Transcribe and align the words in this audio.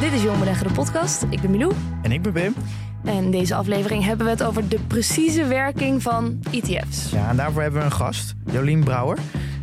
Dit 0.00 0.12
is 0.12 0.22
Jong 0.22 0.38
Beleggen, 0.38 0.66
de 0.68 0.72
podcast. 0.72 1.24
Ik 1.30 1.40
ben 1.40 1.50
Milou. 1.50 1.72
En 2.02 2.12
ik 2.12 2.22
ben 2.22 2.32
Wim. 2.32 2.54
En 3.04 3.14
in 3.14 3.30
deze 3.30 3.54
aflevering 3.54 4.04
hebben 4.04 4.26
we 4.26 4.32
het 4.32 4.42
over 4.42 4.68
de 4.68 4.78
precieze 4.86 5.44
werking 5.44 6.02
van 6.02 6.38
ETF's. 6.50 7.10
Ja, 7.10 7.28
en 7.28 7.36
daarvoor 7.36 7.62
hebben 7.62 7.80
we 7.80 7.86
een 7.86 7.92
gast, 7.92 8.34
Jolien 8.52 8.84
Brouwer. 8.84 9.18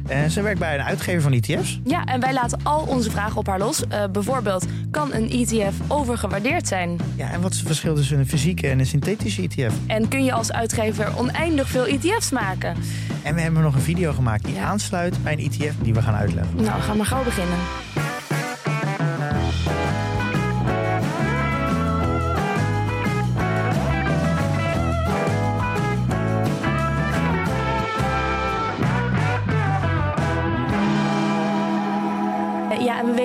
En 0.07 0.31
zij 0.31 0.43
werkt 0.43 0.59
bij 0.59 0.73
een 0.79 0.83
uitgever 0.85 1.21
van 1.21 1.31
ETF's. 1.31 1.79
Ja, 1.83 2.03
en 2.05 2.19
wij 2.19 2.33
laten 2.33 2.59
al 2.63 2.81
onze 2.81 3.11
vragen 3.11 3.37
op 3.37 3.47
haar 3.47 3.59
los. 3.59 3.87
Eh, 3.87 4.03
bijvoorbeeld, 4.11 4.65
kan 4.91 5.13
een 5.13 5.29
ETF 5.29 5.73
overgewaardeerd 5.87 6.67
zijn? 6.67 6.97
Ja, 7.15 7.31
en 7.31 7.41
wat 7.41 7.51
is 7.51 7.57
het 7.57 7.67
verschil 7.67 7.95
tussen 7.95 8.19
een 8.19 8.27
fysieke 8.27 8.67
en 8.67 8.79
een 8.79 8.85
synthetische 8.85 9.41
ETF? 9.41 9.73
En 9.87 10.07
kun 10.07 10.23
je 10.23 10.31
als 10.33 10.51
uitgever 10.51 11.17
oneindig 11.17 11.67
veel 11.69 11.85
ETF's 11.87 12.31
maken? 12.31 12.75
En 13.23 13.35
we 13.35 13.41
hebben 13.41 13.61
nog 13.61 13.75
een 13.75 13.81
video 13.81 14.13
gemaakt 14.13 14.45
die 14.45 14.53
Ja. 14.55 14.63
aansluit 14.63 15.23
bij 15.23 15.33
een 15.33 15.39
ETF 15.39 15.73
die 15.81 15.93
we 15.93 16.01
gaan 16.01 16.15
uitleggen. 16.15 16.55
Nou, 16.63 16.81
ga 16.81 16.93
maar 16.93 17.05
gauw 17.05 17.23
beginnen. 17.23 17.57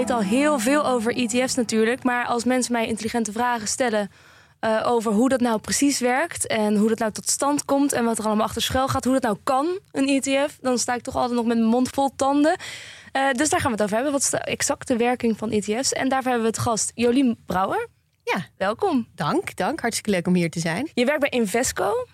Ja, 0.02 0.08
en 0.08 0.14
we 0.16 0.24
weten 0.24 0.34
al 0.34 0.40
heel 0.40 0.58
veel 0.58 0.86
over 0.86 1.16
ETF's 1.16 1.54
natuurlijk. 1.54 2.02
Maar 2.02 2.26
als 2.26 2.44
mensen 2.44 2.72
mij 2.72 2.86
intelligente 2.86 3.32
vragen 3.32 3.68
stellen 3.68 4.10
eh, 4.60 4.82
over 4.84 5.12
hoe 5.12 5.28
dat 5.28 5.40
nou 5.40 5.58
precies 5.58 6.00
werkt 6.00 6.46
en 6.46 6.76
hoe 6.76 6.88
dat 6.88 6.98
nou 6.98 7.12
tot 7.12 7.28
stand 7.28 7.64
komt 7.64 7.92
en 7.92 8.04
wat 8.04 8.18
er 8.18 8.24
allemaal 8.24 8.46
achter 8.46 8.62
schuil 8.62 8.88
gaat, 8.88 9.04
hoe 9.04 9.12
dat 9.12 9.22
nou 9.22 9.36
kan, 9.42 9.78
een 9.90 10.08
ETF, 10.08 10.58
dan 10.60 10.78
sta 10.78 10.94
ik 10.94 11.02
toch 11.02 11.16
altijd 11.16 11.34
nog 11.34 11.46
met 11.46 11.56
mijn 11.56 11.68
mond 11.68 11.88
vol 11.88 12.10
tanden. 12.16 12.56
Eh, 13.12 13.30
dus 13.32 13.48
daar 13.48 13.60
gaan 13.60 13.70
we 13.70 13.76
het 13.76 13.82
over 13.82 13.94
hebben. 13.94 14.12
Wat 14.12 14.22
is 14.22 14.30
de 14.30 14.38
exacte 14.38 14.96
werking 14.96 15.38
van 15.38 15.50
ETF's? 15.50 15.92
En 15.92 16.08
daarvoor 16.08 16.30
hebben 16.30 16.50
we 16.50 16.56
het 16.56 16.66
gast 16.66 16.92
Jolien 16.94 17.38
Brouwer. 17.46 17.88
Ja, 18.24 18.46
Welkom. 18.56 19.08
dank, 19.14 19.56
dank. 19.56 19.80
Hartstikke 19.80 20.10
leuk 20.10 20.26
om 20.26 20.34
hier 20.34 20.50
te 20.50 20.60
zijn. 20.60 20.90
Je 20.94 21.04
werkt 21.04 21.20
bij 21.20 21.28
Invesco. 21.28 22.06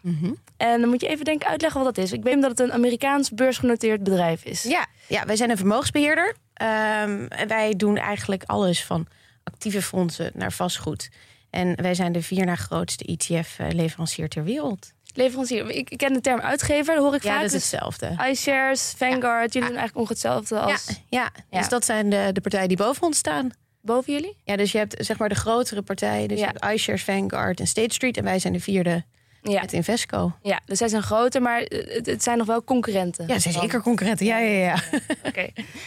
En 0.56 0.80
dan 0.80 0.89
moet 0.89 1.00
je 1.00 1.08
even 1.08 1.25
denken 1.25 1.48
uitleggen 1.48 1.84
wat 1.84 1.95
dat 1.95 2.05
is. 2.05 2.12
Ik 2.12 2.23
weet 2.23 2.41
dat 2.41 2.50
het 2.50 2.61
een 2.61 2.73
Amerikaans 2.73 3.30
beursgenoteerd 3.30 4.02
bedrijf 4.02 4.45
is. 4.45 4.62
Ja, 4.62 4.86
ja 5.06 5.27
wij 5.27 5.36
zijn 5.36 5.50
een 5.50 5.56
vermogensbeheerder. 5.56 6.36
Ehm, 6.59 7.27
wij 7.48 7.75
doen 7.77 7.97
eigenlijk 7.97 8.42
alles 8.47 8.84
van 8.84 9.06
actieve 9.45 9.83
fondsen 9.83 10.31
naar 10.34 10.53
vastgoed. 10.53 11.09
En 11.51 11.83
wij 11.83 11.95
zijn 11.95 12.12
de 12.12 12.23
vier 12.23 12.45
na 12.47 12.55
grootste 12.55 13.05
ETF-leverancier 13.05 14.28
ter 14.28 14.45
wereld. 14.45 14.92
Leverancier. 15.14 15.70
Ik, 15.70 15.95
ken 15.97 16.12
de 16.12 16.20
term 16.20 16.41
uitgever, 16.41 16.95
dat 16.95 17.05
hoor 17.05 17.14
ik 17.14 17.23
Ja, 17.23 17.31
vaak. 17.31 17.41
dat 17.42 17.53
is 17.53 17.53
Dus 17.53 17.70
hetzelfde. 17.70 18.17
iShares, 18.31 18.95
Vanguard, 18.97 19.53
jullie 19.53 19.69
doen 19.69 19.79
eigenlijk 19.79 19.97
ongeveer 19.97 20.09
hetzelfde 20.31 20.55
Ja, 20.55 20.61
als 20.73 20.86
ja, 21.09 21.31
Ja. 21.51 21.59
dus 21.59 21.69
dat 21.69 21.84
zijn 21.84 22.11
de, 22.11 22.31
de 22.33 22.41
partijen 22.41 22.69
die 22.69 22.77
boven 22.77 23.03
ons 23.03 23.19
staan. 23.19 23.51
boven 23.81 24.12
jullie. 24.12 24.36
Ja, 24.45 24.56
dus 24.56 24.73
je 24.73 24.79
hebt 24.79 24.95
zeg 24.98 25.19
maar 25.19 25.29
de 25.29 25.34
grotere 25.34 25.83
partijen. 25.83 26.29
Dus 26.29 26.39
Ja. 26.39 26.47
je 26.47 26.53
hebt 26.61 26.75
iShares, 26.75 27.05
Vanguard 27.05 27.61
en 27.61 27.67
State 27.67 27.95
Street. 27.95 28.17
En 28.17 28.25
wij 28.25 28.39
zijn 28.39 28.53
de 28.53 28.61
vierde 28.61 29.05
Ja, 29.42 29.61
met 29.61 29.72
Invesco. 29.72 30.33
ja, 30.42 30.61
dus 30.64 30.78
zij 30.78 30.89
zijn 30.89 31.03
groter, 31.03 31.42
maar 31.42 31.61
het, 31.61 32.06
het 32.06 32.22
zijn 32.22 32.39
nog 32.39 32.47
wel 32.47 32.64
concurrenten. 32.64 33.27
Ja, 33.27 33.35
ze 33.35 33.40
zijn 33.40 33.55
zeker 33.55 33.83
concurrenten. 33.83 34.27
Ja, 34.27 34.39
ja, 34.39 34.58
ja. 34.64 35.01
Oké. 35.23 35.46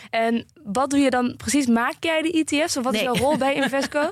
En 0.09 0.45
wat 0.63 0.89
doe 0.89 0.99
je 0.99 1.09
dan 1.09 1.35
precies? 1.37 1.65
Maak 1.67 1.95
jij 1.99 2.21
de 2.21 2.31
ETF's? 2.31 2.77
Of 2.77 2.83
wat 2.83 2.93
is 2.93 3.01
jouw 3.01 3.15
rol 3.15 3.37
bij 3.37 3.55
Invesco? 3.55 4.11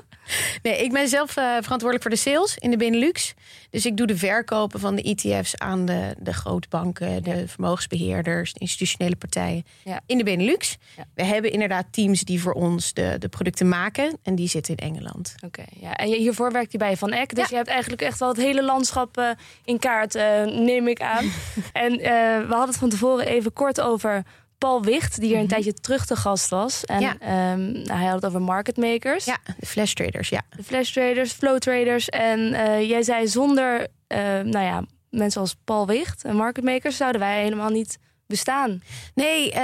Nee, 0.62 0.84
ik 0.84 0.92
ben 0.92 1.08
zelf 1.08 1.36
eh, 1.36 1.44
verantwoordelijk 1.44 2.02
voor 2.02 2.10
de 2.10 2.16
sales 2.16 2.56
in 2.58 2.70
de 2.70 2.76
Benelux. 2.76 3.34
Dus 3.70 3.86
ik 3.86 3.96
doe 3.96 4.06
de 4.06 4.16
verkopen 4.16 4.80
van 4.80 4.94
de 4.96 5.02
ETF's 5.02 5.54
aan 5.56 5.84
de, 5.86 6.14
de 6.18 6.32
grootbanken, 6.32 7.22
de 7.22 7.48
vermogensbeheerders, 7.48 8.52
de 8.52 8.60
institutionele 8.60 9.16
partijen 9.16 9.64
Ja. 9.84 10.00
in 10.06 10.18
de 10.18 10.24
Benelux. 10.24 10.76
Ja. 10.96 11.04
We 11.14 11.24
hebben 11.24 11.52
inderdaad 11.52 11.86
teams 11.90 12.20
die 12.22 12.40
voor 12.42 12.52
ons 12.52 12.92
de, 12.92 13.16
de 13.18 13.28
producten 13.28 13.68
maken 13.68 14.18
en 14.22 14.34
die 14.34 14.48
zitten 14.48 14.76
in 14.76 14.94
Engeland. 14.94 15.34
Oké, 15.44 15.64
ja. 15.80 15.96
En 15.96 16.08
hiervoor 16.08 16.52
werkt 16.52 16.72
je 16.72 16.78
bij 16.78 16.96
Van 16.96 17.12
Eck. 17.12 17.28
Dus 17.34 17.38
Ja. 17.44 17.46
je 17.50 17.56
hebt 17.56 17.68
eigenlijk 17.68 18.02
echt 18.02 18.18
wel 18.18 18.28
het 18.28 18.36
hele 18.36 18.62
landschap 18.64 19.16
eh, 19.16 19.28
in 19.64 19.78
kaart, 19.78 20.14
eh, 20.14 20.44
neem 20.44 20.88
ik 20.88 21.00
aan. 21.02 21.30
en 21.72 21.92
eh, 21.92 22.08
we 22.38 22.46
hadden 22.48 22.68
het 22.68 22.76
van 22.76 22.88
tevoren 22.88 23.26
even 23.26 23.52
kort 23.52 23.80
over 23.80 24.22
Paul 24.60 24.82
Wicht, 24.82 25.20
die 25.20 25.28
hier 25.28 25.38
een 25.38 25.48
tijdje 25.48 25.72
terug 25.74 26.06
te 26.06 26.16
gast 26.16 26.48
was. 26.48 26.84
En 26.84 26.94
Mhm. 26.96 27.02
Ja. 27.04 27.16
ehm, 27.20 27.72
nou, 27.72 27.98
hij 27.98 28.06
had 28.06 28.14
het 28.14 28.24
over 28.24 28.42
market 28.42 28.76
makers. 28.76 29.24
Ja, 29.24 29.38
de 29.58 29.66
flash 29.66 29.92
traders, 29.92 30.28
ja. 30.28 30.42
De 30.56 30.62
flash 30.62 30.92
traders, 30.92 31.32
flow 31.32 31.58
traders. 31.58 32.08
En 32.08 32.52
eh, 32.54 32.88
jij 32.88 33.02
zei 33.02 33.28
zonder 33.28 33.86
eh, 34.06 34.18
nou 34.22 34.64
ja, 34.64 34.84
mensen 35.10 35.40
als 35.40 35.56
Paul 35.64 35.86
Wicht 35.86 36.24
en 36.24 36.36
market 36.36 36.64
makers 36.64 36.96
zouden 36.96 37.20
wij 37.20 37.42
helemaal 37.42 37.70
niet 37.70 37.98
bestaan. 38.26 38.82
Nee, 39.14 39.52
eh, 39.52 39.60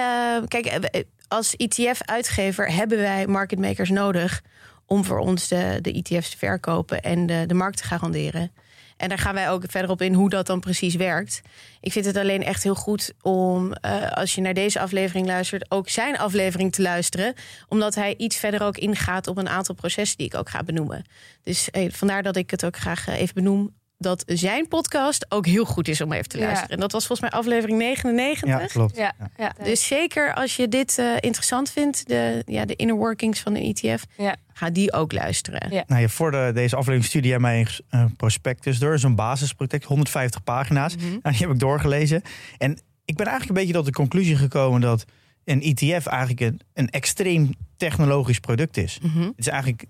kijk, 0.49 0.67
eh, 0.67 1.03
als 1.29 1.55
ETF-uitgever 1.57 2.73
hebben 2.73 2.99
wij 2.99 3.27
market 3.27 3.59
makers 3.59 3.91
nodig 3.91 4.43
om 4.87 5.05
voor 5.05 5.19
ons 5.19 5.49
de, 5.49 5.79
de 5.83 5.93
ETF's 5.93 6.31
te 6.31 6.39
verkopen 6.39 7.03
en 7.03 7.27
de, 7.27 7.45
de 7.47 7.55
markt 7.55 7.77
te 7.77 7.85
garanderen. 7.85 8.53
En 8.97 9.09
daar 9.09 9.19
gaan 9.19 9.35
wij 9.35 9.51
ook 9.51 9.65
verder 9.67 9.91
op 9.91 10.03
in 10.03 10.15
hoe 10.15 10.31
dat 10.31 10.47
dan 10.47 10.61
precies 10.61 10.95
werkt. 10.95 11.41
Ik 11.81 11.93
vind 11.93 12.05
het 12.05 12.17
alleen 12.17 12.43
echt 12.43 12.63
heel 12.63 12.75
goed 12.75 13.13
om, 13.23 13.73
eh, 13.73 14.13
als 14.13 14.35
je 14.35 14.41
naar 14.41 14.55
deze 14.55 14.81
aflevering 14.81 15.27
luistert, 15.27 15.71
ook 15.71 15.89
zijn 15.89 16.19
aflevering 16.19 16.73
te 16.73 16.83
luisteren. 16.83 17.35
Omdat 17.69 17.95
hij 17.95 18.15
iets 18.17 18.37
verder 18.37 18.63
ook 18.63 18.77
ingaat 18.77 19.27
op 19.27 19.37
een 19.37 19.49
aantal 19.49 19.75
processen 19.75 20.17
die 20.17 20.27
ik 20.27 20.35
ook 20.35 20.49
ga 20.49 20.63
benoemen. 20.63 21.05
Dus 21.43 21.69
vandaar 21.89 22.23
dat 22.23 22.37
ik 22.37 22.51
het 22.51 22.65
ook 22.65 22.77
graag 22.77 23.09
eh, 23.09 23.21
even 23.21 23.35
benoem. 23.35 23.75
Dat 23.99 24.23
zijn 24.27 24.69
podcast 24.69 25.27
ook 25.29 25.47
heel 25.47 25.65
goed 25.65 25.89
is 25.89 26.01
om 26.01 26.13
even 26.13 26.29
te 26.29 26.39
Ja. 26.39 26.45
luisteren. 26.45 26.75
En 26.75 26.81
dat 26.81 26.93
was 26.93 27.07
volgens 27.07 27.31
mij 27.31 27.41
aflevering 27.41 27.79
99. 27.79 28.49
Ja, 28.49 28.67
klopt. 28.67 28.97
Ja, 28.97 29.13
ja. 29.37 29.53
Dus 29.63 29.87
zeker 29.87 30.35
als 30.35 30.57
je 30.57 30.69
dit 30.69 30.99
eh, 30.99 31.13
interessant 31.21 31.71
vindt, 31.71 32.09
de, 32.09 32.43
ja, 32.47 32.65
de 32.65 32.77
inner 32.77 32.97
workings 32.97 33.41
van 33.41 33.55
een 33.55 33.63
ETF, 33.75 34.05
Ja. 34.17 34.37
ga 34.53 34.71
die 34.71 34.93
ook 34.93 35.13
luisteren. 35.13 35.73
Ja. 35.73 35.85
Nou 35.87 36.01
ja, 36.01 36.09
voor 36.09 36.31
de, 36.31 36.51
deze 36.55 36.75
aflevering 36.77 37.05
stuurde 37.05 37.29
jij 37.29 37.39
mij 37.39 37.67
een 37.91 38.17
prospectus 38.17 38.79
door. 38.79 38.99
Zo'n 38.99 39.15
basisprospect, 39.15 39.85
150 39.85 40.43
pagina's. 40.43 40.97
Nou, 40.97 41.21
die 41.31 41.37
heb 41.47 41.51
ik 41.51 41.59
doorgelezen. 41.59 42.23
En 42.59 42.79
ik 43.05 43.17
ben 43.17 43.27
eigenlijk 43.27 43.49
een 43.59 43.65
beetje 43.67 43.79
tot 43.79 43.87
de 43.87 43.93
conclusie 44.01 44.37
gekomen 44.37 44.81
dat 44.81 45.05
een 45.47 45.63
ETF 45.63 46.07
eigenlijk 46.07 46.41
een, 46.41 46.61
een 46.75 46.91
extreem 46.91 47.51
technologisch 47.77 48.39
product 48.41 48.77
is. 48.77 48.99
Mhm. 49.03 49.21
Het 49.21 49.33
is 49.37 49.49
eigenlijk 49.49 49.85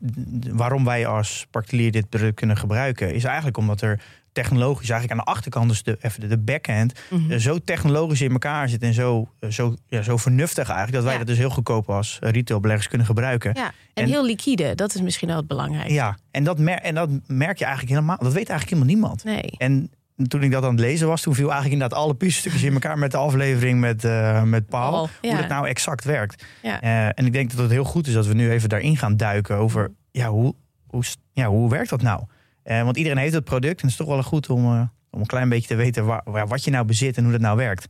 waarom 0.50 0.84
wij 0.84 1.06
als 1.06 1.46
particulier 1.50 1.90
dit 1.92 2.08
product 2.08 2.34
kunnen 2.34 2.56
gebruiken, 2.56 3.14
is 3.14 3.24
eigenlijk 3.24 3.56
omdat 3.56 3.80
er 3.80 4.00
technologisch 4.32 4.90
eigenlijk 4.90 5.20
aan 5.20 5.26
de 5.26 5.32
achterkant, 5.32 5.68
dus 5.68 5.82
de, 5.82 5.98
even 6.00 6.28
de, 6.28 6.38
backend, 6.38 6.92
Mhm. 7.10 7.30
eh, 7.32 7.38
zo 7.38 7.58
technologisch 7.58 8.20
in 8.20 8.32
elkaar 8.32 8.68
zit 8.68 8.82
en 8.82 8.94
zo, 8.94 9.28
eh, 9.38 9.50
zo, 9.50 9.76
ja, 9.88 10.02
zo 10.02 10.16
vernuftig 10.16 10.64
eigenlijk, 10.68 10.92
dat 10.92 11.02
wij 11.02 11.12
Ja. 11.12 11.18
dat 11.18 11.26
dus 11.28 11.38
heel 11.38 11.50
goedkoop 11.50 11.90
als 11.90 12.18
eh, 12.20 12.30
retailbeleggers 12.30 12.88
kunnen 12.88 13.06
gebruiken. 13.06 13.50
Ja, 13.54 13.66
en, 13.66 14.02
En- 14.04 14.08
heel 14.08 14.24
liquide, 14.26 14.74
dat 14.74 14.94
is 14.94 15.00
misschien 15.00 15.28
wel 15.28 15.36
het 15.36 15.46
belangrijkste. 15.46 15.94
Ja, 15.94 16.16
en 16.30 16.44
dat, 16.44 16.58
mer 16.58 16.78
en 16.78 16.94
dat 16.94 17.08
merk 17.26 17.58
je 17.58 17.64
eigenlijk 17.64 17.94
helemaal, 17.94 18.16
dat 18.18 18.32
weet 18.32 18.48
eigenlijk 18.48 18.70
helemaal 18.70 18.94
niemand. 18.94 19.24
Nee. 19.24 19.50
En 19.58 19.90
toen 20.28 20.42
ik 20.42 20.50
dat 20.50 20.64
aan 20.64 20.70
het 20.70 20.80
lezen 20.80 21.08
was, 21.08 21.22
toen 21.22 21.34
viel 21.34 21.50
eigenlijk 21.50 21.72
inderdaad 21.72 21.98
alle 21.98 22.14
puzzelstukjes 22.14 22.62
in 22.62 22.72
elkaar 22.72 22.98
met 22.98 23.10
de 23.10 23.16
aflevering 23.16 23.80
met, 23.80 24.04
eh, 24.04 24.42
met 24.42 24.66
Paul. 24.66 24.90
Hoe 25.22 25.30
dat 25.36 25.48
nou 25.48 25.68
exact 25.68 26.04
werkt. 26.04 26.44
Ja. 26.62 26.80
Eh, 26.80 27.06
en 27.06 27.26
ik 27.26 27.32
denk 27.32 27.50
dat 27.50 27.58
het 27.58 27.70
heel 27.70 27.84
goed 27.84 28.06
is 28.06 28.12
dat 28.14 28.26
we 28.26 28.34
nu 28.34 28.50
even 28.50 28.68
daarin 28.68 28.96
gaan 28.96 29.16
duiken 29.16 29.56
over 29.56 29.90
ja, 30.10 30.28
hoe, 30.28 30.54
hoe, 30.86 31.02
ja, 31.32 31.46
hoe 31.46 31.70
werkt 31.70 31.90
dat 31.90 32.02
nou? 32.02 32.22
Eh, 32.62 32.82
want 32.82 32.96
iedereen 32.96 33.18
heeft 33.18 33.34
het 33.34 33.44
product 33.44 33.80
en 33.80 33.88
het 33.88 33.90
is 33.90 33.96
toch 33.96 34.06
wel 34.14 34.22
goed 34.22 34.50
om, 34.50 34.66
om 35.10 35.20
een 35.20 35.26
klein 35.26 35.48
beetje 35.48 35.68
te 35.68 35.74
weten 35.74 36.04
waar, 36.06 36.22
waar- 36.24 36.48
wat 36.48 36.64
je 36.64 36.70
nou 36.70 36.84
bezit 36.84 37.16
en 37.16 37.22
hoe 37.22 37.32
dat 37.32 37.40
nou 37.40 37.56
werkt. 37.56 37.86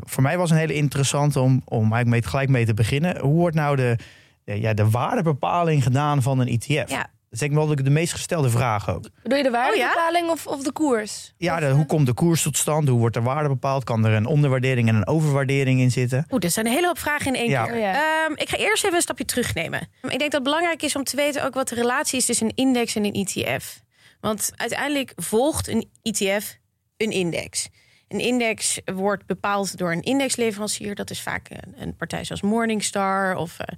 Voor 0.00 0.22
mij 0.22 0.38
was 0.38 0.50
een 0.50 0.56
hele 0.56 0.74
interessante 0.74 1.40
om, 1.40 1.62
om 1.64 1.78
eigenlijk 1.92 2.08
mee, 2.08 2.22
gelijk 2.22 2.48
mee 2.48 2.64
te 2.66 2.74
beginnen. 2.74 3.18
Hoe 3.20 3.34
wordt 3.34 3.56
nou 3.56 3.76
de, 3.76 3.96
de, 4.44 4.60
ja, 4.60 4.74
de 4.74 4.90
waardebepaling 4.90 5.82
gedaan 5.82 6.22
van 6.22 6.38
een 6.38 6.48
ETF? 6.48 6.90
Ja. 6.90 7.06
Dat 7.38 7.48
is 7.50 7.54
denk 7.56 7.62
ik 7.62 7.66
wel 7.66 7.76
de, 7.76 7.82
de 7.90 7.90
meest 8.00 8.12
gestelde 8.12 8.50
vraag 8.50 8.90
ook. 8.90 9.08
Doe 9.22 9.36
je 9.36 9.42
de 9.42 9.50
waardebepaling 9.50 10.30
of, 10.30 10.46
of 10.46 10.62
de 10.62 10.72
koers? 10.72 11.34
Ja, 11.36 11.54
Of, 11.54 11.60
de- 11.60 11.66
eh, 11.66 11.72
hoe 11.72 11.86
komt 11.86 12.06
de 12.06 12.12
koers 12.12 12.42
tot 12.42 12.56
stand? 12.56 12.88
Hoe 12.88 12.98
wordt 12.98 13.14
de 13.14 13.20
waarde 13.22 13.48
bepaald? 13.48 13.84
Kan 13.84 14.04
er 14.06 14.12
een 14.12 14.26
onderwaardering 14.26 14.88
en 14.88 14.94
een 14.94 15.06
overwaardering 15.06 15.80
in 15.80 15.90
zitten? 15.90 16.26
Oeh, 16.30 16.44
er 16.44 16.50
zijn 16.50 16.66
een 16.66 16.72
hele 16.72 16.86
hoop 16.86 16.98
vragen 16.98 17.26
in 17.26 17.34
één 17.40 17.48
Ja. 17.50 17.64
keer. 17.64 17.74
Oh 17.74 17.80
ja. 17.80 18.24
Ehm, 18.24 18.32
ik 18.34 18.48
ga 18.48 18.56
eerst 18.56 18.84
even 18.84 18.96
een 18.96 19.02
stapje 19.02 19.24
terugnemen. 19.24 19.80
Ik 19.80 20.08
denk 20.08 20.20
dat 20.20 20.32
het 20.32 20.42
belangrijk 20.42 20.82
is 20.82 20.96
om 20.96 21.04
te 21.04 21.16
weten 21.16 21.44
ook 21.44 21.54
wat 21.54 21.68
de 21.68 21.74
relatie 21.74 22.18
is 22.18 22.24
tussen 22.24 22.46
een 22.46 22.54
index 22.54 22.94
en 22.94 23.04
een 23.04 23.12
ETF. 23.26 23.82
Want 24.20 24.50
uiteindelijk 24.56 25.12
volgt 25.16 25.68
een 25.68 25.88
ETF 26.02 26.56
een 26.96 27.10
index. 27.10 27.68
Een 28.08 28.20
index 28.20 28.80
wordt 28.94 29.26
bepaald 29.26 29.76
door 29.78 29.92
een 29.92 30.02
indexleverancier. 30.02 30.94
Dat 30.94 31.10
is 31.10 31.22
vaak 31.22 31.50
een, 31.50 31.74
een 31.82 31.96
partij 31.96 32.24
zoals 32.24 32.42
Morningstar 32.42 33.36
of 33.36 33.58
eh, 33.58 33.76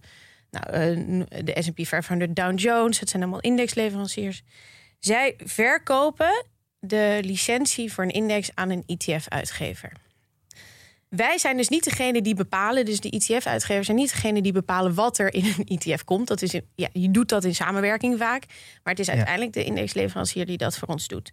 Nou, 0.50 0.66
eh, 0.66 1.44
de 1.44 1.56
S&P 1.62 1.86
500 1.86 2.36
Dow 2.36 2.58
Jones, 2.58 3.00
het 3.00 3.08
zijn 3.10 3.22
allemaal 3.22 3.40
indexleveranciers. 3.40 4.42
Zij 4.98 5.34
verkopen 5.44 6.46
de 6.78 7.18
licentie 7.22 7.92
voor 7.92 8.04
een 8.04 8.10
index 8.10 8.50
aan 8.54 8.70
een 8.70 8.84
ETF-uitgever. 8.86 9.92
Wij 11.08 11.38
zijn 11.38 11.56
dus 11.56 11.68
niet 11.68 11.84
degene 11.84 12.22
die 12.22 12.34
bepalen, 12.34 12.84
dus 12.84 13.00
de 13.00 13.10
ETF-uitgevers 13.10 13.86
zijn 13.86 13.98
niet 13.98 14.10
degene 14.10 14.42
die 14.42 14.52
bepalen 14.52 14.94
wat 14.94 15.18
er 15.18 15.34
in 15.34 15.44
een 15.44 15.78
ETF 15.78 16.04
komt. 16.04 16.28
Dat 16.28 16.42
is, 16.42 16.60
ja, 16.74 16.88
je 16.92 17.10
doet 17.10 17.28
dat 17.28 17.44
in 17.44 17.54
samenwerking 17.54 18.18
vaak, 18.18 18.44
maar 18.82 18.92
het 18.92 18.98
is 18.98 19.10
uiteindelijk 19.10 19.52
de 19.52 19.64
indexleverancier 19.64 20.46
die 20.46 20.56
dat 20.56 20.78
voor 20.78 20.88
ons 20.88 21.08
doet. 21.08 21.32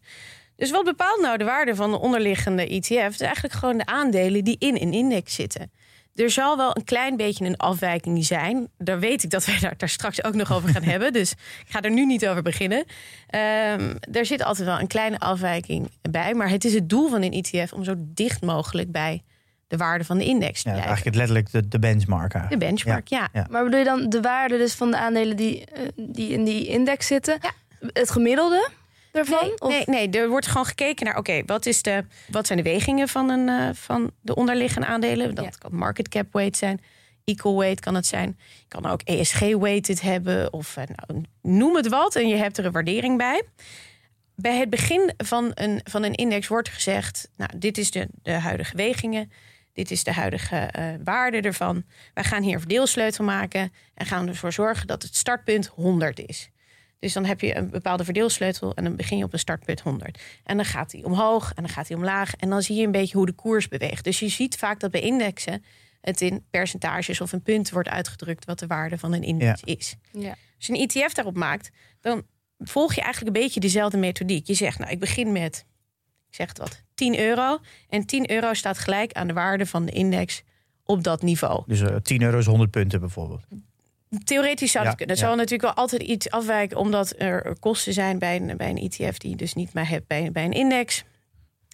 Dus 0.56 0.72
wat 0.72 0.86
bepaalt 0.86 1.22
nou 1.22 1.38
de 1.38 1.44
waarde 1.44 1.76
van 1.76 1.92
de 1.92 2.00
onderliggende 2.00 2.68
ETF? 2.68 3.04
Het 3.04 3.14
is 3.14 3.22
eigenlijk 3.22 3.54
gewoon 3.54 3.78
de 3.78 3.86
aandelen 3.86 4.44
die 4.44 4.56
in 4.60 4.76
een 4.76 4.94
index 4.94 5.36
zitten. 5.36 5.72
Er 6.18 6.30
zal 6.32 6.58
wel 6.58 6.76
een 6.78 6.84
klein 6.84 7.18
beetje 7.18 7.46
een 7.46 7.58
afwijking 7.58 8.26
zijn. 8.26 8.68
Daar 8.78 9.00
weet 9.00 9.24
ik 9.24 9.30
dat 9.30 9.46
wij 9.46 9.60
daar, 9.62 9.74
daar 9.78 9.90
straks 9.90 10.24
ook 10.24 10.34
nog 10.34 10.54
over 10.54 10.70
gaan 10.70 10.84
hebben. 10.94 11.14
Dus 11.14 11.32
ik 11.32 11.66
ga 11.68 11.82
er 11.82 11.92
nu 11.92 12.06
niet 12.06 12.28
over 12.28 12.42
beginnen. 12.42 12.84
Ehm, 13.28 13.96
er 14.12 14.26
zit 14.26 14.44
altijd 14.44 14.68
wel 14.68 14.80
een 14.80 14.88
kleine 14.88 15.20
afwijking 15.20 15.92
bij. 16.02 16.34
Maar 16.34 16.50
het 16.50 16.66
is 16.66 16.74
het 16.74 16.90
doel 16.90 17.10
van 17.10 17.22
een 17.22 17.32
ETF 17.44 17.74
om 17.74 17.84
zo 17.84 17.94
dicht 17.98 18.42
mogelijk 18.42 18.92
bij 18.92 19.24
de 19.68 19.78
waarde 19.78 20.04
van 20.04 20.18
de 20.18 20.26
index 20.26 20.62
te 20.62 20.70
Ja, 20.70 20.74
blijven. 20.76 20.94
eigenlijk 20.96 21.06
het 21.06 21.16
letterlijk 21.16 21.52
de, 21.52 21.68
de 21.78 21.80
benchmark. 21.80 22.50
De 22.50 22.58
benchmark, 22.58 23.08
ja. 23.08 23.30
Ja. 23.34 23.48
Maar 23.50 23.64
bedoel 23.64 23.80
je 23.80 23.86
dan 23.86 24.10
de 24.10 24.22
waarde 24.22 24.58
dus 24.58 24.74
van 24.74 24.92
de 24.92 24.98
aandelen 24.98 25.36
die, 25.38 25.66
eh, 25.66 25.82
die 25.96 26.30
in 26.30 26.44
die 26.44 26.68
index 26.68 27.08
zitten? 27.08 27.38
Ja. 27.42 27.52
Het 27.94 28.12
gemiddelde 28.12 28.70
daarvan? 29.12 29.44
Nee, 29.44 29.60
Of- 29.60 29.70
nee, 29.70 29.84
nee, 29.86 30.10
er 30.22 30.30
wordt 30.30 30.48
gewoon 30.48 30.66
gekeken 30.66 31.06
naar, 31.06 31.18
oké, 31.18 31.44
wat 31.46 31.64
de, 31.64 32.06
wat 32.28 32.48
zijn 32.48 32.58
de 32.64 32.70
wegingen 32.70 33.08
van, 33.08 33.30
een, 33.30 33.50
eh, 33.50 33.70
van 33.74 34.12
de 34.22 34.36
onderliggende 34.36 34.88
aandelen? 34.88 35.36
Dat 35.36 35.44
Ja. 35.46 35.52
kan 35.58 35.76
market 35.76 36.10
cap 36.10 36.28
weight 36.32 36.58
zijn, 36.58 36.82
equal 37.24 37.58
weight 37.58 37.80
kan 37.80 37.96
het 37.96 38.06
zijn. 38.06 38.38
Je 38.60 38.66
kan 38.68 38.86
ook 38.86 39.02
ESG-weighted 39.02 40.02
hebben 40.02 40.54
of 40.54 40.78
eh, 40.78 40.84
nou, 40.96 41.24
noem 41.42 41.76
het 41.76 41.88
wat 41.88 42.16
en 42.16 42.28
je 42.28 42.36
hebt 42.36 42.58
er 42.58 42.66
een 42.66 42.72
waardering 42.72 43.18
bij. 43.18 43.44
Bij 44.36 44.58
het 44.58 44.70
begin 44.70 45.14
van 45.18 45.52
een, 45.54 45.82
van 45.84 46.04
een 46.04 46.14
index 46.16 46.48
wordt 46.48 46.70
gezegd, 46.70 47.30
nou, 47.38 47.52
dit 47.58 47.78
is 47.78 47.92
de, 47.92 48.08
de 48.22 48.32
huidige 48.32 48.76
wegingen. 48.76 49.32
Dit 49.74 49.92
is 49.92 50.04
de 50.04 50.14
huidige 50.14 50.56
eh, 50.56 50.86
waarde 51.04 51.42
ervan. 51.42 51.84
Wij 52.14 52.24
gaan 52.24 52.44
hier 52.44 52.54
een 52.54 52.60
verdeelsleutel 52.60 53.24
maken 53.26 53.74
en 53.94 54.06
gaan 54.06 54.28
ervoor 54.28 54.54
zorgen 54.54 54.88
dat 54.88 55.04
het 55.04 55.16
startpunt 55.16 55.68
100 55.68 56.20
is. 56.20 56.50
Dus 57.00 57.14
dan 57.14 57.26
heb 57.26 57.42
je 57.42 57.56
een 57.56 57.70
bepaalde 57.70 58.04
verdeelsleutel 58.04 58.76
en 58.76 58.84
dan 58.84 58.96
begin 58.96 59.18
je 59.18 59.24
op 59.24 59.34
een 59.34 59.40
startpunt 59.40 59.82
100. 59.82 60.22
En 60.44 60.56
dan 60.56 60.66
gaat 60.66 60.92
die 60.92 61.06
omhoog 61.06 61.54
en 61.54 61.64
dan 61.64 61.72
gaat 61.72 61.88
die 61.88 61.98
omlaag. 61.98 62.36
En 62.36 62.50
dan 62.50 62.62
zie 62.62 62.76
je 62.76 62.86
een 62.86 62.92
beetje 62.92 63.18
hoe 63.18 63.26
de 63.26 63.32
koers 63.32 63.68
beweegt. 63.68 64.04
Dus 64.04 64.20
je 64.20 64.28
ziet 64.28 64.56
vaak 64.56 64.80
dat 64.80 64.92
bij 64.92 65.02
indexen 65.02 65.64
het 66.02 66.22
in 66.22 66.46
percentages 66.50 67.22
of 67.22 67.34
in 67.34 67.42
punten 67.42 67.74
wordt 67.74 67.90
uitgedrukt 67.90 68.46
wat 68.46 68.60
de 68.60 68.68
waarde 68.68 68.98
van 68.98 69.14
een 69.14 69.24
index 69.24 69.62
is. 69.64 69.96
Ja. 70.12 70.36
Als 70.58 70.68
je 70.68 70.74
een 70.74 70.88
ETF 70.88 71.14
daarop 71.14 71.36
maakt, 71.36 71.70
dan 72.02 72.24
volg 72.58 72.94
je 72.94 73.02
eigenlijk 73.02 73.36
een 73.36 73.42
beetje 73.44 73.60
dezelfde 73.60 73.98
methodiek. 73.98 74.48
Je 74.48 74.54
zegt, 74.54 74.80
nou, 74.80 74.92
ik 74.92 75.00
begin 75.00 75.32
met, 75.32 75.66
ik 76.30 76.36
zeg 76.36 76.48
het 76.48 76.58
wat, 76.58 76.84
10 76.96 77.20
euro. 77.20 77.60
En 77.90 78.06
10 78.06 78.32
euro 78.32 78.54
staat 78.54 78.78
gelijk 78.78 79.14
aan 79.14 79.28
de 79.28 79.34
waarde 79.34 79.66
van 79.66 79.86
de 79.86 79.92
index 79.92 80.44
op 80.84 81.04
dat 81.04 81.22
niveau. 81.22 81.64
Dus 81.68 81.82
eh 81.82 81.96
10 81.96 82.22
euro 82.22 82.38
is 82.38 82.46
100 82.46 82.72
punten 82.72 83.00
bijvoorbeeld. 83.00 83.44
Theoretisch 84.24 84.72
zou 84.72 84.84
het 84.84 84.92
Ja, 84.92 84.98
kunnen. 84.98 85.16
Er 85.16 85.22
ja. 85.22 85.28
zal 85.28 85.38
natuurlijk 85.38 85.62
wel 85.62 85.84
altijd 85.84 86.02
iets 86.02 86.30
afwijken, 86.30 86.78
omdat 86.78 87.14
er 87.18 87.56
kosten 87.60 87.94
zijn 87.94 88.20
bij 88.20 88.36
een, 88.36 88.58
bij 88.58 88.70
een 88.70 88.90
ETF 88.90 89.18
die 89.18 89.30
je 89.30 89.36
dus 89.36 89.54
niet 89.54 89.74
meer 89.74 89.88
hebt 89.90 90.08
bij, 90.08 90.32
bij 90.32 90.46
een 90.46 90.52
index. 90.52 91.04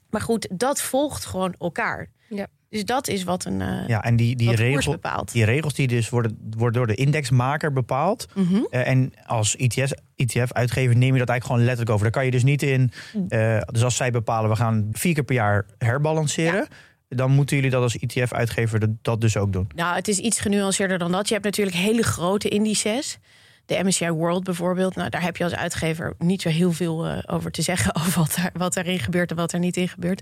Maar 0.09 0.21
goed, 0.21 0.47
dat 0.51 0.81
volgt 0.81 1.25
gewoon 1.25 1.55
elkaar. 1.59 2.09
Ja. 2.29 2.47
Dus 2.69 2.85
dat 2.85 3.07
is 3.07 3.23
wat 3.23 3.45
een 3.45 3.61
eh 3.61 3.87
Ja, 3.87 4.03
en 4.03 4.15
die, 4.15 4.35
die, 4.35 4.55
regel, 4.55 4.91
bepaalt. 4.91 5.31
die 5.31 5.45
regels 5.45 5.73
die 5.73 5.87
dus 5.87 6.09
worden, 6.09 6.51
worden 6.57 6.73
door 6.73 6.95
de 6.95 7.01
indexmaker 7.01 7.73
bepaald. 7.73 8.25
Mhm. 8.35 8.61
Eh, 8.69 8.87
en 8.87 9.13
als 9.25 9.55
ETF, 9.55 9.91
ETF-uitgever 10.15 10.95
neem 10.97 11.13
je 11.13 11.19
dat 11.19 11.29
eigenlijk 11.29 11.45
gewoon 11.45 11.61
letterlijk 11.61 11.89
over. 11.89 12.03
Daar 12.03 12.11
kan 12.11 12.25
je 12.25 12.31
dus 12.31 12.43
niet 12.43 12.63
in. 12.63 12.91
Mm. 13.13 13.25
eh, 13.27 13.61
dus 13.65 13.83
als 13.83 13.95
zij 13.95 14.11
bepalen, 14.11 14.49
we 14.49 14.55
gaan 14.55 14.89
vier 14.91 15.13
keer 15.13 15.23
per 15.23 15.35
jaar 15.35 15.65
herbalanceren. 15.77 16.67
Dan 17.15 17.31
moeten 17.31 17.55
jullie 17.55 17.71
dat 17.71 17.81
als 17.81 17.97
ETF-uitgever 17.97 18.79
dat, 18.79 18.89
dat 19.01 19.21
dus 19.21 19.37
ook 19.37 19.53
doen. 19.53 19.67
Nou, 19.75 19.95
het 19.95 20.07
is 20.07 20.17
iets 20.17 20.39
genuanceerder 20.39 20.97
dan 20.97 21.11
dat. 21.11 21.27
Je 21.27 21.33
hebt 21.33 21.45
natuurlijk 21.45 21.75
hele 21.77 22.03
grote 22.03 22.49
indices. 22.49 23.17
De 23.65 23.83
MSCI 23.83 24.09
World 24.09 24.43
bijvoorbeeld. 24.43 24.95
Nou, 24.95 25.09
daar 25.09 25.21
heb 25.21 25.37
je 25.37 25.43
als 25.43 25.55
uitgever 25.55 26.13
niet 26.17 26.41
zo 26.41 26.49
heel 26.49 26.71
veel 26.71 27.05
eh, 27.05 27.17
over 27.25 27.51
te 27.51 27.61
zeggen. 27.61 27.95
Over 28.01 28.19
wat, 28.19 28.35
er, 28.35 28.49
wat 28.53 28.75
erin 28.77 28.99
gebeurt 28.99 29.29
en 29.29 29.35
wat 29.35 29.53
er 29.53 29.59
niet 29.59 29.77
in 29.77 29.89
gebeurt. 29.89 30.21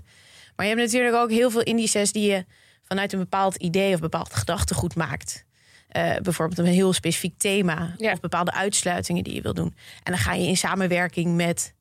Maar 0.56 0.66
je 0.66 0.74
hebt 0.74 0.84
natuurlijk 0.92 1.16
ook 1.16 1.30
heel 1.30 1.50
veel 1.50 1.62
indices 1.62 2.12
die 2.12 2.30
je 2.30 2.44
vanuit 2.84 3.12
een 3.12 3.18
bepaald 3.18 3.56
idee 3.56 3.94
of 3.94 4.00
bepaald 4.00 4.34
gedachtegoed 4.34 4.94
maakt. 4.94 5.44
Eh, 5.88 6.16
bijvoorbeeld 6.22 6.58
een 6.58 6.74
heel 6.74 6.92
specifiek 6.92 7.38
thema 7.38 7.94
Ja. 7.98 8.12
of 8.12 8.20
bepaalde 8.20 8.52
uitsluitingen 8.52 9.24
die 9.24 9.34
je 9.34 9.40
wil 9.42 9.54
doen. 9.54 9.74
En 10.02 10.12
dan 10.12 10.18
ga 10.18 10.32
je 10.34 10.46
in 10.46 10.56
samenwerking 10.56 11.34
met 11.36 11.74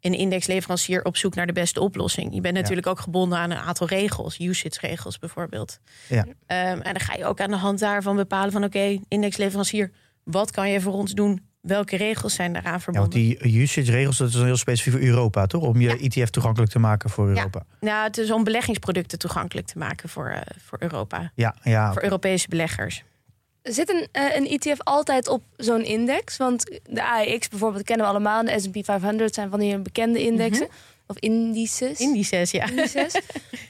een 0.00 0.14
indexleverancier 0.14 1.04
op 1.04 1.16
zoek 1.16 1.34
naar 1.34 1.46
de 1.46 1.52
beste 1.52 1.80
oplossing. 1.80 2.34
Je 2.34 2.40
bent 2.40 2.54
natuurlijk 2.54 2.86
ook 2.86 3.00
gebonden 3.00 3.38
aan 3.38 3.50
een 3.50 3.58
aantal 3.58 3.86
regels, 3.86 4.40
usage-regels 4.40 5.18
bijvoorbeeld. 5.18 5.78
Ja. 6.08 6.26
Ehm, 6.46 6.80
en 6.80 6.92
dan 6.92 7.00
ga 7.00 7.14
je 7.14 7.24
ook 7.24 7.40
aan 7.40 7.50
de 7.50 7.56
hand 7.56 7.78
daarvan 7.78 8.16
bepalen 8.16 8.52
van 8.52 8.64
oké, 8.64 8.98
indexleverancier, 9.08 9.90
wat 10.24 10.50
kan 10.50 10.70
je 10.70 10.80
voor 10.80 10.92
ons 10.92 11.12
doen? 11.12 11.46
Welke 11.60 11.96
regels 11.96 12.34
zijn 12.34 12.52
daaraan 12.52 12.72
Ja, 12.72 12.80
verbonden? 12.80 13.10
want 13.10 13.40
die 13.42 13.60
usage-regels, 13.62 14.16
dat 14.16 14.28
is 14.28 14.34
heel 14.34 14.56
specifiek 14.56 14.92
voor 14.92 15.02
Europa, 15.02 15.46
toch? 15.46 15.62
Om 15.62 15.80
je 15.80 15.98
ETF 15.98 16.30
toegankelijk 16.30 16.70
te 16.70 16.78
maken 16.78 17.10
voor 17.10 17.28
Europa. 17.28 17.62
Nou, 17.80 18.04
het 18.04 18.18
is 18.18 18.30
om 18.30 18.44
beleggingsproducten 18.44 19.18
toegankelijk 19.18 19.66
te 19.66 19.78
maken 19.78 20.08
voor, 20.08 20.28
eh, 20.28 20.40
voor 20.64 20.78
Europa. 20.80 21.32
Ja, 21.34 21.54
ja. 21.62 21.92
Voor 21.92 22.02
Europese 22.02 22.48
beleggers. 22.48 23.04
Zit 23.62 23.90
een, 23.90 24.08
eh, 24.12 24.36
een 24.36 24.46
ETF 24.46 24.78
altijd 24.82 25.28
op 25.28 25.42
zo'n 25.56 25.84
index? 25.84 26.36
Want 26.36 26.80
de 26.88 27.02
AEX 27.02 27.48
bijvoorbeeld 27.48 27.84
kennen 27.84 28.06
we 28.06 28.12
allemaal. 28.12 28.44
De 28.44 28.60
S&P 28.60 28.84
500 28.84 29.34
zijn 29.34 29.50
van 29.50 29.60
die 29.60 29.78
bekende 29.78 30.22
indexen. 30.22 30.68
Of 31.06 31.18
indices. 31.18 31.98
Indices, 32.00 32.50
ja. 32.50 32.68
indices. 32.68 33.14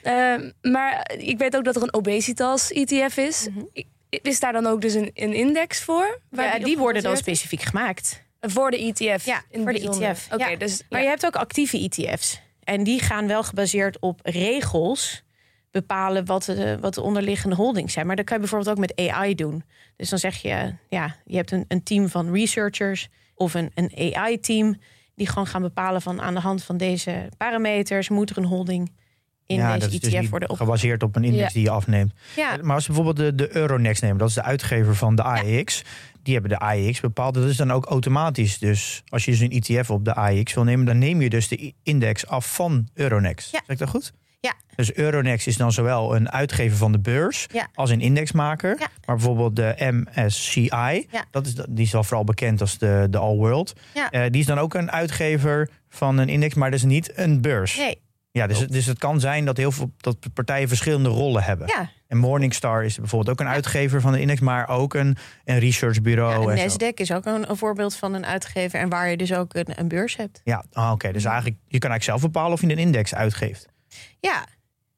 Ehm, 0.02 0.50
maar 0.62 1.11
ik 1.19 1.38
weet 1.38 1.56
ook 1.56 1.64
dat 1.64 1.76
er 1.76 1.82
een 1.82 1.94
obesitas 1.94 2.70
ETF 2.73 3.17
is. 3.17 3.49
I- 3.75 3.87
Is 4.11 4.40
daar 4.40 4.52
dan 4.52 4.67
ook 4.67 4.81
dus 4.81 4.94
een, 4.94 5.11
een 5.14 5.32
index 5.32 5.81
voor? 5.81 6.20
Waar 6.31 6.58
ja 6.58 6.64
die 6.64 6.79
worden 6.79 7.02
dan 7.02 7.17
specifiek 7.17 7.62
gemaakt. 7.62 8.23
Voor 8.40 8.70
de 8.70 8.79
ETF? 8.79 9.25
Ja, 9.25 9.43
in 9.50 9.62
voor 9.62 9.73
de 9.73 9.79
bijzonder. 9.79 10.08
ETF. 10.08 10.29
Oké, 10.32 10.46
Ja. 10.49 10.56
dus 10.56 10.82
Maar 10.88 10.99
ja. 10.99 11.05
je 11.05 11.11
hebt 11.11 11.26
ook 11.26 11.37
actieve 11.37 11.79
ETF's. 11.90 12.40
En 12.64 12.82
die 12.85 13.00
gaan 13.00 13.26
wel 13.26 13.43
gebaseerd 13.43 13.99
op 14.00 14.20
regels 14.23 15.23
bepalen 15.70 16.25
wat 16.25 16.44
de, 16.44 16.79
wat 16.81 16.94
de 16.94 17.00
onderliggende 17.03 17.56
holdings 17.56 17.93
zijn. 17.93 18.06
Maar 18.06 18.17
dat 18.17 18.25
kan 18.25 18.35
je 18.37 18.43
bijvoorbeeld 18.43 18.76
ook 18.76 18.81
met 18.97 19.09
AI 19.11 19.35
doen. 19.35 19.62
Dus 19.97 20.09
dan 20.09 20.19
zeg 20.19 20.37
je, 20.37 20.75
ja, 20.88 21.17
je 21.25 21.37
hebt 21.37 21.50
een, 21.53 21.65
een 21.69 21.82
team 21.82 22.09
van 22.09 22.32
researchers 22.32 23.09
of 23.35 23.55
een, 23.55 23.70
een 23.75 24.15
AI-team 24.15 24.76
die 25.15 25.26
gewoon 25.29 25.47
gaan 25.47 25.62
bepalen 25.62 26.02
van 26.02 26.21
aan 26.21 26.35
de 26.35 26.40
hand 26.40 26.64
van 26.64 26.76
deze 26.76 27.28
parameters 27.37 28.09
moet 28.09 28.31
er 28.31 28.38
een 28.38 28.45
holding 28.45 28.90
in 29.47 29.57
ja, 29.57 29.66
deze 29.73 29.78
dat 29.78 29.88
is 29.88 29.95
ETF 29.95 30.11
dus 30.11 30.21
niet 30.21 30.31
worden 30.31 30.50
op. 30.50 30.57
gebaseerd 30.57 31.02
op 31.02 31.16
een 31.16 31.25
index 31.25 31.47
Ja. 31.47 31.52
die 31.52 31.62
je 31.62 31.71
afneemt. 31.71 32.12
Ja, 32.37 32.57
Maar 32.62 32.75
als 32.75 32.87
we 32.87 32.93
bijvoorbeeld 32.93 33.38
de, 33.38 33.45
de 33.47 33.57
Euronext 33.57 34.02
nemen, 34.02 34.19
dat 34.19 34.28
is 34.28 34.35
de 34.35 34.43
uitgever 34.43 34.95
van 34.97 35.14
de 35.14 35.23
AEX. 35.23 35.85
Die 36.23 36.33
hebben 36.33 36.50
de 36.50 36.59
AEX 36.59 37.00
bepaald. 37.00 37.35
Dat 37.35 37.45
is 37.45 37.57
dan 37.57 37.71
ook 37.71 37.85
automatisch. 37.85 38.59
Dus 38.59 39.02
als 39.09 39.25
je 39.25 39.31
dus 39.31 39.40
een 39.40 39.50
ETF 39.78 39.90
op 39.90 40.04
de 40.04 40.14
AEX 40.14 40.54
wil 40.54 40.64
nemen, 40.64 40.87
dan 40.87 40.99
neem 40.99 41.23
je 41.23 41.31
dus 41.31 41.49
de 41.49 41.75
index 41.83 42.26
af 42.26 42.54
van 42.54 42.88
Euronext. 42.95 43.49
Zeg 43.50 43.62
ik 43.66 43.78
dat 43.78 43.88
goed? 43.88 44.12
Ja. 44.40 44.54
Dus 44.75 44.92
Euronext 44.95 45.47
is 45.47 45.57
dan 45.57 45.73
zowel 45.73 46.16
een 46.16 46.30
uitgever 46.30 46.76
van 46.76 46.92
de 46.92 46.99
beurs 47.00 47.47
Ja. 47.52 47.68
als 47.75 47.90
een 47.90 48.00
indexmaker. 48.00 48.68
Ja. 48.78 48.87
Maar 49.07 49.16
bijvoorbeeld 49.16 49.57
de 49.57 49.75
MSCI, 50.25 51.07
Ja. 51.11 51.25
dat 51.30 51.47
is, 51.47 51.54
die 51.54 51.85
is 51.85 51.92
wel 51.92 52.04
vooral 52.04 52.25
bekend 52.25 52.61
als 52.61 52.78
de, 52.78 53.07
de 53.11 53.18
All 53.18 53.37
World. 53.37 53.73
Ja. 53.95 54.11
Eh, 54.11 54.30
die 54.30 54.40
is 54.40 54.47
dan 54.47 54.59
ook 54.59 54.75
een 54.75 54.90
uitgever 54.90 55.71
van 55.88 56.18
een 56.18 56.28
index, 56.28 56.54
maar 56.54 56.71
dat 56.71 56.78
is 56.78 56.85
niet 56.85 57.12
een 57.18 57.40
beurs. 57.40 57.76
nee, 57.76 58.00
Ja, 58.30 58.47
dus, 58.47 58.66
dus 58.66 58.87
het 58.87 58.99
kan 58.99 59.21
zijn 59.21 59.45
dat 59.45 59.57
heel 59.57 59.73
veel 59.73 59.90
dat 59.97 60.16
partijen 60.35 60.68
verschillende 60.68 61.09
rollen 61.09 61.42
hebben. 61.42 61.66
ja. 61.66 61.90
En 62.09 62.16
Morningstar 62.18 62.85
is 62.85 62.97
bijvoorbeeld 62.99 63.30
ook 63.40 63.47
een 63.47 63.52
uitgever 63.52 64.00
van 64.00 64.12
de 64.12 64.21
index, 64.21 64.40
maar 64.40 64.68
ook 64.68 64.95
een, 64.95 65.16
een 65.45 65.59
researchbureau. 65.59 66.42
ja 66.52 66.62
en 66.62 66.71
zo. 66.71 66.76
Nasdaq 66.76 66.95
is 66.95 67.12
ook 67.12 67.25
een, 67.26 67.50
een 67.50 67.57
voorbeeld 67.57 67.97
van 67.97 68.14
een 68.14 68.26
uitgever 68.26 68.80
en 68.80 68.88
waar 68.88 69.11
je 69.11 69.16
dus 69.16 69.35
ook 69.35 69.54
een, 69.54 69.66
een 69.80 69.88
beurs 69.88 70.16
hebt. 70.16 70.40
Ja, 70.45 70.64
ah, 70.73 70.90
oké. 70.92 71.12
Dus 71.12 71.25
eigenlijk, 71.25 71.57
je 71.66 71.78
kan 71.78 71.90
eigenlijk 71.90 72.02
zelf 72.02 72.21
bepalen 72.33 72.52
of 72.52 72.61
je 72.61 72.66
een 72.66 72.78
index 72.78 73.14
uitgeeft. 73.14 73.66
Ja, 74.21 74.47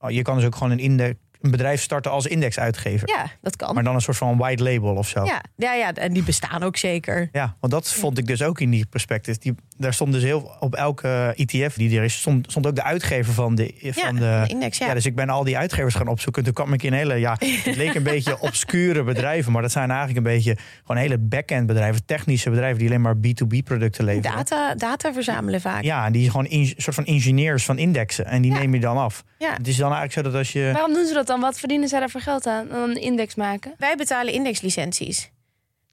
Oh, 0.02 0.10
je 0.10 0.22
kan 0.22 0.36
dus 0.36 0.44
ook 0.44 0.54
gewoon 0.56 0.72
een, 0.72 0.78
index, 0.78 1.18
een 1.40 1.50
bedrijf 1.50 1.82
starten 1.82 2.10
als 2.10 2.26
indexuitgever. 2.26 3.08
ja 3.08 3.30
dat 3.40 3.56
kan. 3.56 3.74
Maar 3.74 3.84
dan 3.84 3.94
een 3.94 4.00
soort 4.00 4.16
van 4.16 4.36
white 4.36 4.62
label 4.62 4.94
of 4.94 5.08
zo. 5.08 5.24
Ja, 5.24 5.42
ja, 5.56 5.74
ja, 5.74 5.94
en 5.94 6.12
die 6.12 6.22
bestaan 6.22 6.62
ook 6.62 6.76
zeker. 6.76 7.28
Ja, 7.32 7.56
want 7.60 7.72
dat 7.72 7.92
vond 7.92 8.18
ik 8.18 8.26
dus 8.26 8.42
ook 8.42 8.60
in 8.60 8.70
die 8.70 8.86
prospectus. 8.86 9.38
Die, 9.38 9.54
daar 9.76 9.94
stond 9.94 10.12
dus 10.12 10.22
heel 10.22 10.56
op 10.60 10.74
elke 10.74 11.32
ETF 11.36 11.74
die 11.74 11.98
er 11.98 12.04
is, 12.04 12.14
stond, 12.14 12.50
stond 12.50 12.66
ook 12.66 12.74
de 12.74 12.82
uitgever 12.82 13.32
van 13.32 13.54
de, 13.54 13.74
van 13.80 14.14
de, 14.14 14.20
de 14.20 14.44
index, 14.46 14.78
ja. 14.78 14.86
Ja, 14.86 14.94
dus 14.94 15.06
ik 15.06 15.14
ben 15.14 15.28
al 15.28 15.44
die 15.44 15.58
uitgevers 15.58 15.94
gaan 15.94 16.08
opzoeken. 16.08 16.44
Toen 16.44 16.52
kwam 16.52 16.72
ik 16.72 16.82
in 16.82 16.92
hele, 16.92 17.14
ja, 17.14 17.36
het 17.40 17.76
leek 17.76 17.94
een 17.94 18.02
beetje 18.02 18.40
obscure 18.48 19.02
bedrijven. 19.02 19.52
Maar 19.52 19.62
dat 19.62 19.72
zijn 19.72 19.88
eigenlijk 19.88 20.18
een 20.18 20.32
beetje 20.32 20.56
gewoon 20.80 20.96
hele 20.96 21.18
back-end 21.18 21.66
bedrijven. 21.66 22.04
Technische 22.04 22.50
bedrijven 22.50 22.78
die 22.78 22.88
alleen 22.88 23.00
maar 23.00 23.16
B2B 23.16 23.62
producten 23.64 24.04
leveren. 24.04 24.36
Data, 24.36 24.74
data 24.74 25.12
verzamelen 25.12 25.60
vaak. 25.60 25.82
Ja, 25.82 26.06
en 26.06 26.12
die 26.12 26.30
gewoon 26.30 26.46
in, 26.46 26.74
soort 26.76 26.94
van 26.94 27.04
ingenieurs 27.04 27.64
van 27.64 27.78
indexen. 27.78 28.26
En 28.26 28.42
die 28.42 28.52
neem 28.52 28.74
je 28.74 28.80
dan 28.80 28.96
af. 28.96 29.24
Ja. 29.38 29.52
Het 29.52 29.68
is 29.68 29.76
dan 29.76 29.92
eigenlijk 29.92 30.12
zo 30.12 30.22
dat 30.22 30.34
als 30.34 30.52
je... 30.52 30.70
Waarom 30.72 30.94
doen 30.94 31.06
ze 31.06 31.14
dat 31.14 31.29
dan? 31.30 31.40
Wat 31.40 31.58
verdienen 31.58 31.88
zij 31.88 31.98
daar 32.00 32.10
voor 32.10 32.20
geld 32.20 32.46
aan? 32.46 32.68
Dan 32.68 32.90
een 32.90 33.00
index 33.00 33.34
maken? 33.34 33.74
Wij 33.78 33.96
betalen 33.96 34.32
indexlicenties. 34.32 35.30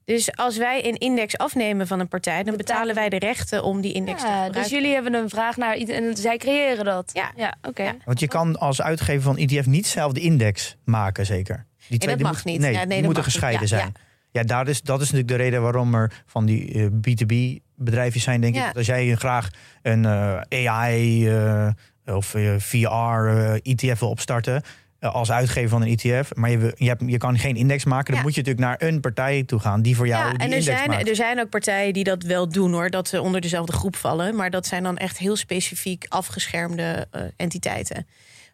Dus 0.04 0.36
als 0.36 0.56
wij 0.56 0.86
een 0.86 0.96
index 0.98 1.36
afnemen 1.38 1.86
van 1.86 2.00
een 2.00 2.08
partij, 2.08 2.42
dan 2.42 2.56
betalen 2.56 2.94
wij 2.94 3.08
de 3.08 3.18
rechten 3.18 3.62
om 3.64 3.80
die 3.80 3.92
index 3.92 4.20
te 4.20 4.26
Ja, 4.26 4.32
gebruiken. 4.32 4.62
dus 4.62 4.70
jullie 4.70 4.92
hebben 4.94 5.14
een 5.14 5.28
vraag 5.28 5.56
naar 5.56 5.76
iets 5.76 5.90
en 5.90 6.16
zij 6.16 6.36
creëren 6.36 6.84
dat. 6.84 7.10
Ja. 7.12 7.30
ja 7.36 7.54
oké. 7.62 7.82
Ja. 7.82 7.94
Want 8.04 8.20
je 8.20 8.28
kan 8.28 8.58
als 8.58 8.82
uitgever 8.82 9.22
van 9.22 9.36
ETF 9.36 9.66
niet 9.66 9.86
zelf 9.86 10.12
de 10.12 10.20
index 10.20 10.76
maken, 10.84 11.26
zeker. 11.26 11.66
Die 11.88 11.98
dat 11.98 12.08
die 12.16 12.24
mag 12.26 12.34
moet- 12.34 12.44
niet. 12.44 12.60
Nee, 12.60 12.72
Ja, 12.72 12.78
nee, 12.78 12.86
die 12.86 12.96
dat 12.96 13.04
moeten 13.04 13.22
mag 13.22 13.24
niet. 13.24 13.32
gescheiden 13.34 13.60
Ja, 13.60 13.66
zijn. 13.66 13.92
Ja, 14.30 14.42
daar 14.42 14.68
is, 14.68 14.82
dat 14.82 15.00
is 15.00 15.10
natuurlijk 15.10 15.38
de 15.38 15.44
reden 15.44 15.62
waarom 15.62 15.94
er 15.94 16.22
van 16.26 16.46
die 16.46 16.72
eh, 16.72 16.84
B2B-bedrijven 16.86 18.20
zijn, 18.20 18.40
denk 18.40 18.54
Ja. 18.54 18.60
ik. 18.60 18.66
Dat 18.66 18.76
Als 18.76 18.86
jij 18.86 19.14
graag 19.16 19.48
een 19.82 20.04
eh, 20.04 20.68
AI 20.68 21.28
eh, 21.28 21.68
of 22.04 22.34
eh, 22.34 22.54
VR-ETF 22.58 23.98
wil 24.00 24.08
opstarten 24.08 24.62
als 25.00 25.30
uitgever 25.30 25.68
van 25.68 25.82
een 25.82 25.96
ETF, 25.98 26.34
maar 26.34 26.50
je, 26.50 26.72
je, 26.76 26.88
hebt, 26.88 27.02
je 27.06 27.18
kan 27.18 27.38
geen 27.38 27.56
index 27.56 27.84
maken, 27.84 28.06
dan 28.06 28.14
Ja. 28.16 28.22
moet 28.22 28.34
je 28.34 28.40
natuurlijk 28.42 28.66
naar 28.78 28.88
een 28.88 29.00
partij 29.00 29.42
toe 29.44 29.58
gaan 29.60 29.82
die 29.82 29.96
voor 29.96 30.06
jou 30.06 30.22
Ja, 30.24 30.30
die 30.30 30.38
en 30.38 30.50
er 30.50 30.58
index 30.58 30.76
zijn, 30.78 30.90
maakt. 30.90 31.08
er 31.08 31.14
zijn 31.16 31.40
ook 31.40 31.48
partijen 31.48 31.92
die 31.92 32.04
dat 32.04 32.22
wel 32.22 32.48
doen 32.48 32.72
hoor, 32.72 32.90
dat 32.90 33.08
ze 33.08 33.22
onder 33.22 33.40
dezelfde 33.40 33.72
groep 33.72 33.96
vallen. 33.96 34.36
Maar 34.36 34.50
dat 34.50 34.66
zijn 34.66 34.82
dan 34.82 34.96
echt 34.96 35.18
heel 35.18 35.36
specifiek 35.36 36.04
afgeschermde 36.08 37.06
eh, 37.10 37.22
entiteiten. 37.36 38.06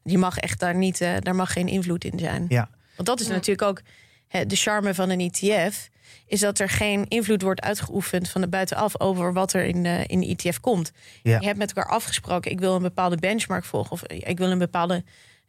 Die 0.03 0.19
mag 0.19 0.39
echt 0.39 0.61
daar 0.61 0.75
niet, 0.75 1.01
eh, 1.01 1.11
daar 1.21 1.35
mag 1.35 1.53
geen 1.53 1.69
invloed 1.69 2.05
in 2.05 2.19
zijn. 2.19 2.45
Ja. 2.49 2.69
Want 2.97 3.09
dat 3.09 3.21
is 3.21 3.27
Ja. 3.27 3.33
natuurlijk 3.33 3.69
ook 3.69 3.81
hè, 4.29 4.47
de 4.47 4.57
charme 4.57 4.95
van 4.95 5.11
een 5.11 5.21
ETF. 5.21 5.89
Is 6.27 6.41
dat 6.41 6.59
er 6.59 6.69
geen 6.69 7.09
invloed 7.09 7.43
wordt 7.43 7.61
uitgeoefend 7.61 8.29
van 8.31 8.41
de 8.41 8.49
buitenaf 8.49 9.01
over 9.01 9.33
wat 9.33 9.53
er 9.53 9.65
in 9.65 9.83
de, 9.83 10.05
in 10.07 10.21
de 10.21 10.27
ETF 10.37 10.61
komt. 10.61 10.93
Ja. 11.23 11.39
Je 11.41 11.47
hebt 11.47 11.59
met 11.59 11.73
elkaar 11.73 11.93
afgesproken, 11.93 12.51
ik 12.51 12.61
wil 12.61 12.75
een 12.75 12.83
bepaalde 12.83 13.17
benchmark 13.17 13.65
volgen. 13.65 13.93
Of 13.93 14.03
ik 14.07 14.39
wil 14.39 14.51
een 14.51 14.59
bepaalde 14.59 15.05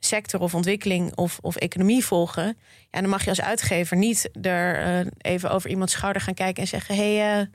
sector 0.05 0.39
of 0.39 0.55
ontwikkeling 0.55 1.15
of, 1.15 1.37
of 1.41 1.55
economie 1.55 2.05
volgen. 2.05 2.57
Ja, 2.91 3.01
dan 3.01 3.09
mag 3.09 3.23
je 3.23 3.29
als 3.29 3.41
uitgever 3.41 3.97
niet 3.97 4.29
er 4.41 4.83
eh, 4.99 5.11
even 5.17 5.51
over 5.51 5.69
iemands 5.69 5.93
schouder 5.93 6.21
gaan 6.21 6.33
kijken 6.33 6.61
en 6.61 6.67
zeggen: 6.69 6.95
hé, 6.95 7.15
hey, 7.17 7.39
eh, 7.39 7.45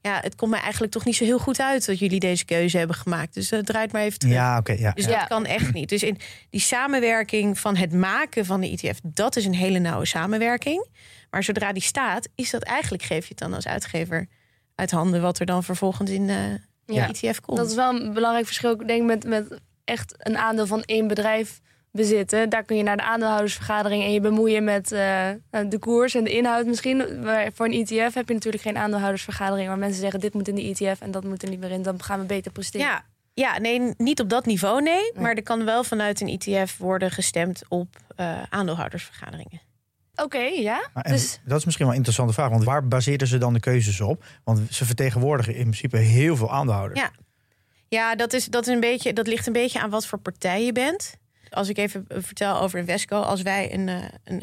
ja, 0.00 0.18
het 0.20 0.34
komt 0.34 0.50
mij 0.50 0.60
eigenlijk 0.60 0.92
toch 0.92 1.04
niet 1.04 1.16
zo 1.16 1.24
heel 1.24 1.38
goed 1.38 1.60
uit 1.60 1.86
dat 1.86 1.98
jullie 1.98 2.20
deze 2.20 2.44
keuze 2.44 2.78
hebben 2.78 2.96
gemaakt. 2.96 3.34
Dus 3.34 3.52
uh, 3.52 3.60
draait 3.60 3.92
maar 3.92 4.02
even 4.02 4.18
terug. 4.18 4.34
Ja, 4.34 4.58
oké. 4.58 4.72
ja. 4.72 4.92
Dus 4.92 5.04
Ja. 5.04 5.18
dat 5.18 5.28
kan 5.28 5.46
echt 5.46 5.72
niet. 5.72 5.88
Dus 5.88 6.02
in 6.02 6.18
die 6.50 6.60
samenwerking 6.60 7.58
van 7.58 7.76
het 7.76 7.92
maken 7.92 8.44
van 8.44 8.60
de 8.60 8.70
ETF, 8.70 8.98
dat 9.02 9.36
is 9.36 9.44
een 9.44 9.54
hele 9.54 9.78
nauwe 9.78 10.06
samenwerking. 10.06 10.86
Maar 11.30 11.42
zodra 11.44 11.72
die 11.72 11.82
staat, 11.82 12.28
is 12.34 12.50
dat 12.50 12.62
eigenlijk, 12.62 13.02
geef 13.02 13.22
je 13.22 13.28
het 13.28 13.38
dan 13.38 13.54
als 13.54 13.66
uitgever 13.66 14.26
uit 14.74 14.90
handen 14.90 15.22
wat 15.22 15.38
er 15.38 15.46
dan 15.46 15.64
vervolgens 15.64 16.10
in 16.10 16.26
de 16.26 16.60
Ja. 16.86 17.08
ETF 17.08 17.40
komt. 17.40 17.58
Dat 17.58 17.68
is 17.68 17.74
wel 17.74 18.00
een 18.00 18.12
belangrijk 18.12 18.46
verschil, 18.46 18.80
ik 18.80 18.88
denk, 18.88 19.02
met, 19.06 19.24
met 19.24 19.60
echt 19.84 20.14
een 20.18 20.36
aandeel 20.38 20.66
van 20.66 20.82
één 20.82 21.06
bedrijf 21.08 21.60
bezitten. 21.96 22.48
Daar 22.48 22.64
kun 22.64 22.76
je 22.76 22.82
naar 22.82 22.96
de 22.96 23.02
aandeelhoudersvergadering 23.02 24.02
en 24.02 24.12
je 24.12 24.20
bemoeien 24.20 24.64
met 24.64 24.92
eh, 24.92 25.28
de 25.68 25.78
koers 25.78 26.14
en 26.14 26.24
de 26.24 26.30
inhoud 26.30 26.66
misschien. 26.66 27.22
Maar 27.22 27.50
voor 27.54 27.66
een 27.66 27.72
ETF 27.72 28.14
heb 28.14 28.28
je 28.28 28.34
natuurlijk 28.34 28.62
geen 28.62 28.76
aandeelhoudersvergadering 28.76 29.68
waar 29.68 29.78
mensen 29.78 30.00
zeggen 30.00 30.20
dit 30.20 30.34
moet 30.34 30.48
in 30.48 30.54
de 30.54 30.62
ETF 30.62 31.00
en 31.00 31.10
dat 31.10 31.24
moet 31.24 31.42
er 31.42 31.48
niet 31.48 31.60
meer 31.60 31.70
in. 31.70 31.82
Dan 31.82 32.02
gaan 32.02 32.20
we 32.20 32.26
beter 32.26 32.52
presteren. 32.52 32.86
Ja, 32.86 33.04
ja, 33.34 33.58
nee, 33.58 33.94
niet 33.96 34.20
op 34.20 34.28
dat 34.28 34.46
niveau, 34.46 34.82
nee. 34.82 35.12
Maar 35.14 35.34
er 35.34 35.42
kan 35.42 35.64
wel 35.64 35.84
vanuit 35.84 36.20
een 36.20 36.38
ETF 36.38 36.76
worden 36.78 37.10
gestemd 37.10 37.62
op 37.68 37.88
eh, 38.16 38.42
aandeelhoudersvergaderingen. 38.48 39.60
Oké, 40.14 40.38
ja. 40.38 40.88
Maar 40.94 41.02
Dus 41.02 41.40
Dat 41.44 41.58
is 41.58 41.64
misschien 41.64 41.86
wel 41.86 41.94
een 41.94 42.00
interessante 42.00 42.32
vraag, 42.32 42.50
want 42.50 42.64
waar 42.64 42.88
baseren 42.88 43.26
ze 43.26 43.38
dan 43.38 43.52
de 43.52 43.60
keuzes 43.60 44.00
op? 44.00 44.24
Want 44.44 44.60
ze 44.70 44.84
vertegenwoordigen 44.84 45.54
in 45.54 45.62
principe 45.62 45.96
heel 45.96 46.36
veel 46.36 46.50
aandeelhouders. 46.50 47.00
Ja. 47.00 47.10
Ja, 47.88 48.14
dat, 48.14 48.32
is, 48.32 48.46
dat, 48.46 48.66
is 48.66 48.74
een 48.74 48.80
beetje, 48.80 49.12
dat 49.12 49.26
ligt 49.26 49.46
een 49.46 49.52
beetje 49.52 49.80
aan 49.80 49.90
wat 49.90 50.06
voor 50.06 50.18
partij 50.18 50.64
je 50.64 50.72
bent. 50.72 51.16
Als 51.50 51.68
ik 51.68 51.78
even 51.78 52.04
vertel 52.08 52.60
over 52.60 52.78
Invesco, 52.78 53.20
als 53.20 53.42
wij 53.42 53.72
een, 53.72 53.88
eh, 53.88 54.02
een, 54.24 54.42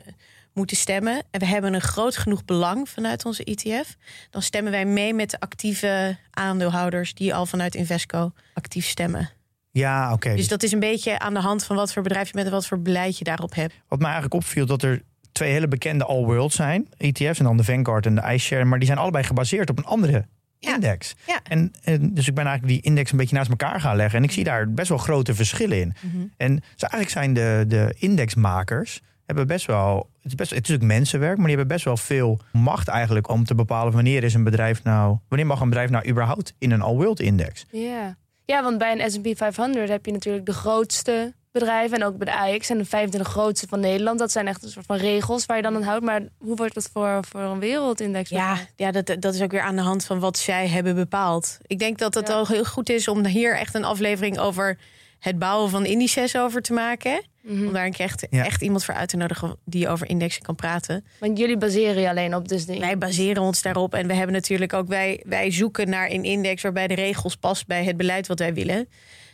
moeten 0.53 0.77
stemmen 0.77 1.23
en 1.31 1.39
we 1.39 1.45
hebben 1.45 1.73
een 1.73 1.81
groot 1.81 2.17
genoeg 2.17 2.45
belang 2.45 2.89
vanuit 2.89 3.25
onze 3.25 3.43
ETF, 3.43 3.95
dan 4.29 4.41
stemmen 4.41 4.71
wij 4.71 4.85
mee 4.85 5.13
met 5.13 5.29
de 5.29 5.39
actieve 5.39 6.17
aandeelhouders 6.31 7.13
die 7.13 7.35
al 7.35 7.45
vanuit 7.45 7.75
Invesco 7.75 8.31
actief 8.53 8.85
stemmen. 8.85 9.29
Ja, 9.71 10.13
oké. 10.13 10.35
Dus 10.35 10.47
dat 10.47 10.63
is 10.63 10.71
een 10.71 10.79
beetje 10.79 11.19
aan 11.19 11.33
de 11.33 11.39
hand 11.39 11.63
van 11.63 11.75
wat 11.75 11.93
voor 11.93 12.03
bedrijf 12.03 12.27
je 12.27 12.33
bent 12.33 12.45
en 12.45 12.53
wat 12.53 12.65
voor 12.65 12.81
beleid 12.81 13.17
je 13.17 13.23
daarop 13.23 13.55
hebt. 13.55 13.73
Wat 13.87 13.99
mij 13.99 14.11
eigenlijk 14.11 14.43
opviel, 14.43 14.65
dat 14.65 14.83
er 14.83 15.01
twee 15.31 15.51
hele 15.51 15.67
bekende 15.67 16.05
all-world 16.05 16.53
zijn. 16.53 16.87
ETF's 16.97 17.39
en 17.39 17.45
dan 17.45 17.57
de 17.57 17.63
Vanguard 17.63 18.05
en 18.05 18.15
de 18.15 18.33
iShare. 18.33 18.65
Maar 18.65 18.77
die 18.77 18.87
zijn 18.87 18.99
allebei 18.99 19.23
gebaseerd 19.23 19.69
op 19.69 19.77
een 19.77 19.85
andere. 19.85 20.25
Index. 20.63 21.15
Ja. 21.27 21.39
En, 21.43 21.73
en 21.83 22.13
dus 22.13 22.27
ik 22.27 22.33
ben 22.33 22.45
eigenlijk 22.45 22.75
die 22.75 22.89
index 22.89 23.11
een 23.11 23.17
beetje 23.17 23.35
naast 23.35 23.49
elkaar 23.49 23.81
gaan 23.81 23.95
leggen. 23.95 24.17
En 24.17 24.23
ik 24.23 24.31
zie 24.31 24.43
daar 24.43 24.71
best 24.71 24.89
wel 24.89 24.97
grote 24.97 25.35
verschillen 25.35 25.79
in. 25.79 25.93
Mhm. 25.99 26.25
En 26.37 26.55
dus 26.55 26.89
eigenlijk 26.89 27.09
zijn 27.09 27.33
de, 27.33 27.65
de 27.67 27.95
indexmakers 27.97 29.01
hebben 29.25 29.47
best 29.47 29.65
wel. 29.65 30.09
Het 30.21 30.31
is, 30.31 30.35
best, 30.35 30.49
het 30.49 30.63
is 30.63 30.69
natuurlijk 30.69 30.99
mensenwerk, 30.99 31.37
maar 31.37 31.47
die 31.47 31.55
hebben 31.55 31.75
best 31.75 31.85
wel 31.85 31.97
veel 31.97 32.39
macht 32.51 32.87
eigenlijk 32.87 33.29
om 33.29 33.45
te 33.45 33.55
bepalen 33.55 33.93
wanneer 33.93 34.23
is 34.23 34.33
een 34.33 34.43
bedrijf 34.43 34.83
nou. 34.83 35.17
Wanneer 35.27 35.47
mag 35.47 35.59
een 35.59 35.69
bedrijf 35.69 35.89
nou 35.89 36.09
überhaupt 36.09 36.53
in 36.57 36.71
een 36.71 36.81
all-world 36.81 37.19
index? 37.19 37.65
ja. 37.71 38.15
ja, 38.45 38.63
want 38.63 38.77
bij 38.77 38.99
een 38.99 39.11
S&P 39.11 39.37
500 39.37 39.89
heb 39.89 40.05
je 40.05 40.11
natuurlijk 40.11 40.45
de 40.45 40.53
grootste 40.53 41.33
bedrijven 41.53 41.97
en 41.97 42.03
ook 42.03 42.17
bij 42.17 42.25
de 42.33 42.39
AX 42.55 42.69
en 42.69 42.77
de 42.77 42.85
25 42.85 43.31
grootste 43.31 43.67
van 43.69 43.79
Nederland. 43.79 44.19
Dat 44.19 44.31
zijn 44.31 44.47
echt 44.47 44.63
een 44.63 44.69
soort 44.69 44.85
van 44.85 44.97
regels 44.97 45.45
waar 45.45 45.57
je 45.57 45.63
dan 45.63 45.75
aan 45.75 45.83
houdt. 45.83 46.05
Maar 46.05 46.21
hoe 46.37 46.55
wordt 46.55 46.73
dat 46.73 46.89
voor, 46.93 47.19
voor 47.29 47.41
een 47.41 47.59
wereldindex? 47.59 48.29
Ja, 48.29 48.57
ja 48.75 48.91
dat, 48.91 49.15
dat 49.19 49.33
is 49.33 49.41
ook 49.41 49.51
weer 49.51 49.61
aan 49.61 49.75
de 49.75 49.81
hand 49.81 50.05
van 50.05 50.19
wat 50.19 50.37
zij 50.37 50.67
hebben 50.67 50.95
bepaald. 50.95 51.57
Ik 51.65 51.79
denk 51.79 51.97
dat 51.97 52.13
het 52.13 52.27
Ja. 52.27 52.33
al 52.33 52.47
heel 52.47 52.65
goed 52.65 52.89
is 52.89 53.07
om 53.07 53.25
hier 53.25 53.57
echt 53.57 53.75
een 53.75 53.83
aflevering 53.83 54.39
over 54.39 54.77
het 55.19 55.39
bouwen 55.39 55.69
van 55.69 55.85
indices 55.85 56.37
over 56.37 56.61
te 56.61 56.73
maken. 56.73 57.23
Mhm. 57.41 57.67
Om 57.67 57.73
daar 57.73 57.85
een 57.85 57.91
keer 57.93 58.05
echt, 58.05 58.27
Ja. 58.29 58.45
echt 58.45 58.61
iemand 58.61 58.85
voor 58.85 58.93
uit 58.93 59.09
te 59.09 59.17
nodigen 59.17 59.55
die 59.65 59.87
over 59.89 60.09
indexen 60.09 60.41
kan 60.41 60.55
praten. 60.55 61.05
Want 61.19 61.37
jullie 61.37 61.57
baseren 61.57 62.01
je 62.01 62.09
alleen 62.09 62.35
op 62.35 62.47
dus 62.47 62.65
de 62.65 62.79
Wij 62.79 62.97
baseren 62.97 63.43
ons 63.43 63.61
daarop 63.61 63.93
en 63.93 64.07
we 64.07 64.13
hebben 64.13 64.33
natuurlijk 64.35 64.73
ook, 64.73 64.87
wij, 64.87 65.21
wij 65.25 65.51
zoeken 65.51 65.89
naar 65.89 66.09
een 66.11 66.23
index 66.23 66.61
waarbij 66.61 66.87
de 66.87 66.93
regels 66.95 67.35
past 67.35 67.67
bij 67.67 67.83
het 67.83 67.97
beleid 67.97 68.27
wat 68.27 68.39
wij 68.39 68.53
willen. 68.53 68.89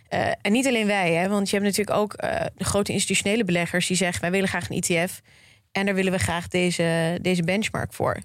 Eh, 0.10 0.32
en 0.42 0.52
niet 0.52 0.68
alleen 0.68 0.88
wij, 0.88 1.14
hè, 1.14 1.30
want 1.30 1.50
je 1.50 1.56
hebt 1.56 1.68
natuurlijk 1.68 1.98
ook 1.98 2.14
eh, 2.14 2.46
de 2.56 2.64
grote 2.64 2.92
institutionele 2.92 3.44
beleggers 3.44 3.88
die 3.88 3.98
zeggen: 3.98 4.22
wij 4.22 4.32
willen 4.32 4.48
graag 4.48 4.70
een 4.70 4.82
ETF 4.82 5.22
en 5.72 5.86
daar 5.86 5.96
willen 5.96 6.12
we 6.12 6.18
graag 6.18 6.48
deze, 6.48 7.20
deze 7.22 7.44
benchmark 7.44 7.94
voor. 7.94 8.18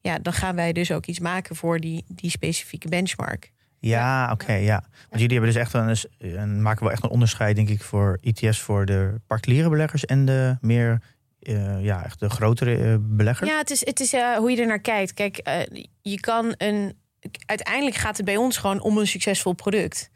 Ja, 0.00 0.18
dan 0.18 0.32
gaan 0.32 0.54
wij 0.54 0.72
dus 0.72 0.92
ook 0.92 1.06
iets 1.06 1.18
maken 1.18 1.56
voor 1.56 1.78
die, 1.78 2.04
die 2.08 2.30
specifieke 2.30 2.88
benchmark. 2.88 3.52
Ja, 3.78 4.32
oké, 4.32 4.52
ja. 4.52 4.84
Want 5.08 5.20
jullie 5.20 5.38
hebben 5.38 5.52
dus 5.52 5.62
echt 5.62 5.72
een, 5.72 5.96
een 6.38 6.62
maken 6.62 6.82
wel 6.82 6.92
echt 6.92 7.02
een 7.02 7.10
onderscheid, 7.10 7.56
denk 7.56 7.68
ik, 7.68 7.82
voor 7.82 8.18
ETF's 8.20 8.60
voor 8.60 8.86
de 8.86 9.20
particuliere 9.26 9.68
beleggers 9.68 10.04
en 10.04 10.24
de 10.24 10.56
meer, 10.60 11.02
eh, 11.40 11.84
ja, 11.84 12.04
echt 12.04 12.20
de 12.20 12.30
grotere 12.30 12.98
beleggers. 12.98 13.50
Ja, 13.50 13.58
het 13.58 13.70
is, 13.70 13.86
het 13.86 14.00
is 14.00 14.12
hoe 14.36 14.50
je 14.50 14.60
er 14.60 14.66
naar 14.66 14.80
kijkt. 14.80 15.14
Kijk, 15.14 15.66
je 16.02 16.20
kan 16.20 16.54
een. 16.56 16.98
Uiteindelijk 17.46 17.96
gaat 17.96 18.16
het 18.16 18.26
bij 18.26 18.36
ons 18.36 18.56
gewoon 18.56 18.80
om 18.80 18.98
een 18.98 19.06
succesvol 19.06 19.52
product. 19.52 20.10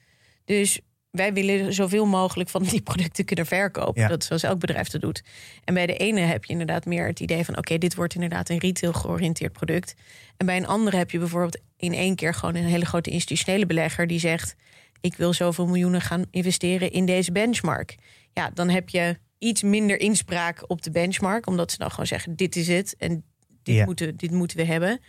Dus 0.45 0.81
wij 1.15 1.33
willen 1.33 1.73
zoveel 1.73 2.07
mogelijk 2.07 2.49
van 2.51 2.63
die 2.63 2.83
producten 2.83 3.25
kunnen 3.25 3.47
verkopen. 3.47 4.03
Ja. 4.03 4.09
Dat 4.09 4.21
is 4.21 4.27
zoals 4.27 4.43
elk 4.43 4.59
bedrijf 4.59 4.89
dat 4.89 5.01
doet. 5.01 5.23
En 5.65 5.75
bij 5.75 5.87
de 5.87 5.97
ene 5.97 6.21
heb 6.21 6.45
je 6.45 6.53
inderdaad 6.53 6.85
meer 6.85 7.07
het 7.07 7.21
idee 7.21 7.45
van: 7.45 7.57
oké, 7.59 7.79
dit 7.79 7.95
wordt 7.95 8.15
inderdaad 8.15 8.49
een 8.49 8.59
retail 8.59 8.93
georiënteerd 8.93 9.53
product. 9.53 9.95
En 10.37 10.47
bij 10.47 10.57
een 10.57 10.67
andere 10.67 10.97
heb 10.97 11.11
je 11.11 11.19
bijvoorbeeld 11.19 11.61
in 11.77 11.93
één 11.93 12.15
keer 12.15 12.35
gewoon 12.35 12.55
een 12.55 12.65
hele 12.65 12.85
grote 12.87 13.11
institutionele 13.11 13.67
belegger 13.67 14.07
die 14.07 14.19
zegt: 14.19 14.57
ik 15.01 15.17
wil 15.17 15.33
zoveel 15.33 15.67
miljoenen 15.67 16.01
gaan 16.01 16.25
investeren 16.31 16.93
in 16.93 17.07
deze 17.07 17.33
benchmark. 17.33 17.97
Ja, 18.33 18.51
dan 18.55 18.69
heb 18.69 18.89
je 18.89 19.19
iets 19.39 19.63
minder 19.63 20.01
inspraak 20.01 20.65
op 20.67 20.83
de 20.83 20.91
benchmark, 20.91 21.47
omdat 21.47 21.71
ze 21.71 21.79
dan 21.79 21.91
gewoon 21.91 22.07
zeggen: 22.07 22.37
dit 22.37 22.57
is 22.57 22.69
het 22.69 22.95
en 22.99 23.25
dit, 23.63 23.75
Ja. 23.75 23.85
moeten, 23.85 24.17
dit 24.17 24.31
moeten 24.31 24.57
we 24.57 24.65
hebben. 24.65 25.01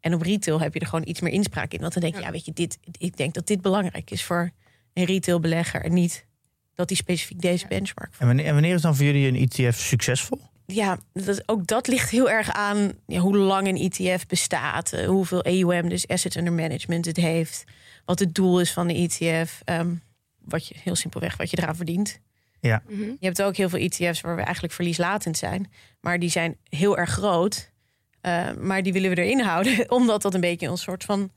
En 0.00 0.14
op 0.14 0.22
retail 0.22 0.60
heb 0.60 0.74
je 0.74 0.80
er 0.80 0.86
gewoon 0.86 1.08
iets 1.08 1.20
meer 1.20 1.32
inspraak 1.32 1.72
in. 1.72 1.80
Want 1.80 1.92
dan 1.92 2.02
denk 2.02 2.14
je, 2.14 2.20
ja, 2.20 2.30
weet 2.30 2.44
je, 2.44 2.52
dit, 2.52 2.78
ik 2.98 3.16
denk 3.16 3.34
dat 3.34 3.46
dit 3.46 3.60
belangrijk 3.60 4.10
is 4.10 4.24
voor 4.24 4.50
een 4.96 5.04
retailbelegger 5.04 5.84
en 5.84 5.92
niet 5.94 6.26
dat 6.74 6.88
die 6.88 6.96
specifiek 6.96 7.40
deze 7.40 7.66
benchmark. 7.66 8.12
En, 8.18 8.26
wanneer, 8.26 8.46
en 8.46 8.52
wanneer 8.52 8.74
is 8.74 8.80
dan 8.80 8.96
voor 8.96 9.04
jullie 9.04 9.28
een 9.28 9.48
ETF 9.48 9.78
succesvol? 9.78 10.40
Ja, 10.66 10.98
dat, 11.12 11.42
ook 11.48 11.66
dat 11.66 11.86
ligt 11.86 12.10
heel 12.10 12.30
erg 12.30 12.52
aan 12.52 12.92
ja, 13.06 13.18
hoe 13.20 13.36
lang 13.36 13.68
een 13.68 13.90
ETF 13.90 14.26
bestaat, 14.26 14.92
eh, 14.92 15.06
hoeveel 15.06 15.44
AUM, 15.44 15.88
dus 15.88 16.08
assets 16.08 16.36
under 16.36 16.52
management, 16.52 17.04
het 17.04 17.16
heeft, 17.16 17.64
wat 18.04 18.18
het 18.18 18.34
doel 18.34 18.60
is 18.60 18.72
van 18.72 18.86
de 18.86 18.94
ETF, 18.94 19.60
ehm, 19.64 19.94
wat 20.38 20.66
je 20.68 20.74
heel 20.82 20.94
simpelweg 20.96 21.36
wat 21.36 21.50
je 21.50 21.58
eraan 21.58 21.76
verdient. 21.76 22.20
Ja, 22.60 22.82
Mhm. 22.88 23.00
Je 23.02 23.26
hebt 23.26 23.42
ook 23.42 23.56
heel 23.56 23.68
veel 23.68 23.78
ETF's 23.78 24.20
waar 24.20 24.36
we 24.36 24.42
eigenlijk 24.42 24.74
verlieslatend 24.74 25.36
zijn. 25.36 25.70
Maar 26.00 26.18
die 26.18 26.30
zijn 26.30 26.56
heel 26.68 26.98
erg 26.98 27.10
groot. 27.10 27.72
Eh, 28.20 28.52
maar 28.60 28.82
die 28.82 28.92
willen 28.92 29.10
we 29.10 29.22
erin 29.22 29.40
houden. 29.40 29.90
Omdat 29.98 30.22
dat 30.22 30.34
een 30.34 30.40
beetje 30.40 30.68
een 30.68 30.76
soort 30.76 31.04
van... 31.04 31.30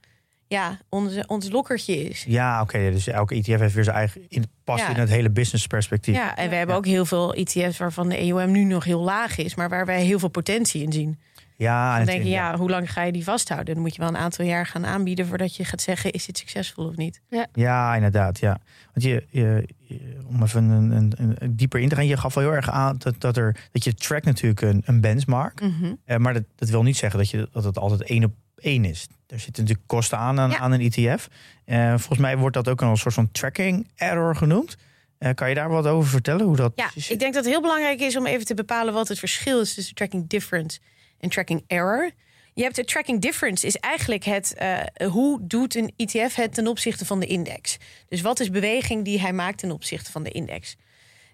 Ja, 0.50 0.78
onze, 0.90 1.24
ons 1.28 1.50
lokkertje 1.50 1.96
is. 2.10 2.24
ja 2.28 2.62
oké. 2.62 2.92
dus 2.92 3.08
elke 3.08 3.36
ETF 3.36 3.60
heeft 3.60 3.74
weer 3.74 3.84
zijn 3.84 3.96
eigen, 3.96 4.22
in, 4.30 4.44
past 4.64 4.84
Ja. 4.84 4.90
in 4.90 4.96
het 5.00 5.10
hele 5.10 5.30
business 5.30 5.68
perspectief. 5.68 6.16
Ja, 6.16 6.36
en 6.36 6.50
we 6.50 6.56
hebben 6.56 6.76
ook 6.76 6.86
heel 6.86 7.06
veel 7.06 7.34
ETF's 7.34 7.78
waarvan 7.78 8.10
de 8.10 8.28
EUM 8.28 8.52
nu 8.52 8.64
nog 8.64 8.84
heel 8.84 9.02
laag 9.02 9.38
is. 9.38 9.56
Maar 9.56 9.70
waar 9.70 9.86
wij 9.86 10.04
heel 10.04 10.20
veel 10.20 10.30
potentie 10.30 10.84
in 10.84 10.92
zien. 10.92 11.20
Ja, 11.58 11.92
Dan 11.92 12.00
en 12.00 12.06
denk 12.06 12.24
je, 12.24 12.30
ja, 12.30 12.58
hoe 12.58 12.70
lang 12.70 12.92
ga 12.92 13.04
je 13.04 13.12
die 13.12 13.24
vasthouden? 13.24 13.74
Dan 13.74 13.84
moet 13.84 13.96
je 13.96 14.00
wel 14.02 14.10
een 14.10 14.18
aantal 14.18 14.46
jaar 14.46 14.66
gaan 14.66 14.86
aanbieden 14.86 15.28
voordat 15.28 15.56
je 15.56 15.66
gaat 15.66 15.82
zeggen, 15.82 16.12
is 16.12 16.26
dit 16.26 16.38
succesvol 16.38 16.86
of 16.88 16.96
niet? 16.96 17.22
Ja, 17.54 17.96
inderdaad. 17.96 18.40
Ja. 18.40 18.60
Want 18.94 19.06
je, 19.06 19.26
je, 19.30 19.68
je- 19.78 20.18
om 20.28 20.44
even 20.44 20.64
een, 20.64 20.92
een, 20.92 21.14
een 21.40 21.56
dieper 21.56 21.80
in 21.80 21.90
te 21.90 21.96
gaan, 21.96 22.06
je 22.08 22.18
gaf 22.18 22.34
wel 22.34 22.44
heel 22.44 22.54
erg 22.54 22.70
aan 22.70 22.96
dat, 22.98 23.16
dat, 23.22 23.38
er, 23.38 23.56
dat 23.72 23.84
je 23.84 23.94
track 23.94 24.24
natuurlijk 24.24 24.62
een, 24.62 24.82
een 24.86 25.02
benchmark. 25.02 25.62
Mhm. 25.62 25.94
Eh, 26.06 26.18
maar 26.18 26.34
dat, 26.34 26.44
dat 26.56 26.70
wil 26.70 26.84
niet 26.84 26.98
zeggen 26.98 27.20
dat, 27.20 27.30
je, 27.30 27.50
dat 27.52 27.64
het 27.64 27.78
altijd 27.78 28.02
één 28.04 28.24
op 28.24 28.34
één 28.56 28.86
is. 28.86 29.08
Er 29.30 29.40
zitten 29.40 29.64
natuurlijk 29.64 29.88
kosten 29.88 30.18
aan 30.18 30.40
aan, 30.40 30.50
Ja. 30.50 30.58
aan 30.58 30.72
een 30.72 30.82
ETF. 30.92 31.28
Eh, 31.66 31.90
volgens 31.90 32.20
mij 32.20 32.38
wordt 32.38 32.56
dat 32.56 32.68
ook 32.68 32.82
een 32.82 32.98
soort 32.98 33.14
van 33.14 33.32
tracking 33.32 33.88
error 33.96 34.36
genoemd. 34.36 34.76
Eh, 35.18 35.34
kan 35.34 35.50
je 35.50 35.56
daar 35.56 35.70
wat 35.70 35.88
over 35.88 36.10
vertellen? 36.10 36.46
Hoe 36.46 36.56
dat 36.56 36.72
Ja, 36.76 36.92
ik 36.96 37.20
denk 37.20 37.34
dat 37.34 37.44
het 37.44 37.54
heel 37.54 37.62
belangrijk 37.62 38.00
is 38.00 38.16
om 38.16 38.26
even 38.26 38.46
te 38.46 38.54
bepalen 38.54 38.94
wat 38.94 39.08
het 39.08 39.20
verschil 39.20 39.60
is 39.62 39.74
tussen 39.74 39.96
tracking 39.96 40.28
difference 40.30 40.80
en 41.20 41.30
tracking 41.30 41.64
error. 41.68 42.12
Je 42.54 42.64
hebt 42.64 42.76
de 42.76 42.86
tracking 42.86 43.22
difference 43.22 43.68
is 43.68 43.76
eigenlijk 43.76 44.24
het 44.24 44.54
eh, 44.54 44.78
hoe 45.08 45.40
doet 45.42 45.76
een 45.76 45.94
ETF 45.96 46.36
het 46.36 46.54
ten 46.54 46.68
opzichte 46.68 47.06
van 47.06 47.20
de 47.20 47.26
index. 47.26 47.78
Dus 48.08 48.22
wat 48.22 48.40
is 48.40 48.50
beweging 48.50 49.06
die 49.06 49.20
hij 49.20 49.34
maakt 49.34 49.58
ten 49.58 49.72
opzichte 49.72 50.12
van 50.12 50.24
de 50.24 50.32
index. 50.32 50.76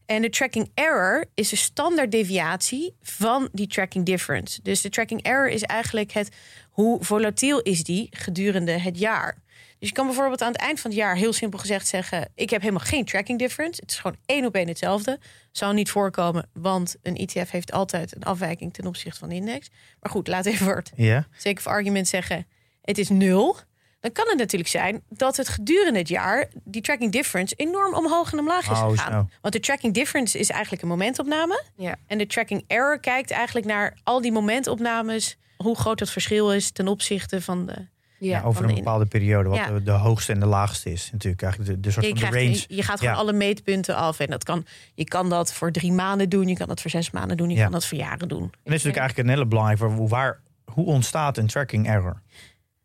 En 0.05 0.21
de 0.21 0.29
tracking 0.29 0.71
error 0.73 1.25
is 1.33 1.49
de 1.49 1.55
standaard 1.55 2.11
deviatie 2.11 2.95
van 3.01 3.49
die 3.51 3.67
tracking 3.67 4.05
difference. 4.05 4.59
Dus 4.63 4.81
de 4.81 4.89
tracking 4.89 5.21
error 5.23 5.49
is 5.49 5.61
eigenlijk 5.61 6.11
het 6.11 6.29
hoe 6.75 7.03
volatiel 7.03 7.61
is 7.61 7.83
die 7.83 8.07
gedurende 8.11 8.71
het 8.71 8.99
jaar. 8.99 9.37
Dus 9.79 9.89
je 9.89 9.93
kan 9.93 10.05
bijvoorbeeld 10.05 10.41
aan 10.41 10.51
het 10.51 10.61
eind 10.61 10.79
van 10.79 10.91
het 10.91 10.99
jaar 10.99 11.15
heel 11.15 11.33
simpel 11.33 11.59
gezegd 11.59 11.87
zeggen: 11.87 12.31
ik 12.35 12.49
heb 12.49 12.61
helemaal 12.61 12.85
geen 12.85 13.05
tracking 13.05 13.39
difference. 13.39 13.81
Het 13.81 13.91
is 13.91 13.97
gewoon 13.97 14.17
één 14.25 14.45
op 14.45 14.55
één 14.55 14.67
hetzelfde. 14.67 15.19
Zou 15.51 15.73
niet 15.73 15.89
voorkomen, 15.89 16.49
want 16.53 16.95
een 17.01 17.15
ETF 17.15 17.51
heeft 17.51 17.71
altijd 17.71 18.15
een 18.15 18.23
afwijking 18.23 18.73
ten 18.73 18.87
opzichte 18.87 19.19
van 19.19 19.29
de 19.29 19.35
index. 19.35 19.69
Maar 19.99 20.11
goed, 20.11 20.27
laat 20.27 20.45
even 20.45 20.75
het 20.75 20.91
Ja, 20.95 21.27
zeker 21.37 21.63
voor 21.63 21.71
argument 21.71 22.07
zeggen: 22.07 22.47
het 22.81 22.97
is 22.97 23.09
nul. 23.09 23.57
Dan 23.99 24.11
kan 24.11 24.27
het 24.27 24.37
natuurlijk 24.37 24.69
zijn 24.69 25.03
dat 25.09 25.37
het 25.37 25.47
gedurende 25.49 25.99
het 25.99 26.07
jaar 26.07 26.47
die 26.63 26.81
tracking 26.81 27.11
difference 27.11 27.55
enorm 27.55 27.93
omhoog 27.93 28.31
en 28.31 28.39
omlaag 28.39 28.71
is 28.71 28.77
Oh, 28.77 28.89
gegaan. 28.89 29.31
Want 29.41 29.53
de 29.53 29.59
tracking 29.59 29.93
difference 29.93 30.39
is 30.39 30.49
eigenlijk 30.49 30.81
een 30.81 30.87
momentopname. 30.87 31.63
Ja. 31.75 31.95
En 32.07 32.17
de 32.17 32.27
tracking 32.27 32.63
error 32.67 32.99
kijkt 32.99 33.31
eigenlijk 33.31 33.65
naar 33.65 33.97
al 34.03 34.21
die 34.21 34.31
momentopnames, 34.31 35.37
hoe 35.57 35.75
groot 35.77 35.99
het 35.99 36.09
verschil 36.09 36.53
is 36.53 36.71
ten 36.71 36.87
opzichte 36.87 37.41
van 37.41 37.65
de. 37.65 37.73
Ja. 38.17 38.41
over 38.41 38.53
van 38.53 38.63
een 38.63 38.75
de 38.75 38.81
bepaalde 38.83 39.05
periode, 39.05 39.49
wat 39.49 39.57
Ja. 39.57 39.67
de, 39.71 39.83
de 39.83 39.91
hoogste 39.91 40.31
en 40.33 40.39
de 40.39 40.45
laagste 40.45 40.91
is. 40.91 41.09
Natuurlijk 41.11 41.41
eigenlijk 41.41 41.73
de, 41.73 41.79
de 41.79 41.91
soort 41.91 42.05
Je, 42.05 42.15
van 42.17 42.29
de 42.31 42.37
range. 42.37 42.63
je, 42.67 42.83
gaat 42.83 42.99
gewoon 42.99 43.13
Ja. 43.13 43.19
alle 43.19 43.33
meetpunten 43.33 43.95
af. 43.95 44.19
En 44.19 44.27
dat 44.27 44.43
kan, 44.43 44.65
je 44.93 45.03
kan 45.03 45.29
dat 45.29 45.53
voor 45.53 45.71
drie 45.71 45.91
maanden 45.91 46.29
doen, 46.29 46.47
je 46.47 46.55
kan 46.57 46.67
dat 46.67 46.81
voor 46.81 46.89
zes 46.91 47.11
maanden 47.11 47.37
doen, 47.37 47.49
je 47.49 47.55
Ja. 47.55 47.63
kan 47.63 47.71
dat 47.71 47.85
voor 47.85 47.97
jaren 47.97 48.27
doen. 48.27 48.41
En 48.41 48.47
dat 48.49 48.59
is 48.63 48.63
natuurlijk 48.83 48.97
eigenlijk 48.97 49.27
een 49.27 49.33
hele 49.33 49.45
belangrijke. 49.47 49.85
Hoe, 49.85 50.07
waar, 50.09 50.39
hoe 50.71 50.85
ontstaat 50.85 51.37
een 51.37 51.47
tracking 51.47 51.87
error? 51.87 52.21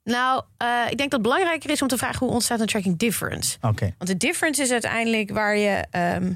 Nou, 0.05 0.43
eh, 0.57 0.67
ik 0.91 0.97
denk 0.99 1.11
dat 1.11 1.13
het 1.13 1.23
belangrijker 1.23 1.71
is 1.71 1.83
om 1.83 1.89
te 1.89 1.99
vragen 1.99 2.19
hoe 2.19 2.31
ontstaat 2.35 2.61
een 2.61 2.67
tracking 2.67 2.99
difference. 2.99 3.57
Oké, 3.61 3.95
Want 3.99 4.11
de 4.11 4.17
difference 4.17 4.63
is 4.63 4.71
uiteindelijk 4.71 5.31
waar 5.31 5.57
je, 5.57 5.85
ehm, 5.91 6.33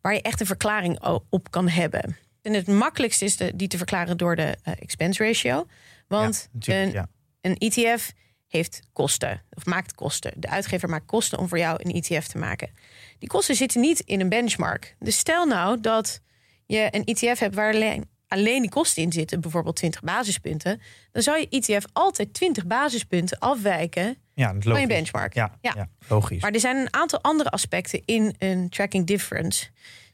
waar 0.00 0.14
je 0.14 0.22
echt 0.22 0.40
een 0.40 0.46
verklaring 0.46 0.98
op 1.28 1.50
kan 1.50 1.68
hebben. 1.68 2.16
En 2.48 2.54
het 2.54 2.66
makkelijkste 2.66 3.24
is 3.24 3.36
de, 3.36 3.52
die 3.56 3.68
te 3.68 3.76
verklaren 3.76 4.16
door 4.16 4.36
de 4.36 4.56
eh, 4.62 4.72
expense 4.78 5.24
ratio. 5.24 5.66
Want 6.06 6.48
ja, 6.58 6.74
een, 6.74 6.92
ja. 6.92 7.08
een 7.40 7.56
ETF 7.56 8.12
heeft 8.46 8.80
kosten, 8.92 9.42
of 9.50 9.66
maakt 9.66 9.94
kosten. 9.94 10.32
De 10.36 10.48
uitgever 10.48 10.88
maakt 10.88 11.06
kosten 11.06 11.38
om 11.38 11.48
voor 11.48 11.58
jou 11.58 11.80
een 11.82 11.92
ETF 11.92 12.26
te 12.26 12.38
maken. 12.38 12.70
Die 13.18 13.28
kosten 13.28 13.54
zitten 13.54 13.80
niet 13.80 14.00
in 14.00 14.20
een 14.20 14.28
benchmark. 14.28 14.96
Dus 14.98 15.18
stel 15.18 15.46
nou 15.46 15.80
dat 15.80 16.20
je 16.66 16.88
een 16.90 17.04
ETF 17.04 17.38
hebt 17.38 17.54
waar 17.54 17.74
alleen, 17.74 18.08
alleen 18.28 18.60
die 18.60 18.70
kosten 18.70 19.02
in 19.02 19.12
zitten, 19.12 19.40
bijvoorbeeld 19.40 19.76
20 19.76 20.02
basispunten, 20.02 20.80
dan 21.12 21.22
zou 21.22 21.38
je 21.38 21.48
ETF 21.48 21.84
altijd 21.92 22.34
20 22.34 22.66
basispunten 22.66 23.38
afwijken 23.38 24.16
ja, 24.34 24.54
van 24.58 24.80
je 24.80 24.86
benchmark. 24.86 25.34
Ja, 25.34 25.58
ja. 25.60 25.72
Ja. 25.74 25.88
logisch. 26.08 26.42
Maar 26.42 26.52
er 26.52 26.60
zijn 26.60 26.76
een 26.76 26.94
aantal 26.94 27.22
andere 27.22 27.50
aspecten 27.50 28.02
in 28.04 28.34
een 28.38 28.68
tracking 28.68 29.06
difference 29.06 29.66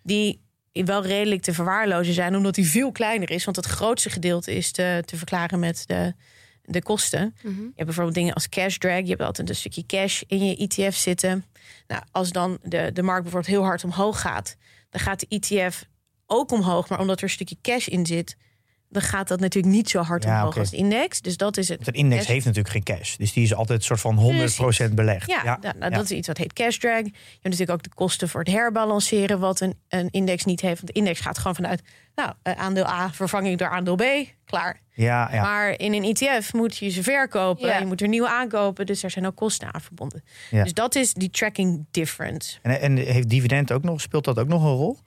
die 0.03 0.44
wel 0.83 1.07
redelijk 1.07 1.43
te 1.43 1.55
verwaarlozen 1.55 2.15
zijn, 2.15 2.37
omdat 2.37 2.55
die 2.55 2.69
veel 2.69 2.93
kleiner 2.93 3.31
is. 3.31 3.45
Want 3.45 3.57
het 3.57 3.67
grootste 3.67 4.11
gedeelte 4.11 4.55
is 4.55 4.73
te, 4.73 5.03
te 5.05 5.17
verklaren 5.17 5.59
met 5.59 5.85
de, 5.87 6.15
de 6.65 6.83
kosten. 6.83 7.35
Mhm. 7.43 7.61
Je 7.61 7.63
hebt 7.63 7.85
bijvoorbeeld 7.85 8.15
dingen 8.15 8.35
als 8.35 8.49
cash 8.49 8.77
drag. 8.77 9.01
Je 9.01 9.09
hebt 9.09 9.23
altijd 9.23 9.49
een 9.49 9.55
stukje 9.57 9.87
cash 9.87 10.23
in 10.27 10.47
je 10.47 10.57
ETF 10.57 10.97
zitten. 10.97 11.45
Nou, 11.87 12.03
als 12.11 12.33
dan 12.33 12.59
de, 12.63 12.91
de 12.93 13.03
markt 13.03 13.23
bijvoorbeeld 13.23 13.55
heel 13.55 13.65
hard 13.65 13.85
omhoog 13.85 14.21
gaat, 14.21 14.57
dan 14.91 15.01
gaat 15.01 15.21
de 15.21 15.27
ETF 15.29 15.85
ook 16.27 16.53
omhoog. 16.53 16.89
Maar 16.89 17.01
omdat 17.01 17.17
er 17.17 17.25
een 17.25 17.31
stukje 17.31 17.57
cash 17.63 17.87
in 17.87 18.07
zit, 18.07 18.37
dan 18.95 19.03
gaat 19.03 19.29
dat 19.29 19.41
natuurlijk 19.41 19.75
niet 19.75 19.91
zo 19.91 20.01
hard 20.03 20.23
Ja, 20.25 20.39
omhoog 20.39 20.59
als 20.59 20.71
de 20.71 20.77
index. 20.77 21.21
Dus 21.21 21.37
dat 21.37 21.57
is 21.57 21.69
het. 21.69 21.85
Want 21.85 21.97
een 21.97 22.03
index 22.03 22.21
cash- 22.23 22.33
heeft 22.33 22.45
natuurlijk 22.47 22.75
geen 22.75 22.97
cash. 22.97 23.17
Dus 23.17 23.33
die 23.33 23.45
is 23.45 23.55
altijd 23.55 23.79
een 23.79 23.85
soort 23.85 24.01
van 24.01 24.17
100% 24.89 24.95
belegd. 24.95 25.27
Ja, 25.31 25.41
ja, 25.45 25.59
nou, 25.61 25.75
nou, 25.79 25.91
ja. 25.93 25.97
dat 25.97 26.05
is 26.05 26.11
iets 26.11 26.27
wat 26.27 26.37
heet 26.39 26.53
cash 26.53 26.77
drag. 26.77 26.97
Je 26.99 27.03
hebt 27.03 27.43
natuurlijk 27.43 27.71
ook 27.71 27.83
de 27.83 27.95
kosten 27.95 28.29
voor 28.29 28.41
het 28.41 28.51
herbalanceren, 28.51 29.39
wat 29.39 29.61
een, 29.61 29.75
een 29.89 30.09
index 30.11 30.45
niet 30.45 30.61
heeft. 30.61 30.81
Want 30.81 30.87
de 30.93 30.99
index 30.99 31.21
gaat 31.21 31.39
gewoon 31.39 31.55
vanuit, 31.55 31.83
nou, 32.15 32.33
eh, 32.43 32.53
aandeel 32.53 32.87
A 32.87 33.11
vervang 33.13 33.47
ik 33.47 33.59
door 33.59 33.69
aandeel 33.69 33.95
B, 33.97 34.03
klaar. 34.45 34.81
ja, 34.95 35.29
ja. 35.33 35.43
Maar 35.43 35.79
in 35.79 35.93
een 35.93 36.05
ETF 36.17 36.53
moet 36.53 36.77
je 36.77 36.89
ze 36.91 37.03
verkopen, 37.03 37.69
Ja. 37.69 37.79
je 37.79 37.87
moet 37.87 38.01
er 38.01 38.09
nieuwe 38.09 38.29
aankopen, 38.29 38.87
dus 38.87 39.03
er 39.03 39.11
zijn 39.11 39.27
ook 39.27 39.37
kosten 39.37 39.75
aan 39.75 39.81
verbonden. 39.81 40.25
Ja. 40.51 40.63
Dus 40.63 40.73
dat 40.73 40.95
is 40.95 41.13
die 41.15 41.31
tracking 41.31 41.85
difference. 41.91 42.59
En, 42.63 42.81
en 42.81 42.97
heeft 42.97 43.29
dividend 43.29 43.73
ook 43.73 43.83
nog, 43.83 44.01
speelt 44.01 44.25
dat 44.25 44.39
ook 44.39 44.49
nog 44.49 44.63
een 44.63 44.69
rol? 44.75 44.99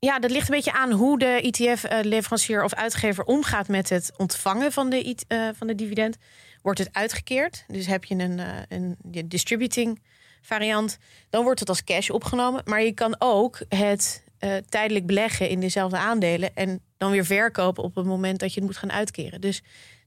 Ja, 0.00 0.18
dat 0.18 0.30
ligt 0.30 0.48
een 0.48 0.54
beetje 0.54 0.72
aan 0.72 0.92
hoe 0.92 1.18
de 1.18 1.40
ETF-leverancier 1.40 2.64
of 2.64 2.74
uitgever 2.74 3.24
omgaat 3.24 3.68
met 3.68 3.88
het 3.88 4.12
ontvangen 4.16 4.72
van 4.72 4.90
de, 4.90 5.02
IT 5.02 5.24
eh, 5.28 5.48
van 5.54 5.66
de 5.66 5.74
dividend. 5.74 6.16
Wordt 6.62 6.78
het 6.78 6.88
uitgekeerd? 6.92 7.64
Dus 7.66 7.86
heb 7.86 8.04
je 8.04 8.14
een, 8.14 8.38
eh, 8.38 8.46
een 8.68 8.96
distributing 9.24 10.02
variant, 10.42 10.98
dan 11.30 11.44
wordt 11.44 11.60
het 11.60 11.68
als 11.68 11.84
cash 11.84 12.10
opgenomen. 12.10 12.62
Maar 12.64 12.82
je 12.82 12.92
kan 12.92 13.16
ook 13.18 13.60
het 13.68 14.24
eh, 14.38 14.56
tijdelijk 14.68 15.06
beleggen 15.06 15.48
in 15.48 15.60
dezelfde 15.60 15.96
aandelen 15.96 16.54
en 16.54 16.80
dan 16.96 17.10
weer 17.10 17.24
verkopen 17.24 17.84
op 17.84 17.94
het 17.94 18.06
moment 18.06 18.38
dat 18.38 18.54
je 18.54 18.60
het 18.60 18.68
moet 18.68 18.78
gaan 18.78 18.92
uitkeren. 18.92 19.40
Dus 19.40 19.62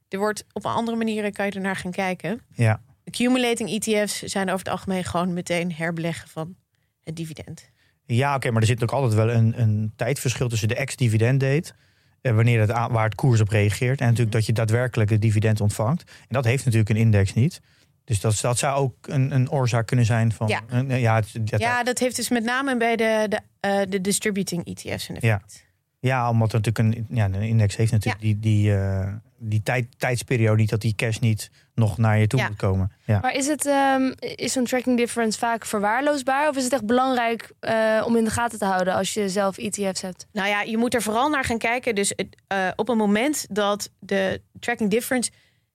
er 0.10 0.20
wordt 0.20 0.46
op 0.54 0.66
een 0.66 0.72
andere 0.72 0.98
manier 0.98 1.32
kan 1.32 1.46
je 1.46 1.52
ernaar 1.52 1.76
gaan 1.76 1.92
kijken. 1.92 2.42
Ja. 2.56 2.82
Accumulating 3.06 3.70
ETF's 3.70 4.22
zijn 4.22 4.48
over 4.48 4.60
het 4.60 4.70
algemeen 4.70 5.04
gewoon 5.04 5.34
meteen 5.34 5.74
herbeleggen 5.74 6.30
van 6.30 6.56
het 7.04 7.16
dividend. 7.16 7.71
Ja, 8.16 8.36
oké, 8.36 8.52
maar 8.52 8.62
er 8.62 8.68
zit 8.68 8.84
ook 8.84 8.92
altijd 8.92 9.14
wel 9.14 9.32
een, 9.32 9.62
een 9.62 9.94
tijdverschil 9.96 10.48
tussen 10.50 10.68
de 10.68 10.76
ex-dividend 10.76 11.40
date. 11.40 11.74
eh, 12.22 12.34
wanneer 12.36 12.60
het 12.60 12.72
aan, 12.72 12.92
waar 12.92 13.04
het 13.06 13.16
koers 13.16 13.42
op 13.42 13.50
reageert. 13.50 14.00
En 14.00 14.06
natuurlijk 14.06 14.32
dat 14.32 14.46
je 14.46 14.54
daadwerkelijk 14.54 15.10
het 15.10 15.22
dividend 15.22 15.62
ontvangt. 15.62 16.04
En 16.04 16.28
dat 16.30 16.46
heeft 16.46 16.64
natuurlijk 16.66 16.90
een 16.90 16.96
index 16.98 17.34
niet. 17.34 17.62
Dus 18.04 18.20
dat, 18.20 18.38
dat 18.42 18.58
zou 18.58 18.76
ook 18.78 18.94
een, 19.02 19.32
een 19.36 19.50
oorzaak 19.52 19.88
kunnen 19.88 20.06
zijn 20.06 20.32
van. 20.32 20.48
Ja. 20.48 20.62
een- 20.68 21.00
ja, 21.00 21.16
het- 21.16 21.60
Ja, 21.60 21.84
dat 21.84 22.00
heeft 22.00 22.16
dus 22.16 22.30
met 22.30 22.44
name 22.44 22.78
bij 22.78 22.96
de, 22.96 23.26
de, 23.30 23.40
eh, 23.60 23.80
de 23.90 24.02
distributing 24.02 24.66
ETF's 24.66 25.10
een 25.10 25.16
effect. 25.20 25.66
ja, 26.00 26.30
omdat 26.30 26.54
er 26.54 26.60
natuurlijk 26.62 26.98
een, 27.10 27.16
ja, 27.18 27.26
een 27.26 27.34
index 27.42 27.76
heeft 27.76 27.92
natuurlijk 27.92 28.22
die, 28.24 28.40
die, 28.40 28.76
eh, 28.76 29.14
die 29.38 29.64
tijd, 29.64 29.88
tijdsperiode 29.98 30.60
niet 30.62 30.70
dat 30.70 30.82
die 30.82 30.96
cash 30.96 31.18
niet 31.18 31.52
nog 31.82 31.98
naar 31.98 32.18
je 32.20 32.28
toe 32.28 32.40
Ja. 32.40 32.48
moet 32.48 32.58
komen. 32.58 32.92
Ja. 33.06 33.20
Maar 33.20 33.34
is, 33.34 33.48
het, 33.48 33.66
ehm, 33.66 34.12
is 34.20 34.52
zo'n 34.52 34.66
tracking 34.66 34.98
difference 34.98 35.40
vaak 35.40 35.66
verwaarloosbaar? 35.66 36.50
Of 36.50 36.56
is 36.58 36.64
het 36.64 36.74
echt 36.74 36.86
belangrijk 36.86 37.52
eh, 37.60 38.04
om 38.06 38.16
in 38.16 38.24
de 38.24 38.30
gaten 38.30 38.60
te 38.60 38.66
houden 38.66 38.94
als 38.94 39.14
je 39.14 39.30
zelf 39.30 39.58
ETF's 39.58 40.02
hebt? 40.02 40.28
Nou 40.32 40.48
ja, 40.48 40.62
je 40.62 40.78
moet 40.78 40.94
er 40.94 41.02
vooral 41.02 41.30
naar 41.30 41.44
gaan 41.44 41.58
kijken. 41.58 41.96
Dus 41.96 42.14
het, 42.16 42.28
eh, 42.48 42.68
op 42.76 42.90
een 42.90 42.98
moment 42.98 43.46
dat 43.50 43.90
de 44.00 44.42
tracking 44.60 44.90
difference 44.90 45.32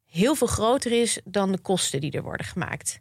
heel 0.07 0.35
veel 0.35 0.47
groter 0.47 0.93
is 0.93 1.21
dan 1.25 1.53
de 1.53 1.59
kosten 1.59 2.01
die 2.01 2.11
er 2.13 2.23
worden 2.23 2.47
gemaakt. 2.47 3.01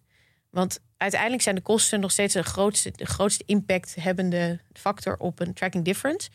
Want 0.49 0.79
uiteindelijk 0.97 1.41
zijn 1.41 1.55
de 1.55 1.61
kosten 1.61 1.99
nog 1.99 2.11
steeds 2.11 2.33
de 2.33 2.43
grootste, 2.43 2.91
de 2.95 3.05
grootste 3.05 3.43
impact 3.45 3.95
hebbende 3.99 4.59
factor 4.73 5.15
op 5.17 5.39
een 5.39 5.53
tracking 5.53 5.85
difference. 5.85 6.29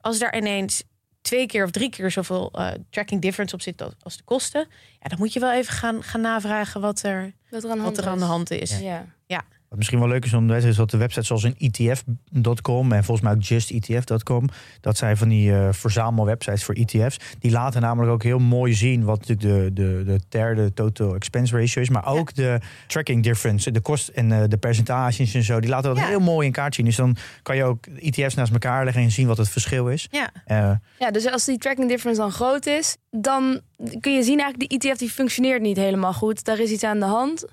Als 0.00 0.18
daar 0.18 0.36
ineens 0.36 0.82
twee 1.24 1.46
keer 1.46 1.64
of 1.64 1.70
drie 1.70 1.90
keer 1.90 2.10
zoveel 2.10 2.50
eh, 2.52 2.70
tracking 2.90 3.20
difference 3.22 3.54
op 3.54 3.62
zit 3.62 3.82
als- 4.02 4.16
de 4.16 4.22
kosten, 4.24 4.66
ja, 5.00 5.08
dan 5.08 5.18
moet 5.18 5.32
je 5.32 5.40
wel 5.40 5.52
even 5.52 5.72
gaan, 5.74 6.02
gaan 6.02 6.20
navragen 6.20 6.80
wat 6.80 7.02
er, 7.02 7.32
Wat 7.50 7.64
er 7.64 7.70
aan 7.70 7.76
de 7.78 7.82
wat 7.84 7.84
hand 7.84 7.98
er 7.98 8.06
aan 8.06 8.14
is. 8.14 8.20
de 8.20 8.26
hand 8.26 8.50
is. 8.50 8.78
Ja. 9.26 9.44
Wat 9.74 9.82
misschien 9.82 10.02
wel 10.02 10.12
leuk 10.12 10.24
is 10.24 10.34
om 10.34 10.46
te 10.46 10.52
weten, 10.52 10.68
is 10.68 10.76
dat 10.76 10.90
de 10.90 10.96
websites 10.96 11.26
zoals 11.26 11.42
een 11.42 11.54
ETF.com 11.58 12.92
en 12.92 13.04
volgens 13.04 13.26
mij 13.26 13.36
ook 13.36 13.42
justetf.com, 13.42 14.48
dat 14.80 14.96
zijn 14.96 15.16
van 15.16 15.28
die 15.28 15.52
eh 15.54 15.68
verzamelwebsites 15.72 16.64
voor 16.64 16.74
ETF's. 16.74 17.16
Die 17.38 17.50
laten 17.50 17.80
namelijk 17.80 18.12
ook 18.12 18.22
heel 18.22 18.38
mooi 18.38 18.74
zien 18.74 19.04
wat 19.04 19.28
natuurlijk 19.28 19.76
de, 19.76 19.82
de, 19.82 20.04
de 20.04 20.20
derde 20.28 20.72
total 20.72 21.14
expense 21.14 21.56
ratio 21.58 21.82
is, 21.82 21.88
maar 21.88 22.06
ook 22.06 22.34
de 22.34 22.58
tracking 22.86 23.22
difference, 23.22 23.70
de 23.70 23.80
kost 23.80 24.08
en 24.08 24.32
eh, 24.32 24.42
de 24.48 24.56
percentages 24.56 25.34
en 25.34 25.42
zo. 25.42 25.60
Die 25.60 25.70
laten 25.70 25.94
dat 25.94 25.98
Ja. 25.98 26.08
heel 26.08 26.20
mooi 26.20 26.46
in 26.46 26.52
kaart 26.52 26.74
zien. 26.74 26.84
Dus 26.84 26.96
dan 26.96 27.16
kan 27.42 27.56
je 27.56 27.64
ook 27.64 27.86
ETF's 27.86 28.34
naast 28.34 28.52
elkaar 28.52 28.84
leggen 28.84 29.02
en 29.02 29.10
zien 29.10 29.26
wat 29.26 29.36
het 29.36 29.48
verschil 29.48 29.88
is. 29.88 30.08
Ja. 30.10 30.30
Eh, 30.44 30.70
ja, 30.98 31.10
dus 31.10 31.30
als 31.30 31.44
die 31.44 31.58
tracking 31.58 31.88
difference 31.88 32.20
dan 32.20 32.30
groot 32.32 32.66
is, 32.66 32.96
dan 33.10 33.60
kun 34.00 34.12
je 34.14 34.22
zien 34.22 34.40
eigenlijk 34.40 34.70
die 34.70 34.78
ETF 34.90 34.98
die 34.98 35.10
functioneert 35.10 35.62
niet 35.62 35.76
helemaal 35.76 36.12
goed. 36.12 36.44
Daar 36.44 36.58
is 36.58 36.70
iets 36.70 36.84
aan 36.84 36.98
de 36.98 37.06
hand. 37.06 37.44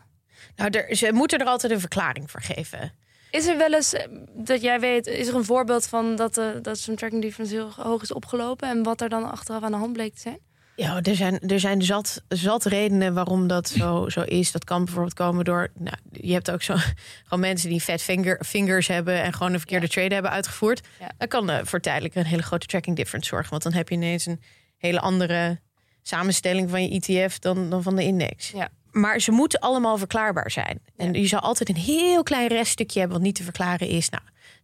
Nou, 0.55 0.69
er, 0.69 0.95
ze 0.95 1.13
moeten 1.13 1.39
er 1.39 1.45
altijd 1.45 1.71
een 1.71 1.79
verklaring 1.79 2.31
voor 2.31 2.41
geven. 2.41 2.93
Is 3.31 3.47
er 3.47 3.57
wel 3.57 3.73
eens, 3.73 3.93
eh, 3.93 4.07
dat 4.33 4.61
jij 4.61 4.79
weet, 4.79 5.07
is 5.07 5.27
er 5.27 5.35
een 5.35 5.45
voorbeeld 5.45 5.87
van 5.87 6.15
dat, 6.15 6.37
eh, 6.37 6.45
dat 6.61 6.79
zo'n 6.79 6.95
tracking 6.95 7.21
difference 7.21 7.53
heel 7.53 7.71
hoog 7.75 8.01
is 8.01 8.13
opgelopen 8.13 8.69
en 8.69 8.83
wat 8.83 9.01
er 9.01 9.09
dan 9.09 9.31
achteraf 9.31 9.63
aan 9.63 9.71
de 9.71 9.77
hand 9.77 9.93
bleek 9.93 10.13
te 10.13 10.21
zijn? 10.21 10.39
Ja, 10.75 11.01
er 11.01 11.15
zijn, 11.15 11.39
er 11.39 11.59
zijn 11.59 11.81
zat, 11.81 12.23
zat 12.27 12.65
redenen 12.65 13.13
waarom 13.13 13.47
dat 13.47 13.69
zo, 13.69 14.09
zo 14.09 14.21
is. 14.21 14.51
Dat 14.51 14.63
kan 14.63 14.83
bijvoorbeeld 14.85 15.13
komen 15.13 15.45
door. 15.45 15.67
Nou, 15.73 15.97
je 16.11 16.33
hebt 16.33 16.51
ook 16.51 16.61
zo 16.61 16.75
gewoon 17.23 17.39
mensen 17.39 17.69
die 17.69 17.81
fat 17.81 18.01
finger, 18.01 18.43
fingers 18.45 18.87
hebben 18.87 19.21
en 19.21 19.33
gewoon 19.33 19.53
een 19.53 19.59
verkeerde 19.59 19.87
trade 19.87 20.13
hebben 20.13 20.31
uitgevoerd. 20.31 20.87
Ja. 20.99 21.11
Dat 21.17 21.27
kan 21.27 21.49
eh, 21.49 21.59
voor 21.63 21.79
tijdelijk 21.79 22.15
een 22.15 22.25
hele 22.25 22.41
grote 22.41 22.65
tracking 22.65 22.95
difference 22.95 23.29
zorgen. 23.29 23.49
Want 23.49 23.63
dan 23.63 23.73
heb 23.73 23.89
je 23.89 23.95
ineens 23.95 24.25
een 24.25 24.41
hele 24.77 24.99
andere 24.99 25.59
samenstelling 26.01 26.69
van 26.69 26.83
je 26.83 26.99
ETF 26.99 27.39
dan, 27.39 27.69
dan 27.69 27.83
van 27.83 27.95
de 27.95 28.03
index. 28.03 28.49
Ja. 28.49 28.69
Maar 28.91 29.19
ze 29.19 29.31
moeten 29.31 29.59
allemaal 29.59 29.97
verklaarbaar 29.97 30.51
zijn. 30.51 30.81
En 30.97 31.13
je 31.13 31.27
zal 31.27 31.39
altijd 31.39 31.69
een 31.69 31.75
heel 31.75 32.23
klein 32.23 32.47
reststukje 32.47 32.99
hebben 32.99 33.17
wat 33.17 33.25
niet 33.25 33.35
te 33.35 33.43
verklaren 33.43 33.87
is. 33.87 34.09
Nou, 34.09 34.23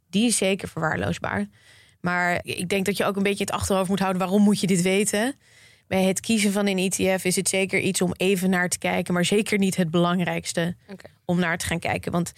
die 0.10 0.28
is 0.28 0.38
zeker 0.38 0.68
verwaarloosbaar. 0.68 1.48
Maar 2.02 2.40
ik 2.44 2.70
denk 2.70 2.86
dat 2.86 2.98
je 2.98 3.06
ook 3.06 3.16
een 3.16 3.24
beetje 3.24 3.44
het 3.44 3.54
achterhoofd 3.54 3.90
moet 3.90 4.00
houden. 4.00 4.22
Waarom 4.22 4.42
moet 4.42 4.60
je 4.60 4.68
dit 4.68 4.82
weten? 4.82 5.36
Bij 5.88 6.04
het 6.04 6.20
kiezen 6.20 6.52
van 6.52 6.68
een 6.68 6.78
ETF 6.78 7.24
is 7.24 7.36
het 7.36 7.50
zeker 7.50 7.80
iets 7.80 8.02
om 8.02 8.14
even 8.18 8.50
naar 8.50 8.70
te 8.70 8.78
kijken. 8.78 9.14
Maar 9.14 9.26
zeker 9.26 9.58
niet 9.58 9.76
het 9.76 9.92
belangrijkste 9.92 10.76
om 11.26 11.40
naar 11.40 11.58
te 11.58 11.66
gaan 11.66 11.80
kijken. 11.80 12.12
Want 12.12 12.34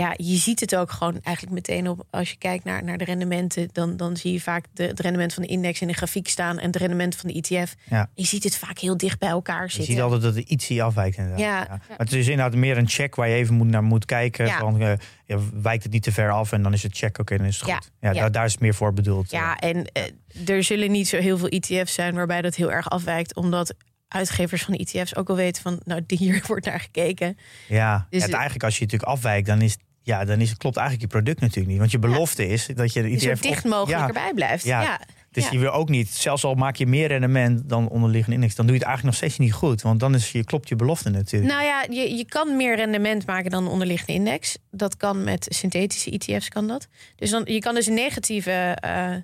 ja, 0.00 0.14
je 0.16 0.36
ziet 0.36 0.60
het 0.60 0.76
ook 0.76 0.90
gewoon 0.90 1.18
eigenlijk 1.22 1.54
meteen 1.56 1.88
op. 1.88 2.06
Als 2.10 2.30
je 2.30 2.36
kijkt 2.36 2.64
naar, 2.64 2.84
naar 2.84 2.98
de 2.98 3.04
rendementen, 3.04 3.68
dan, 3.72 3.96
dan 3.96 4.16
zie 4.16 4.32
je 4.32 4.40
vaak 4.40 4.64
de, 4.72 4.82
het 4.82 5.00
rendement 5.00 5.34
van 5.34 5.42
de 5.42 5.48
index 5.48 5.80
in 5.80 5.86
de 5.86 5.92
grafiek 5.94 6.28
staan 6.28 6.58
en 6.58 6.66
het 6.66 6.76
rendement 6.76 7.16
van 7.16 7.30
de 7.30 7.40
ETF. 7.40 7.74
Ja. 7.90 8.10
Je 8.14 8.24
ziet 8.26 8.44
het 8.44 8.56
vaak 8.56 8.78
heel 8.78 8.96
dicht 8.96 9.18
bij 9.18 9.28
elkaar 9.28 9.64
Je 9.64 9.70
zitten. 9.70 9.92
ziet 9.92 10.02
altijd 10.02 10.22
dat 10.22 10.36
er 10.36 10.44
ietsje 10.46 10.82
afwijkt 10.82 11.16
inderdaad. 11.16 11.40
Ja. 11.40 11.66
Maar 11.68 11.98
het 11.98 12.12
is 12.12 12.28
inderdaad 12.28 12.54
meer 12.54 12.78
een 12.78 12.88
check 12.88 13.14
waar 13.14 13.28
je 13.28 13.34
even 13.34 13.54
moet 13.54 13.66
naar 13.66 13.82
moet 13.82 14.04
kijken. 14.04 14.46
Ja. 14.46 14.58
Van, 14.58 14.80
eh, 14.80 14.92
ja, 15.24 15.38
wijkt 15.62 15.82
het 15.82 15.92
niet 15.92 16.02
te 16.02 16.12
ver 16.12 16.30
af 16.30 16.52
en 16.52 16.62
dan 16.62 16.72
is 16.72 16.82
het 16.82 16.96
check, 16.96 17.18
oké, 17.18 17.36
dan 17.36 17.46
is 17.46 17.60
het 17.60 17.70
goed. 17.70 17.90
Ja. 18.00 18.12
Daar, 18.12 18.32
daar 18.32 18.44
is 18.44 18.52
het 18.52 18.60
meer 18.60 18.74
voor 18.74 18.92
bedoeld. 18.92 19.30
Ja, 19.30 19.56
en 19.56 19.84
eh, 19.92 20.48
er 20.48 20.64
zullen 20.64 20.90
niet 20.90 21.08
zo 21.08 21.16
heel 21.18 21.38
veel 21.38 21.48
ETF's 21.48 21.94
zijn 21.94 22.14
waarbij 22.14 22.42
dat 22.42 22.54
heel 22.54 22.72
erg 22.72 22.90
afwijkt, 22.90 23.36
omdat 23.36 23.74
uitgevers 24.08 24.62
van 24.62 24.74
ETF's 24.74 25.14
ook 25.16 25.28
al 25.28 25.36
weten 25.36 25.62
van, 25.62 25.80
nou, 25.84 26.02
hier 26.06 26.44
wordt 26.46 26.66
naar 26.66 26.80
gekeken. 26.80 27.38
Ja, 27.68 27.96
Dus 27.96 28.04
het 28.10 28.22
het- 28.22 28.32
eigenlijk 28.32 28.64
als 28.64 28.78
je 28.78 28.84
natuurlijk 28.84 29.10
afwijkt, 29.10 29.46
dan 29.46 29.60
is, 29.62 29.76
ja, 30.10 30.24
dan 30.24 30.40
is, 30.40 30.56
klopt 30.56 30.76
eigenlijk 30.76 31.12
je 31.12 31.18
product 31.18 31.40
natuurlijk 31.40 31.68
niet. 31.68 31.78
Want 31.78 31.90
je 31.90 31.98
belofte 31.98 32.46
is 32.46 32.66
dat 32.66 32.92
je 32.92 33.02
de 33.02 33.08
Die 33.08 33.16
ETF... 33.16 33.42
zo 33.42 33.48
dicht 33.48 33.64
mogelijk 33.64 34.00
ja, 34.00 34.06
erbij 34.06 34.32
blijft. 34.34 34.64
Ja. 34.64 34.82
Ja. 34.82 35.00
Dus 35.30 35.48
je 35.48 35.58
wil 35.58 35.70
ook 35.70 35.88
niet, 35.88 36.08
zelfs 36.08 36.44
al 36.44 36.54
maak 36.54 36.76
je 36.76 36.86
meer 36.86 37.08
rendement 37.08 37.68
dan 37.68 37.88
onderliggende 37.88 38.36
index, 38.36 38.54
dan 38.54 38.66
doe 38.66 38.74
je 38.74 38.80
het 38.80 38.88
eigenlijk 38.88 39.18
nog 39.18 39.30
steeds 39.30 39.46
niet 39.46 39.58
goed. 39.58 39.82
Want 39.82 40.00
dan 40.00 40.14
is 40.14 40.32
je, 40.32 40.44
klopt 40.44 40.68
je 40.68 40.76
belofte 40.76 41.10
natuurlijk. 41.10 41.52
Nou 41.52 41.64
ja, 41.64 41.86
je, 41.90 42.16
je 42.16 42.24
kan 42.24 42.56
meer 42.56 42.76
rendement 42.76 43.26
maken 43.26 43.50
dan 43.50 43.64
de 43.64 43.70
onderliggende 43.70 44.12
index. 44.12 44.58
Dat 44.70 44.96
kan 44.96 45.24
met 45.24 45.46
synthetische 45.48 46.10
ETF's 46.10 46.48
kan 46.48 46.66
dat. 46.66 46.88
Dus 47.16 47.30
dan, 47.30 47.42
je 47.44 47.58
kan 47.58 47.74
dus 47.74 47.86
een 47.86 47.94
negatieve 47.94 48.50
eh, 48.50 49.14
eh, 49.14 49.22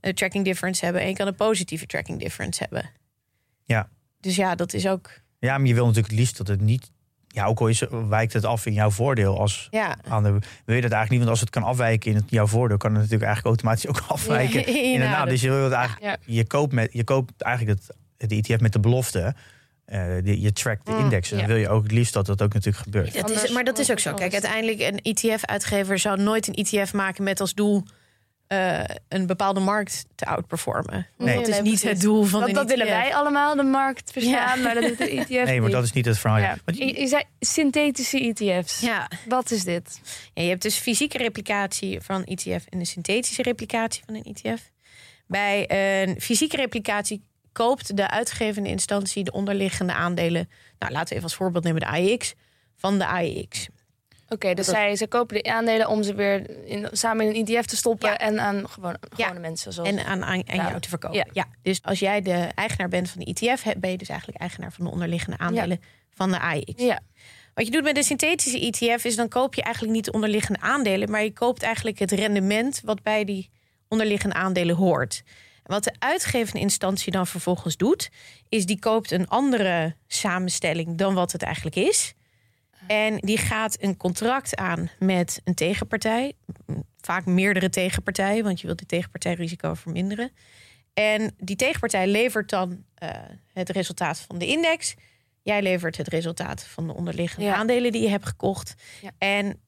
tracking 0.00 0.44
difference 0.44 0.84
hebben 0.84 1.02
en 1.02 1.08
je 1.08 1.14
kan 1.14 1.26
een 1.26 1.34
positieve 1.34 1.86
tracking 1.86 2.18
difference 2.18 2.62
hebben. 2.62 2.90
Ja. 3.64 3.88
Dus 4.20 4.36
ja, 4.36 4.54
dat 4.54 4.72
is 4.72 4.86
ook. 4.86 5.10
Ja, 5.38 5.58
maar 5.58 5.66
je 5.66 5.74
wil 5.74 5.86
natuurlijk 5.86 6.12
het 6.12 6.20
liefst 6.20 6.36
dat 6.36 6.48
het 6.48 6.60
niet, 6.60 6.90
ja, 7.32 7.44
ook 7.44 7.60
al 7.60 7.66
is, 7.66 7.82
wijkt 8.08 8.32
het 8.32 8.44
af 8.44 8.66
in 8.66 8.72
jouw 8.72 8.90
voordeel 8.90 9.38
als 9.40 9.68
Ja, 9.70 9.96
aan 10.08 10.22
de, 10.22 10.28
wil 10.64 10.74
je 10.76 10.80
dat 10.80 10.90
eigenlijk 10.92 11.10
niet, 11.10 11.18
want 11.18 11.30
als 11.30 11.40
het 11.40 11.50
kan 11.50 11.62
afwijken 11.62 12.10
in 12.10 12.16
het, 12.16 12.24
jouw 12.28 12.46
voordeel, 12.46 12.76
kan 12.76 12.90
het 12.90 13.00
natuurlijk 13.00 13.26
eigenlijk 13.32 13.56
automatisch 13.62 13.86
ook 13.88 14.04
afwijken 14.16 14.60
Ja, 14.72 14.82
in 14.82 15.10
dat- 15.18 15.28
Dus 15.28 15.40
je 15.40 15.50
wil 15.50 15.64
het 15.64 15.72
eigenlijk, 15.72 16.04
Ja. 16.26 16.34
je 16.34 16.46
koopt 16.46 16.72
met, 16.72 16.88
je 16.92 17.04
koopt 17.04 17.42
eigenlijk 17.42 17.78
het, 18.16 18.28
de 18.30 18.36
ETF 18.36 18.60
met 18.60 18.72
de 18.72 18.80
belofte. 18.80 19.34
eh, 19.84 20.04
die- 20.22 20.40
je 20.40 20.52
trackt 20.52 20.86
de 20.86 20.92
Mm, 20.92 20.98
index. 20.98 21.30
En 21.30 21.36
dan 21.38 21.46
ja. 21.46 21.52
wil 21.52 21.60
je 21.62 21.68
ook 21.68 21.82
het 21.82 21.92
liefst 21.92 22.12
dat 22.12 22.26
dat 22.26 22.42
ook 22.42 22.52
natuurlijk 22.54 22.84
gebeurt. 22.84 23.14
dat 23.20 23.30
is, 23.30 23.50
maar 23.50 23.64
dat 23.64 23.78
is 23.78 23.90
ook 23.90 23.98
zo. 23.98 24.14
Kijk, 24.14 24.32
uiteindelijk 24.32 24.80
een 24.80 24.98
ETF-uitgever 25.02 25.98
zou 25.98 26.22
nooit 26.22 26.48
een 26.48 26.54
ETF 26.54 26.92
maken 26.92 27.24
met 27.24 27.40
als 27.40 27.54
doel 27.54 27.82
eh, 28.50 28.80
een 29.08 29.26
bepaalde 29.26 29.60
markt 29.60 30.04
te 30.14 30.24
outperformen. 30.24 31.06
Nee. 31.18 31.36
dat 31.36 31.48
is 31.48 31.60
niet 31.60 31.82
het 31.82 32.00
doel 32.00 32.24
van 32.24 32.40
Dat, 32.40 32.48
een 32.48 32.54
dat 32.54 32.68
willen 32.68 32.86
ETF. 32.86 32.96
wij 33.02 33.14
allemaal, 33.14 33.56
de 33.56 33.62
markt 33.62 34.10
verstaan, 34.12 34.58
Ja. 34.58 34.62
maar 34.64 34.74
dat 34.74 34.82
doet 34.84 34.98
de 34.98 35.10
ETF 35.16 35.28
Nee, 35.28 35.44
maar 35.44 35.60
niet. 35.60 35.70
dat 35.72 35.84
is 35.84 35.92
niet 35.92 36.04
het 36.04 36.18
verhaal. 36.18 36.38
Ja. 36.38 36.56
Je- 36.66 37.00
Je, 37.00 37.06
zei 37.06 37.22
synthetische 37.40 38.18
ETF's. 38.36 38.80
Ja, 38.80 39.10
Wat 39.28 39.50
is 39.50 39.64
dit? 39.64 40.00
Ja, 40.34 40.42
je 40.42 40.48
hebt 40.48 40.62
dus 40.62 40.76
fysieke 40.76 41.18
replicatie 41.18 42.00
van 42.00 42.24
ETF 42.24 42.64
en 42.68 42.78
de 42.78 42.84
synthetische 42.84 43.42
replicatie 43.42 44.02
van 44.06 44.14
een 44.14 44.24
ETF. 44.34 44.70
Bij 45.26 45.64
een 46.04 46.20
fysieke 46.20 46.56
replicatie 46.56 47.22
koopt 47.52 47.96
de 47.96 48.10
uitgevende 48.10 48.68
instantie 48.68 49.24
de 49.24 49.32
onderliggende 49.32 49.92
aandelen. 49.92 50.48
Nou, 50.78 50.92
laten 50.92 51.08
we 51.08 51.12
even 51.14 51.24
als 51.24 51.34
voorbeeld 51.34 51.64
nemen 51.64 51.80
de 51.80 51.86
AEX 51.86 52.34
van 52.76 52.98
de 52.98 53.06
AEX. 53.06 53.68
Oké, 54.32 54.54
dus 54.54 54.66
Dat- 54.66 54.74
zij, 54.74 54.96
zij 54.96 55.06
kopen 55.08 55.42
de 55.42 55.50
aandelen 55.50 55.88
om 55.88 56.02
ze 56.02 56.14
weer 56.14 56.66
in, 56.66 56.88
samen 56.92 57.26
in 57.26 57.34
een 57.46 57.46
ETF 57.56 57.66
te 57.66 57.76
stoppen 57.76 58.08
Ja. 58.08 58.18
en 58.18 58.40
aan 58.40 58.68
gewone, 58.68 59.38
mensen. 59.40 59.72
Zoals, 59.72 59.88
En 59.88 60.04
aan, 60.04 60.24
aan, 60.24 60.42
jou 60.46 60.80
te 60.80 60.88
verkopen. 60.88 61.16
Ja. 61.16 61.26
Ja. 61.32 61.46
Dus 61.62 61.82
als 61.82 61.98
jij 61.98 62.20
de 62.22 62.48
eigenaar 62.54 62.88
bent 62.88 63.10
van 63.10 63.20
de 63.24 63.26
ETF, 63.32 63.62
ben 63.78 63.90
je 63.90 63.96
dus 63.98 64.08
eigenlijk 64.08 64.40
eigenaar 64.40 64.72
van 64.72 64.84
de 64.84 64.90
onderliggende 64.90 65.38
aandelen 65.38 65.80
van 66.14 66.30
de 66.30 66.38
AEX. 66.40 66.72
ja. 66.82 67.00
Wat 67.54 67.66
je 67.66 67.72
doet 67.72 67.82
met 67.82 67.94
de 67.94 68.02
synthetische 68.02 68.58
ETF 68.70 69.04
is 69.04 69.16
dan 69.16 69.28
koop 69.28 69.54
je 69.54 69.62
eigenlijk 69.62 69.94
niet 69.94 70.04
de 70.04 70.12
onderliggende 70.12 70.60
aandelen, 70.60 71.10
maar 71.10 71.22
je 71.22 71.32
koopt 71.32 71.62
eigenlijk 71.62 71.98
het 71.98 72.10
rendement 72.10 72.80
wat 72.84 73.02
bij 73.02 73.24
die 73.24 73.50
onderliggende 73.88 74.34
aandelen 74.34 74.76
hoort. 74.76 75.22
En 75.62 75.72
wat 75.72 75.84
de 75.84 75.92
uitgevende 75.98 76.60
instantie 76.60 77.12
dan 77.12 77.26
vervolgens 77.26 77.76
doet, 77.76 78.08
is 78.48 78.66
die 78.66 78.78
koopt 78.78 79.10
een 79.10 79.28
andere 79.28 79.94
samenstelling 80.06 80.96
dan 80.98 81.14
wat 81.14 81.32
het 81.32 81.42
eigenlijk 81.42 81.76
is. 81.76 82.14
En 82.90 83.16
die 83.16 83.38
gaat 83.38 83.76
een 83.80 83.96
contract 83.96 84.56
aan 84.56 84.90
met 84.98 85.40
een 85.44 85.54
tegenpartij. 85.54 86.32
Vaak 87.00 87.26
meerdere 87.26 87.68
tegenpartijen, 87.68 88.44
want 88.44 88.60
je 88.60 88.66
wilt 88.66 88.78
die 88.78 88.86
tegenpartijrisico 88.86 89.74
verminderen. 89.74 90.30
En 90.94 91.34
die 91.38 91.56
tegenpartij 91.56 92.06
levert 92.06 92.50
dan 92.50 92.84
eh, 92.94 93.10
het 93.52 93.68
resultaat 93.68 94.18
van 94.20 94.38
de 94.38 94.46
index. 94.46 94.94
Jij 95.42 95.62
levert 95.62 95.96
het 95.96 96.08
resultaat 96.08 96.64
van 96.64 96.86
de 96.86 96.94
onderliggende 96.94 97.46
Ja. 97.46 97.54
aandelen 97.54 97.92
die 97.92 98.02
je 98.02 98.08
hebt 98.08 98.26
gekocht. 98.26 98.74
Ja. 99.02 99.10
En 99.18 99.60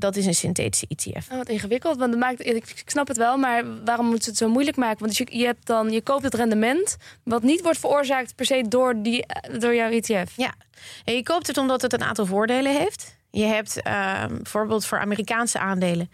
dat 0.00 0.16
is 0.16 0.26
een 0.26 0.34
synthetische 0.34 0.86
ETF. 0.88 1.30
Oh, 1.30 1.36
wat 1.36 1.48
ingewikkeld, 1.48 1.96
want 1.96 2.10
dat 2.10 2.20
maakt, 2.20 2.46
ik, 2.46 2.82
snap 2.86 3.08
het 3.08 3.16
wel, 3.16 3.36
maar 3.36 3.84
waarom 3.84 4.06
moeten 4.06 4.24
ze 4.24 4.30
het 4.30 4.38
zo 4.38 4.48
moeilijk 4.48 4.76
maken? 4.76 4.98
Want 4.98 5.16
je, 5.16 5.26
je, 5.30 5.44
hebt 5.44 5.66
dan, 5.66 5.90
je 5.90 6.02
koopt 6.02 6.22
het 6.22 6.34
rendement, 6.34 6.96
wat 7.22 7.42
niet 7.42 7.62
wordt 7.62 7.78
veroorzaakt 7.78 8.34
per 8.34 8.46
se 8.46 8.64
door, 8.68 9.02
die, 9.02 9.26
door 9.58 9.74
jouw 9.74 9.90
ETF. 9.90 10.32
Ja, 10.36 10.54
en 11.04 11.14
je 11.14 11.22
koopt 11.22 11.46
het 11.46 11.56
omdat 11.56 11.82
het 11.82 11.92
een 11.92 12.02
aantal 12.02 12.26
voordelen 12.26 12.76
heeft. 12.76 13.16
Je 13.30 13.44
hebt 13.44 13.82
ehm, 13.82 14.34
bijvoorbeeld 14.34 14.86
voor 14.86 14.98
Amerikaanse 14.98 15.58
aandelen, 15.58 16.10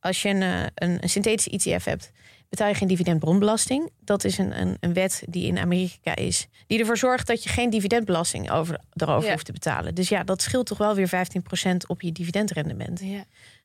als 0.00 0.22
je 0.22 0.28
een, 0.28 0.42
eh, 0.42 0.62
een, 0.74 0.98
een 1.00 1.08
synthetische 1.08 1.50
ETF 1.50 1.84
hebt, 1.84 2.10
betaal 2.50 2.68
je 2.68 2.74
geen 2.74 2.88
dividendbronbelasting. 2.88 3.90
Dat 4.04 4.24
is 4.24 4.38
een, 4.38 4.60
een, 4.60 4.76
een 4.80 4.92
wet 4.92 5.22
die 5.28 5.46
in 5.46 5.58
Amerika 5.58 6.16
is, 6.16 6.46
die 6.66 6.78
ervoor 6.78 6.96
zorgt 6.96 7.26
dat 7.26 7.42
je 7.42 7.48
geen 7.48 7.70
dividendbelasting 7.70 8.50
over, 8.50 8.80
erover 8.94 9.26
Ja. 9.26 9.32
hoeft 9.32 9.44
te 9.46 9.52
betalen. 9.52 9.94
Dus 9.94 10.08
ja, 10.08 10.24
dat 10.24 10.42
scheelt 10.42 10.66
toch 10.66 10.78
wel 10.78 10.94
weer 10.94 11.08
15% 11.08 11.76
op 11.86 12.00
je 12.02 12.12
dividendrendement. 12.12 13.00
Ja. 13.02 13.24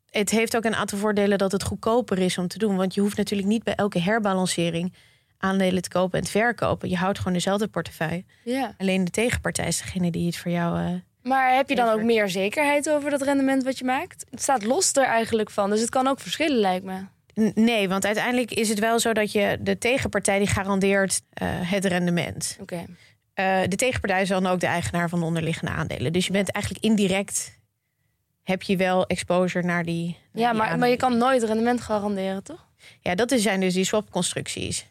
Het 0.09 0.29
heeft 0.29 0.55
ook 0.55 0.63
een 0.65 0.75
aantal 0.75 0.97
voordelen 0.97 1.37
dat 1.37 1.51
het 1.51 1.63
goedkoper 1.63 2.17
is 2.19 2.37
om 2.37 2.47
te 2.47 2.57
doen. 2.57 2.75
Want 2.75 2.93
je 2.93 3.01
hoeft 3.01 3.17
natuurlijk 3.17 3.49
niet 3.49 3.63
bij 3.63 3.75
elke 3.75 3.99
herbalancering 3.99 4.93
aandelen 5.37 5.81
te 5.81 5.89
kopen 5.89 6.19
en 6.19 6.25
te 6.25 6.31
verkopen. 6.31 6.89
Je 6.89 6.95
houdt 6.97 7.17
gewoon 7.17 7.33
dezelfde 7.33 7.67
portefeuille. 7.67 8.23
ja. 8.43 8.73
Alleen 8.77 9.03
de 9.03 9.11
tegenpartij 9.11 9.67
is 9.67 9.77
degene 9.81 10.11
die 10.11 10.25
het 10.25 10.37
voor 10.37 10.51
jou. 10.51 10.79
eh, 10.79 10.93
Maar 11.21 11.55
heb 11.55 11.69
je 11.69 11.75
dan 11.75 11.89
ook 11.89 12.01
meer 12.03 12.29
zekerheid 12.29 12.89
over 12.89 13.09
dat 13.09 13.21
rendement 13.21 13.63
wat 13.63 13.77
je 13.77 13.85
maakt? 13.85 14.25
Het 14.29 14.41
staat 14.41 14.63
los 14.63 14.91
er 14.93 15.03
eigenlijk 15.05 15.49
van, 15.49 15.69
dus 15.69 15.79
het 15.81 15.89
kan 15.89 16.07
ook 16.07 16.19
verschillen 16.19 16.57
lijkt 16.59 16.85
me. 16.85 16.99
Nee, 17.55 17.89
want 17.89 18.05
uiteindelijk 18.05 18.51
is 18.51 18.69
het 18.69 18.79
wel 18.79 18.99
zo 18.99 19.13
dat 19.13 19.31
je 19.31 19.57
de 19.61 19.77
tegenpartij 19.77 20.37
die 20.37 20.47
garandeert 20.47 21.21
eh, 21.33 21.47
het 21.49 21.85
rendement. 21.85 22.57
Oké. 22.61 22.85
Eh, 23.33 23.61
de 23.67 23.75
tegenpartij 23.75 24.21
is 24.21 24.29
dan 24.29 24.45
ook 24.45 24.59
de 24.59 24.65
eigenaar 24.65 25.09
van 25.09 25.19
de 25.19 25.25
onderliggende 25.25 25.71
aandelen. 25.71 26.13
Dus 26.13 26.25
je 26.25 26.31
bent 26.31 26.51
eigenlijk 26.51 26.85
indirect 26.85 27.59
heb 28.43 28.61
je 28.61 28.77
wel 28.77 29.07
exposure 29.07 29.65
naar 29.65 29.83
die. 29.83 30.17
naar 30.31 30.43
Ja, 30.43 30.49
die 30.49 30.59
maar, 30.59 30.77
maar 30.77 30.89
je 30.89 30.97
kan 30.97 31.17
nooit 31.17 31.43
rendement 31.43 31.81
garanderen, 31.81 32.43
toch? 32.43 32.67
Ja, 33.01 33.15
dat 33.15 33.33
zijn 33.35 33.59
dus 33.59 33.73
die 33.73 33.83
swapconstructies. 33.83 34.85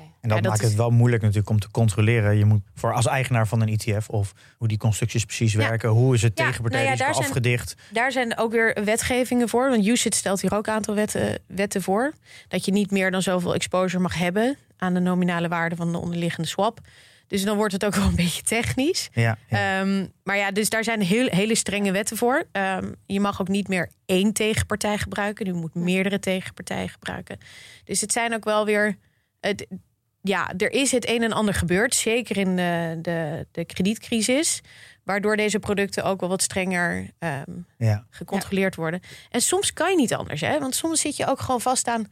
En 0.00 0.28
dat, 0.28 0.36
Ja, 0.38 0.42
dat 0.42 0.50
maakt 0.52 0.62
is- 0.62 0.68
het 0.68 0.76
wel 0.76 0.90
moeilijk 0.90 1.22
natuurlijk 1.22 1.50
om 1.50 1.58
te 1.58 1.70
controleren. 1.70 2.36
Je 2.36 2.44
moet 2.44 2.62
voor 2.74 2.94
als 2.94 3.06
eigenaar 3.06 3.46
van 3.48 3.60
een 3.60 3.68
ETF 3.78 4.08
of 4.08 4.32
hoe 4.56 4.68
die 4.68 4.78
constructies 4.78 5.24
precies 5.24 5.52
Ja. 5.52 5.58
werken, 5.58 5.88
hoe 5.88 6.14
is 6.14 6.22
het 6.22 6.38
Ja, 6.38 6.50
nou 6.62 6.76
ja, 6.84 6.84
daar 6.96 6.96
zijn- 6.96 7.26
afgedicht. 7.26 7.74
Daar 7.92 8.12
zijn 8.12 8.38
ook 8.38 8.52
weer 8.52 8.76
wetgevingen 8.84 9.48
voor. 9.48 9.70
Want 9.70 9.86
UCIT 9.86 10.14
stelt 10.14 10.40
hier 10.40 10.54
ook 10.54 10.66
een 10.66 10.72
aantal 10.72 10.94
wetten, 10.94 11.38
wetten 11.46 11.82
voor. 11.82 12.12
Dat 12.48 12.64
je 12.64 12.72
niet 12.72 12.90
meer 12.90 13.10
dan 13.10 13.22
zoveel 13.22 13.54
exposure 13.54 14.02
mag 14.02 14.14
hebben 14.18 14.56
aan 14.76 14.94
de 14.94 15.00
nominale 15.00 15.48
waarde 15.48 15.76
van 15.76 15.92
de 15.92 15.98
onderliggende 15.98 16.48
swap. 16.48 16.78
Dus 17.26 17.44
dan 17.44 17.56
wordt 17.56 17.72
het 17.72 17.84
ook 17.84 17.94
wel 18.00 18.06
een 18.06 18.14
beetje 18.16 18.42
technisch. 18.42 19.08
Ja, 19.12 19.36
ja. 19.48 19.80
Ehm, 19.80 20.06
maar 20.24 20.36
ja, 20.36 20.50
dus 20.50 20.68
daar 20.68 20.84
zijn 20.84 21.00
heel, 21.02 21.26
hele 21.30 21.54
strenge 21.54 21.92
wetten 21.92 22.16
voor. 22.16 22.44
Ehm, 22.52 22.92
je 23.06 23.20
mag 23.20 23.40
ook 23.40 23.48
niet 23.48 23.68
meer 23.68 23.90
één 24.06 24.32
tegenpartij 24.32 24.98
gebruiken. 24.98 25.46
Je 25.46 25.52
moet 25.52 25.74
meerdere 25.74 26.18
tegenpartijen 26.18 26.88
gebruiken. 26.88 27.38
Dus 27.84 28.00
het 28.00 28.12
zijn 28.12 28.34
ook 28.34 28.44
wel 28.44 28.64
weer. 28.64 28.96
Het, 29.40 29.66
ja, 30.28 30.52
er 30.56 30.72
is 30.72 30.92
het 30.92 31.08
een 31.08 31.22
en 31.22 31.32
ander 31.32 31.54
gebeurd. 31.54 31.94
Zeker 31.94 32.36
in 32.36 32.56
de, 32.56 32.98
de, 33.02 33.46
de 33.52 33.64
kredietcrisis. 33.64 34.60
Waardoor 35.04 35.36
deze 35.36 35.58
producten 35.58 36.04
ook 36.04 36.20
wel 36.20 36.28
wat 36.28 36.42
strenger 36.42 37.10
ehm, 37.18 37.42
ja. 37.78 38.06
gecontroleerd 38.10 38.74
worden. 38.74 39.00
En 39.30 39.40
soms 39.40 39.72
kan 39.72 39.90
je 39.90 39.96
niet 39.96 40.14
anders, 40.14 40.40
hè? 40.40 40.58
Want 40.58 40.74
soms 40.74 41.00
zit 41.00 41.16
je 41.16 41.26
ook 41.26 41.40
gewoon 41.40 41.60
vast 41.60 41.86
aan, 41.86 42.04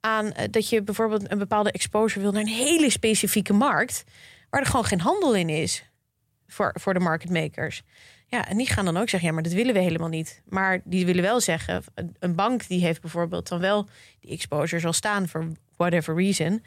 aan 0.00 0.32
eh, 0.32 0.44
dat 0.50 0.68
je 0.68 0.82
bijvoorbeeld 0.82 1.30
een 1.30 1.38
bepaalde 1.38 1.72
exposure 1.72 2.20
wil 2.20 2.32
naar 2.32 2.40
een 2.42 2.48
hele 2.48 2.90
specifieke 2.90 3.52
markt. 3.52 4.04
waar 4.50 4.60
er 4.60 4.66
gewoon 4.66 4.84
geen 4.84 5.00
handel 5.00 5.34
in 5.34 5.48
is 5.48 5.84
voor, 6.46 6.74
voor 6.80 6.94
de 6.94 7.00
market 7.00 7.30
makers. 7.30 7.82
Ja, 8.26 8.48
en 8.48 8.56
die 8.56 8.66
gaan 8.68 8.84
dan 8.84 8.96
ook 8.96 9.08
zeggen, 9.08 9.28
ja, 9.28 9.34
maar 9.34 9.42
dat 9.42 9.52
willen 9.52 9.74
we 9.74 9.80
helemaal 9.80 10.08
niet. 10.08 10.42
Maar 10.48 10.80
die 10.84 11.06
willen 11.06 11.22
wel 11.22 11.40
zeggen, 11.40 11.82
een- 11.94 12.16
een 12.18 12.34
bank 12.34 12.68
die 12.68 12.80
heeft 12.80 13.00
bijvoorbeeld 13.00 13.48
dan 13.48 13.60
wel 13.60 13.88
die 14.20 14.30
exposure 14.30 14.80
zal 14.80 14.92
staan 14.92 15.28
voor 15.28 15.52
whatever 15.76 16.14
reason. 16.16 16.62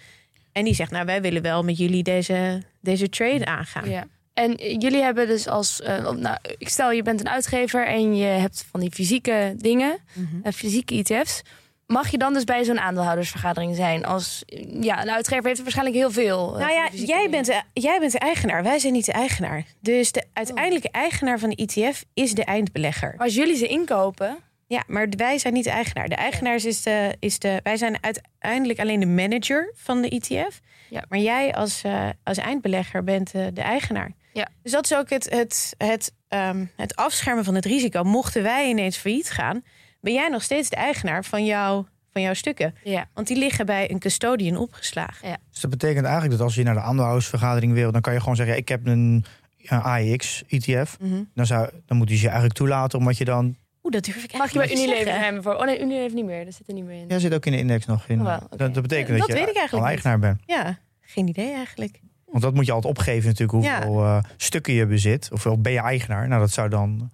En 0.51 0.63
die 0.63 0.73
zegt, 0.75 0.91
nou, 0.91 1.05
wij 1.05 1.21
willen 1.21 1.41
wel 1.41 1.63
met 1.63 1.77
jullie 1.77 2.03
deze, 2.03 2.61
deze 2.81 3.09
trade 3.09 3.45
aangaan. 3.45 3.89
Ja. 3.89 4.03
En 4.33 4.53
jullie 4.79 5.01
hebben 5.01 5.27
dus 5.27 5.47
als, 5.47 5.81
eh, 5.81 6.11
nou, 6.11 6.37
ik 6.57 6.69
stel 6.69 6.91
je 6.91 7.03
bent 7.03 7.19
een 7.19 7.29
uitgever 7.29 7.87
en 7.87 8.15
je 8.15 8.25
hebt 8.25 8.65
van 8.71 8.79
die 8.79 8.91
fysieke 8.91 9.53
dingen, 9.57 9.97
eh, 10.43 10.53
fysieke 10.53 10.95
ETF's. 10.95 11.41
Mag 11.87 12.11
je 12.11 12.17
dan 12.17 12.33
dus 12.33 12.43
bij 12.43 12.63
zo'n 12.63 12.79
aandeelhoudersvergadering 12.79 13.75
zijn? 13.75 14.05
Als, 14.05 14.43
ja, 14.81 15.01
een 15.01 15.11
uitgever 15.11 15.43
heeft 15.45 15.57
er 15.57 15.63
waarschijnlijk 15.63 15.97
heel 15.97 16.11
veel. 16.11 16.53
eh, 16.53 16.59
Nou 16.59 16.71
ja, 16.73 16.87
jij 16.91 17.05
dingen. 17.15 17.31
bent, 17.31 17.45
de, 17.45 17.61
jij 17.73 17.99
bent 17.99 18.11
de 18.11 18.19
eigenaar. 18.19 18.63
Wij 18.63 18.79
zijn 18.79 18.93
niet 18.93 19.05
de 19.05 19.11
eigenaar. 19.11 19.63
Dus 19.79 20.11
de 20.11 20.23
uiteindelijke 20.33 20.89
eigenaar 20.91 21.39
van 21.39 21.49
de 21.49 21.55
ETF 21.55 22.03
is 22.13 22.33
de 22.33 22.43
eindbelegger. 22.43 23.13
Maar 23.17 23.25
als 23.25 23.35
jullie 23.35 23.55
ze 23.55 23.67
inkopen, 23.67 24.37
Ja, 24.71 24.83
maar 24.87 25.07
wij 25.09 25.37
zijn 25.37 25.53
niet 25.53 25.63
de 25.63 25.69
eigenaar. 25.69 26.09
De 26.09 26.15
eigenaar 26.15 26.55
is 26.55 26.81
de, 26.81 27.15
is 27.19 27.39
de. 27.39 27.59
Wij 27.63 27.77
zijn 27.77 28.03
uiteindelijk 28.03 28.79
alleen 28.79 28.99
de 28.99 29.05
manager 29.05 29.73
van 29.75 30.01
de 30.01 30.09
ETF. 30.09 30.61
Ja. 30.89 31.03
Maar 31.09 31.19
jij 31.19 31.53
als, 31.53 31.81
eh, 31.83 32.09
als 32.23 32.37
eindbelegger 32.37 33.03
bent 33.03 33.31
eh, 33.33 33.45
de 33.53 33.61
eigenaar. 33.61 34.11
Ja. 34.33 34.47
Dus 34.63 34.71
dat 34.71 34.85
is 34.85 34.95
ook 34.95 35.09
het, 35.09 35.29
het, 35.29 35.75
het, 35.77 36.13
ehm, 36.27 36.65
het 36.75 36.95
afschermen 36.95 37.43
van 37.43 37.55
het 37.55 37.65
risico. 37.65 38.03
Mochten 38.03 38.43
wij 38.43 38.69
ineens 38.69 38.97
failliet 38.97 39.29
gaan, 39.29 39.63
ben 40.01 40.13
jij 40.13 40.29
nog 40.29 40.43
steeds 40.43 40.69
de 40.69 40.75
eigenaar 40.75 41.25
van, 41.25 41.45
jou, 41.45 41.85
van 42.11 42.21
jouw 42.21 42.33
stukken. 42.33 42.75
ja. 42.83 43.07
Want 43.13 43.27
die 43.27 43.37
liggen 43.37 43.65
bij 43.65 43.91
een 43.91 43.99
custodian 43.99 44.57
opgeslagen. 44.57 45.39
Dus 45.51 45.61
dat 45.61 45.69
betekent 45.69 46.05
eigenlijk 46.05 46.37
dat 46.37 46.45
als 46.45 46.55
je 46.55 46.63
naar 46.63 46.73
de 46.73 46.81
aandeelhoudersvergadering 46.81 47.73
wil, 47.73 47.91
dan 47.91 48.01
kan 48.01 48.13
je 48.13 48.19
gewoon 48.19 48.35
zeggen: 48.35 48.57
Ik 48.57 48.67
heb 48.67 48.87
een 48.87 49.25
ja, 49.57 49.79
AEX-ETF. 49.79 50.97
Mhm. 50.99 51.23
Dan, 51.33 51.45
zou, 51.45 51.69
dan 51.85 51.97
moeten 51.97 52.15
ze 52.15 52.21
je 52.21 52.27
eigenlijk 52.27 52.57
toelaten, 52.57 52.99
omdat 52.99 53.17
je 53.17 53.25
dan. 53.25 53.55
Oeh, 53.83 53.93
dat 53.93 54.03
durf 54.05 54.23
ik 54.23 54.37
Mag 54.37 54.51
je 54.51 54.57
bij 54.59 54.71
Unilever 54.71 55.19
hebben 55.19 55.43
voor? 55.43 55.55
Oh 55.55 55.65
nee, 55.65 55.81
Unilever 55.81 56.15
niet 56.15 56.25
meer. 56.25 56.45
Dat 56.45 56.53
zit 56.53 56.67
er 56.67 56.73
niet 56.73 56.85
meer 56.85 56.99
in. 57.01 57.05
Ja, 57.07 57.19
zit 57.19 57.33
ook 57.33 57.45
in 57.45 57.51
de 57.51 57.57
index 57.57 57.85
nog 57.85 58.07
in. 58.07 58.21
Oh, 58.27 58.35
oké. 58.43 58.57
dat, 58.57 58.73
dat 58.73 58.81
betekent 58.83 59.17
Dat 59.17 59.17
dat, 59.17 59.27
je 59.27 59.33
weet 59.33 59.49
ik 59.49 59.55
eigenlijk 59.57 59.71
al 59.71 59.79
niet. 59.79 59.87
eigenaar 59.87 60.19
bent. 60.19 60.41
Ja, 60.45 60.77
geen 61.01 61.27
idee 61.27 61.53
eigenlijk. 61.53 61.99
Want 62.25 62.43
dat 62.43 62.53
moet 62.53 62.65
je 62.65 62.71
altijd 62.71 62.93
opgeven, 62.97 63.27
natuurlijk, 63.29 63.63
Ja. 63.63 63.85
hoeveel 63.85 64.03
eh, 64.03 64.23
stukken 64.37 64.73
je 64.73 64.85
bezit. 64.85 65.29
Of 65.31 65.45
ben 65.59 65.71
je 65.71 65.79
eigenaar? 65.79 66.27
Nou, 66.27 66.41
dat 66.41 66.51
zou 66.51 66.69
dan. 66.69 67.11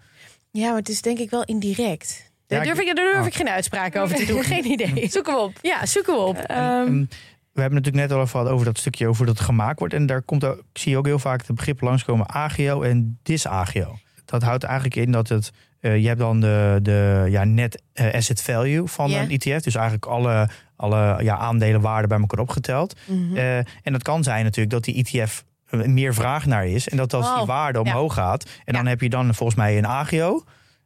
Ja, 0.51 0.67
maar 0.67 0.77
het 0.77 0.89
is 0.89 1.01
denk 1.01 1.17
ik 1.19 1.29
wel 1.29 1.43
indirect. 1.43 2.31
Daar 2.47 2.59
Ja, 2.59 2.65
durf, 2.73 2.79
ik- 2.87 2.95
daar 2.95 3.05
durf 3.05 3.19
Oh. 3.21 3.25
ik 3.27 3.35
geen 3.35 3.49
uitspraak 3.49 3.95
over 3.95 4.15
te 4.15 4.25
doen. 4.31 4.43
Geen 4.43 4.65
idee. 4.65 5.07
Zoek 5.09 5.25
hem 5.27 5.35
op. 5.35 5.53
Ja, 5.61 5.85
zoeken 5.85 6.13
we 6.13 6.19
op. 6.19 6.37
Ehm, 6.37 7.05
we 7.51 7.61
hebben 7.63 7.79
natuurlijk 7.81 7.95
net 8.07 8.11
al 8.11 8.17
even 8.17 8.29
gehad 8.29 8.47
over 8.47 8.65
dat 8.65 8.77
stukje 8.77 9.07
over 9.07 9.25
dat 9.25 9.37
het 9.37 9.45
gemaakt 9.45 9.79
wordt. 9.79 9.93
En 9.93 10.05
daar 10.05 10.21
komt 10.21 10.43
ook, 10.45 10.57
ik 10.57 10.77
zie 10.79 10.97
ook 10.97 11.05
heel 11.05 11.19
vaak 11.19 11.45
de 11.45 11.53
begrippen 11.53 11.87
langskomen 11.87 12.29
agio 12.29 12.81
en 12.81 13.19
disagio. 13.23 13.97
Dat 14.25 14.43
houdt 14.43 14.63
eigenlijk 14.63 14.95
in 14.95 15.11
dat 15.11 15.27
het, 15.29 15.51
eh, 15.79 15.97
je 15.97 16.07
hebt 16.07 16.19
dan 16.19 16.39
de, 16.39 16.79
de 16.81 17.25
ja, 17.29 17.43
net 17.43 17.81
eh, 17.93 18.13
asset 18.13 18.41
value 18.41 18.87
van 18.87 19.13
een 19.13 19.29
ETF. 19.29 19.63
Dus 19.63 19.75
eigenlijk 19.75 20.05
alle, 20.05 20.49
alle 20.75 21.23
ja, 21.23 21.37
aandelenwaarden 21.37 22.09
bij 22.09 22.19
elkaar 22.19 22.39
opgeteld. 22.39 22.95
Mhm. 23.05 23.37
Eh, 23.37 23.57
en 23.57 23.91
dat 23.91 24.03
kan 24.03 24.23
zijn 24.23 24.43
natuurlijk 24.43 24.69
dat 24.69 24.83
die 24.83 24.95
ETF 25.05 25.43
meer 25.71 26.13
vraag 26.13 26.45
naar 26.45 26.67
is. 26.67 26.89
En 26.89 26.97
dat 26.97 27.13
als 27.13 27.25
die 27.33 27.41
Oh, 27.41 27.47
waarde 27.47 27.79
ja. 27.83 27.91
omhoog 27.91 28.13
gaat. 28.13 28.49
En 28.65 28.73
dan 28.73 28.85
heb 28.85 29.01
je 29.01 29.09
dan 29.09 29.35
volgens 29.35 29.57
mij 29.57 29.77
een 29.77 29.87
agio. 29.87 30.43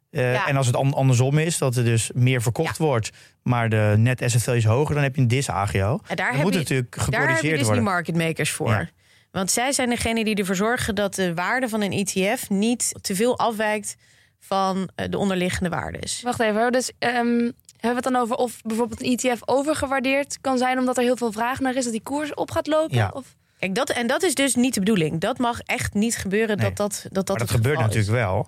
Ja. 0.10 0.47
En 0.47 0.58
als 0.58 0.67
het 0.67 0.75
an- 0.75 0.93
andersom 0.93 1.38
is, 1.38 1.58
dat 1.58 1.75
er 1.75 1.84
dus 1.84 2.12
meer 2.13 2.41
verkocht 2.41 2.77
wordt, 2.77 3.10
maar 3.43 3.69
de 3.69 3.93
net 3.97 4.21
asset 4.21 4.43
value 4.43 4.60
is 4.60 4.65
hoger, 4.65 4.93
dan 4.93 5.04
heb 5.04 5.15
je 5.15 5.21
een 5.21 5.27
disagio. 5.27 5.99
Daar 6.15 6.34
moet 6.34 6.54
je, 6.54 6.60
het 6.60 6.69
natuurlijk 6.69 6.95
daar 6.95 7.06
heb 7.06 7.13
je 7.13 7.19
gecorrigeerd 7.19 7.58
dus 7.58 7.65
worden. 7.65 7.84
die 7.84 7.93
market 7.93 8.15
makers 8.15 8.51
voor. 8.51 8.89
Want 9.32 9.51
zij 9.51 9.71
zijn 9.71 9.89
degene 9.89 10.23
die 10.23 10.36
ervoor 10.36 10.56
zorgen 10.56 10.95
dat 10.95 11.15
de 11.15 11.34
waarde 11.34 11.69
van 11.69 11.82
een 11.82 11.91
ETF 11.91 12.49
niet 12.49 12.93
te 13.01 13.15
veel 13.15 13.38
afwijkt 13.38 13.95
van 14.43 14.89
eh, 14.95 15.06
de 15.10 15.17
onderliggende 15.17 15.69
waardes. 15.69 16.21
Wacht 16.21 16.39
even. 16.39 16.62
hoor. 16.62 16.71
Dus 16.71 16.91
ehm, 16.99 17.15
hebben 17.15 17.51
we 17.80 17.88
het 17.88 18.04
dan 18.04 18.15
over 18.15 18.36
of 18.36 18.62
bijvoorbeeld 18.62 19.01
een 19.04 19.17
ETF 19.17 19.41
overgewaardeerd 19.45 20.38
kan 20.41 20.58
zijn 20.58 20.80
omdat 20.80 20.97
er 20.97 21.04
heel 21.04 21.17
veel 21.17 21.32
vraag 21.32 21.60
naar 21.60 21.75
is 21.75 21.84
dat 21.84 21.93
die 21.93 22.04
koers 22.04 22.34
op 22.34 22.51
gaat 22.51 22.67
lopen? 22.67 22.95
Ja. 22.97 23.12
Of, 23.13 23.36
Kijk, 23.60 23.75
dat, 23.75 23.89
en 23.89 24.08
dat 24.08 24.23
is 24.23 24.36
dus 24.36 24.56
niet 24.56 24.73
de 24.73 24.80
bedoeling. 24.80 25.19
Dat 25.19 25.38
mag 25.38 25.60
echt 25.62 25.93
niet 25.93 26.17
gebeuren 26.17 26.58
Nee. 26.58 26.65
dat 26.67 26.77
dat, 26.77 26.91
dat, 27.04 27.13
dat 27.13 27.27
maar 27.27 27.38
dat 27.38 27.47
het 27.47 27.58
gebeurt 27.58 27.75
geval 27.77 27.89
is. 27.89 27.95
natuurlijk 27.95 28.25
wel. 28.25 28.47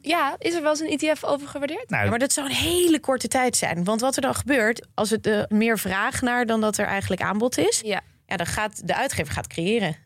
ja, 0.00 0.34
is 0.38 0.54
er 0.54 0.62
wel 0.62 0.70
eens 0.70 0.80
een 0.80 0.98
ETF 1.08 1.24
overgewaardeerd? 1.24 1.90
Nou, 1.90 2.04
Ja, 2.04 2.10
maar 2.10 2.18
dat 2.18 2.32
zou 2.32 2.46
een 2.48 2.54
hele 2.54 3.00
korte 3.00 3.28
tijd 3.28 3.56
zijn. 3.56 3.84
Want 3.84 4.00
wat 4.00 4.16
er 4.16 4.22
dan 4.22 4.34
gebeurt, 4.34 4.86
als 4.94 5.10
het 5.10 5.26
eh, 5.26 5.42
meer 5.48 5.78
vraag 5.78 6.20
naar 6.20 6.46
dan 6.46 6.60
dat 6.60 6.78
er 6.78 6.86
eigenlijk 6.86 7.22
aanbod 7.22 7.58
is, 7.58 7.80
Ja. 7.84 8.00
ja, 8.26 8.36
dan 8.36 8.46
gaat 8.46 8.86
de 8.88 8.94
uitgever 8.94 9.32
gaat 9.34 9.46
creëren. 9.46 9.96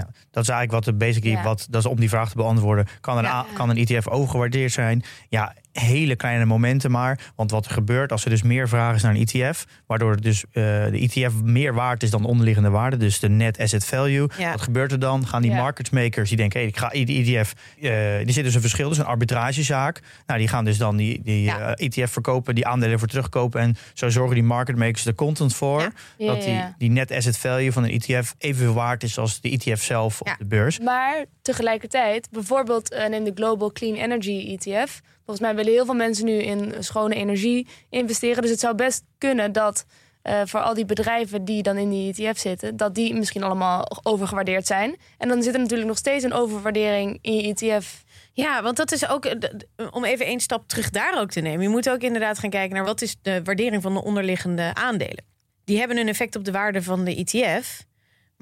Ja, 0.00 0.08
dat 0.30 0.42
is 0.42 0.48
eigenlijk 0.48 0.84
wat 0.84 0.98
de 0.98 1.20
Ja. 1.30 1.42
wat, 1.42 1.66
dat 1.70 1.84
is 1.84 1.90
om 1.90 2.00
die 2.00 2.08
vraag 2.08 2.28
te 2.30 2.36
beantwoorden. 2.36 2.86
Kan 3.00 3.18
een, 3.18 3.24
Ja. 3.24 3.46
Kan 3.54 3.70
een 3.70 3.76
ETF 3.86 4.08
overgewaardeerd 4.08 4.72
zijn? 4.72 5.02
Ja, 5.28 5.54
hele 5.72 6.16
kleine 6.16 6.44
momenten 6.44 6.90
maar. 6.90 7.18
Want 7.36 7.50
wat 7.50 7.64
er 7.66 7.70
gebeurt 7.70 8.12
als 8.12 8.24
er 8.24 8.30
dus 8.30 8.42
meer 8.42 8.68
vraag 8.68 8.94
is 8.94 9.02
naar 9.02 9.14
een 9.14 9.26
ETF, 9.26 9.64
waardoor 9.86 10.20
dus, 10.20 10.44
eh, 10.44 10.52
de 10.62 11.08
ETF 11.12 11.34
meer 11.42 11.74
waard 11.74 12.02
is 12.02 12.10
dan 12.10 12.22
de 12.22 12.28
onderliggende 12.28 12.70
waarde, 12.70 12.96
dus 12.96 13.18
de 13.18 13.28
net 13.28 13.58
asset 13.58 13.84
value. 13.86 14.28
Ja. 14.38 14.50
Wat 14.50 14.60
gebeurt 14.62 14.92
er 14.92 14.98
dan? 14.98 15.26
Gaan 15.26 15.42
die 15.42 15.52
market 15.52 15.90
makers 15.90 16.28
die 16.28 16.36
denken, 16.38 16.58
hey, 16.60 16.68
ik 16.68 16.76
ga 16.76 16.88
die 16.88 17.36
ETF, 17.36 17.54
eh 17.80 18.24
die 18.24 18.32
zit 18.34 18.44
dus 18.44 18.54
een 18.54 18.60
verschil, 18.60 18.88
dus 18.88 18.98
een 18.98 19.04
arbitragezaak. 19.04 20.02
Nou, 20.26 20.38
die 20.38 20.48
gaan 20.48 20.64
dus 20.64 20.78
dan 20.78 20.96
die, 20.96 21.20
die 21.22 21.42
Ja. 21.42 21.74
eh, 21.74 21.86
ETF 21.86 22.12
verkopen, 22.12 22.54
die 22.54 22.66
aandelen 22.66 22.98
voor 22.98 23.08
terugkopen 23.08 23.60
en 23.60 23.76
zo 23.94 24.08
zorgen 24.08 24.34
die 24.34 24.44
market 24.44 24.76
makers 24.76 25.06
er 25.06 25.14
content 25.14 25.54
voor. 25.54 25.92
Dat 26.18 26.42
die, 26.42 26.60
die 26.78 26.90
net 26.90 27.10
asset 27.12 27.38
value 27.38 27.72
van 27.72 27.84
een 27.84 27.90
ETF 28.00 28.34
evenveel 28.38 28.74
waard 28.74 29.02
is 29.02 29.18
als 29.18 29.40
de 29.40 29.50
ETF 29.50 29.82
zelf 29.84 30.20
Ja. 30.24 30.32
op 30.32 30.38
de 30.38 30.46
beurs. 30.46 30.78
Maar 30.78 31.24
tegelijkertijd, 31.42 32.28
bijvoorbeeld 32.30 32.90
eh, 32.90 33.06
neem 33.08 33.24
de 33.24 33.32
Global 33.34 33.72
Clean 33.72 33.94
Energy 33.94 34.56
ETF. 34.58 35.00
Volgens 35.14 35.40
mij 35.46 35.54
willen 35.54 35.72
heel 35.72 35.84
veel 35.84 35.94
mensen 35.94 36.24
nu 36.24 36.32
in 36.42 36.74
schone 36.78 37.14
energie 37.14 37.66
investeren. 37.90 38.42
Dus 38.42 38.50
het 38.50 38.60
zou 38.60 38.74
best 38.74 39.02
kunnen 39.18 39.52
dat 39.52 39.84
eh, 40.22 40.40
voor 40.44 40.60
al 40.60 40.74
die 40.74 40.84
bedrijven 40.84 41.44
die 41.44 41.62
dan 41.62 41.76
in 41.76 41.90
die 41.90 42.14
ETF 42.14 42.38
zitten, 42.38 42.76
dat 42.76 42.94
die 42.94 43.14
misschien 43.14 43.42
allemaal 43.42 44.00
overgewaardeerd 44.02 44.66
zijn. 44.66 44.96
En 45.18 45.28
dan 45.28 45.42
zit 45.42 45.54
er 45.54 45.60
natuurlijk 45.60 45.88
nog 45.88 45.98
steeds 45.98 46.24
een 46.24 46.32
overwaardering 46.32 47.18
in 47.20 47.34
je 47.34 47.54
ETF. 47.54 48.04
Ja, 48.32 48.62
want 48.62 48.76
dat 48.76 48.92
is 48.92 49.08
ook, 49.08 49.24
eh, 49.24 49.50
om 49.90 50.04
even 50.04 50.26
één 50.26 50.40
stap 50.40 50.68
terug 50.68 50.90
daar 50.90 51.20
ook 51.20 51.30
te 51.30 51.40
nemen. 51.40 51.62
Je 51.62 51.68
moet 51.68 51.90
ook 51.90 52.00
inderdaad 52.00 52.38
gaan 52.38 52.50
kijken 52.50 52.76
naar 52.76 52.84
wat 52.84 53.02
is 53.02 53.16
de 53.22 53.40
waardering 53.42 53.82
van 53.82 53.94
de 53.94 54.02
onderliggende 54.02 54.70
aandelen. 54.74 55.24
Die 55.64 55.78
hebben 55.78 55.96
een 55.96 56.08
effect 56.08 56.36
op 56.36 56.44
de 56.44 56.52
waarde 56.52 56.82
van 56.82 57.04
de 57.04 57.14
ETF. 57.14 57.84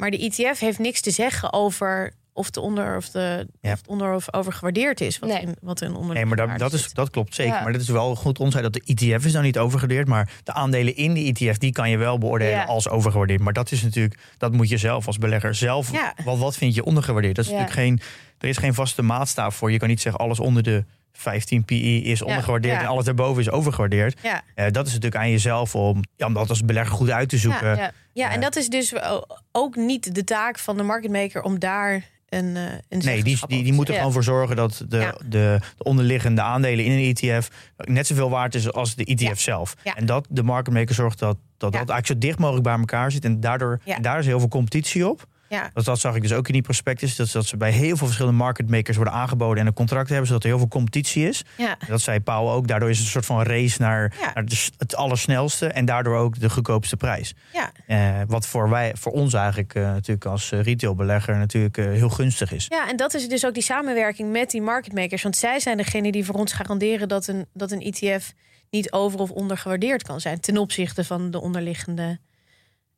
Maar 0.03 0.11
de 0.11 0.19
ETF 0.31 0.59
heeft 0.61 0.79
niks 0.79 1.01
te 1.01 1.11
zeggen 1.11 1.53
over 1.53 2.13
of 2.33 2.51
de 2.51 2.61
onder 2.61 2.97
of 2.97 3.09
de 3.11 3.47
Ja. 3.61 3.73
of 3.73 3.79
het 3.79 3.89
onder 3.89 4.15
of 4.15 4.35
overgewaardeerd 4.35 5.01
is. 5.01 5.19
Wat, 5.19 5.29
Nee. 5.31 5.41
in, 5.41 5.57
wat 5.61 5.81
een 5.81 5.95
onderliggende 5.95 6.37
Nee, 6.37 6.47
maar 6.47 6.59
dat, 6.59 6.71
dat, 6.71 6.81
is, 6.81 6.93
dat 6.93 7.11
klopt 7.11 7.35
zeker. 7.35 7.55
Ja. 7.55 7.63
Maar 7.63 7.73
dat 7.73 7.81
is 7.81 7.89
wel 7.89 8.15
goed 8.15 8.39
onderscheid 8.39 8.73
dat 8.73 8.85
de 8.87 8.95
ETF 8.95 9.25
is 9.25 9.33
dan 9.33 9.43
niet 9.43 9.59
overgewaardeerd. 9.59 10.09
Maar 10.09 10.31
de 10.45 10.53
aandelen 10.53 10.97
in 10.97 11.13
die 11.13 11.33
ETF, 11.33 11.59
die 11.59 11.73
kan 11.73 11.91
je 11.91 11.97
wel 11.97 12.19
beoordelen 12.19 12.55
Ja. 12.55 12.65
als 12.65 12.89
overgewaardeerd. 12.89 13.41
Maar 13.41 13.53
dat 13.53 13.71
is 13.73 13.83
natuurlijk, 13.83 14.19
dat 14.39 14.53
moet 14.53 14.69
je 14.69 14.77
zelf 14.77 15.07
als 15.07 15.19
belegger 15.19 15.55
zelf. 15.55 15.93
Ja. 15.93 16.15
Wat, 16.25 16.39
wat 16.39 16.57
vind 16.57 16.75
je 16.75 16.85
ondergewaardeerd? 16.85 17.35
Dat 17.37 17.45
is 17.45 17.51
Ja. 17.51 17.57
natuurlijk 17.59 17.87
geen, 17.87 18.01
er 18.39 18.49
is 18.49 18.57
geen 18.57 18.75
vaste 18.75 19.03
maatstaaf 19.03 19.55
voor. 19.55 19.73
Je 19.73 19.79
kan 19.79 19.89
niet 19.89 20.01
zeggen 20.01 20.21
alles 20.23 20.41
onder 20.41 20.63
de 20.63 20.85
15 21.13 21.65
PI 21.65 22.05
is 22.05 22.23
ondergewaardeerd 22.23 22.75
ja. 22.75 22.81
en 22.83 22.87
alles 22.89 23.05
daarboven 23.05 23.43
is 23.43 23.51
overgewaardeerd. 23.51 24.19
Ja. 24.23 24.43
Eh, 24.55 24.71
dat 24.71 24.87
is 24.87 24.93
natuurlijk 24.93 25.23
aan 25.23 25.31
jezelf 25.31 25.75
om, 25.75 26.01
ja, 26.17 26.27
om 26.27 26.35
dat 26.35 26.49
als 26.49 26.65
belegger 26.65 26.97
goed 26.97 27.11
uit 27.11 27.29
te 27.29 27.39
zoeken. 27.39 27.93
Ja. 28.13 28.31
En 28.31 28.41
dat 28.41 28.57
is 28.57 28.69
dus 28.69 28.95
ook 29.53 29.77
niet 29.77 30.15
de 30.15 30.25
taak 30.25 30.59
van 30.59 30.77
de 30.77 30.83
market 30.83 31.11
maker 31.11 31.43
om 31.43 31.59
daar 31.59 32.05
een, 32.29 32.57
eh 32.57 32.63
een 32.89 32.99
Nee, 32.99 33.23
die, 33.23 33.39
die, 33.47 33.47
die 33.49 33.65
te 33.65 33.73
moeten 33.73 33.95
Ja. 33.95 34.01
gewoon 34.01 34.15
voor 34.15 34.25
zorgen 34.25 34.57
dat 34.57 34.77
de, 34.79 34.87
de, 34.89 35.19
de 35.29 35.61
onderliggende 35.79 36.41
aandelen 36.43 36.85
in 36.85 36.93
een 36.93 37.15
ETF 37.15 37.49
net 37.77 38.07
zoveel 38.07 38.31
waard 38.31 38.55
is 38.55 38.73
als 38.73 38.95
de 38.95 39.05
ETF 39.05 39.41
zelf. 39.41 39.75
Ja. 39.85 39.95
En 39.97 40.07
dat 40.07 40.27
de 40.29 40.43
market 40.43 40.73
maker 40.73 40.95
zorgt 40.95 41.19
dat 41.19 41.37
dat, 41.37 41.73
dat 41.73 41.91
eigenlijk 41.91 42.07
zo 42.07 42.19
dicht 42.19 42.39
mogelijk 42.39 42.65
bij 42.65 42.79
elkaar 42.79 43.13
zit. 43.13 43.25
En 43.25 43.41
daardoor 43.41 43.81
Ja. 43.85 43.97
en 43.97 44.03
daar 44.03 44.19
is 44.19 44.27
heel 44.27 44.39
veel 44.39 44.49
competitie 44.49 45.09
op. 45.09 45.27
Ja. 45.53 45.71
Dat, 45.75 45.85
dat 45.85 46.01
zag 46.01 46.15
ik 46.15 46.23
dus 46.23 46.33
ook 46.33 46.47
in 46.47 46.53
die 46.53 46.63
prospectus. 46.63 47.17
Dat, 47.17 47.31
dat 47.33 47.47
ze 47.47 47.57
bij 47.57 47.71
heel 47.71 47.97
veel 47.97 48.07
verschillende 48.07 48.39
market 48.39 48.71
makers 48.71 48.97
worden 48.97 49.15
aangeboden 49.15 49.61
en 49.61 49.67
een 49.67 49.73
contract 49.73 50.09
hebben, 50.09 50.27
zodat 50.27 50.43
er 50.43 50.49
heel 50.49 50.59
veel 50.59 50.69
competitie 50.69 51.29
is. 51.29 51.45
Ja. 51.57 51.77
Dat 51.87 52.01
zei 52.01 52.21
Paul 52.21 52.51
ook. 52.51 52.69
Daardoor 52.69 52.91
is 52.91 52.97
het 52.97 53.05
een 53.07 53.13
soort 53.13 53.27
van 53.27 53.43
race 53.43 53.81
naar, 53.81 54.15
Ja. 54.21 54.31
naar 54.35 54.45
de 54.45 54.69
het 54.79 54.97
allersnelste 54.97 55.67
en 55.67 55.85
daardoor 55.85 56.17
ook 56.17 56.41
de 56.41 56.51
goedkoopste 56.51 56.97
prijs. 56.97 57.35
Ja. 57.53 57.73
Eh, 57.87 58.21
wat 58.27 58.47
voor, 58.47 58.69
wij, 58.71 58.93
voor 58.99 59.13
ons 59.13 59.35
eigenlijk 59.35 59.75
eh, 59.75 59.83
natuurlijk 59.83 60.27
als 60.27 60.53
eh, 60.53 60.63
retailbelegger 60.63 61.37
natuurlijk 61.37 61.77
heel 61.77 62.09
gunstig 62.09 62.53
is. 62.53 62.67
Ja, 62.69 62.89
en 62.89 62.97
dat 62.97 63.15
is 63.15 63.29
dus 63.29 63.47
ook 63.47 63.55
die 63.55 63.63
samenwerking 63.63 64.33
met 64.33 64.51
die 64.51 64.63
market 64.63 64.93
makers. 64.93 65.23
Want 65.23 65.37
zij 65.37 65.61
zijn 65.61 65.77
degene 65.77 66.13
die 66.13 66.25
voor 66.25 66.35
ons 66.35 66.53
garanderen 66.53 67.09
dat 67.09 67.27
een, 67.27 67.47
dat 67.55 67.71
een 67.71 67.81
ETF 67.81 68.33
niet 68.71 68.93
over 68.93 69.19
of 69.21 69.31
ondergewaardeerd 69.31 70.03
kan 70.03 70.21
zijn 70.21 70.41
ten 70.41 70.57
opzichte 70.57 71.05
van 71.05 71.31
de 71.31 71.41
onderliggende 71.41 72.19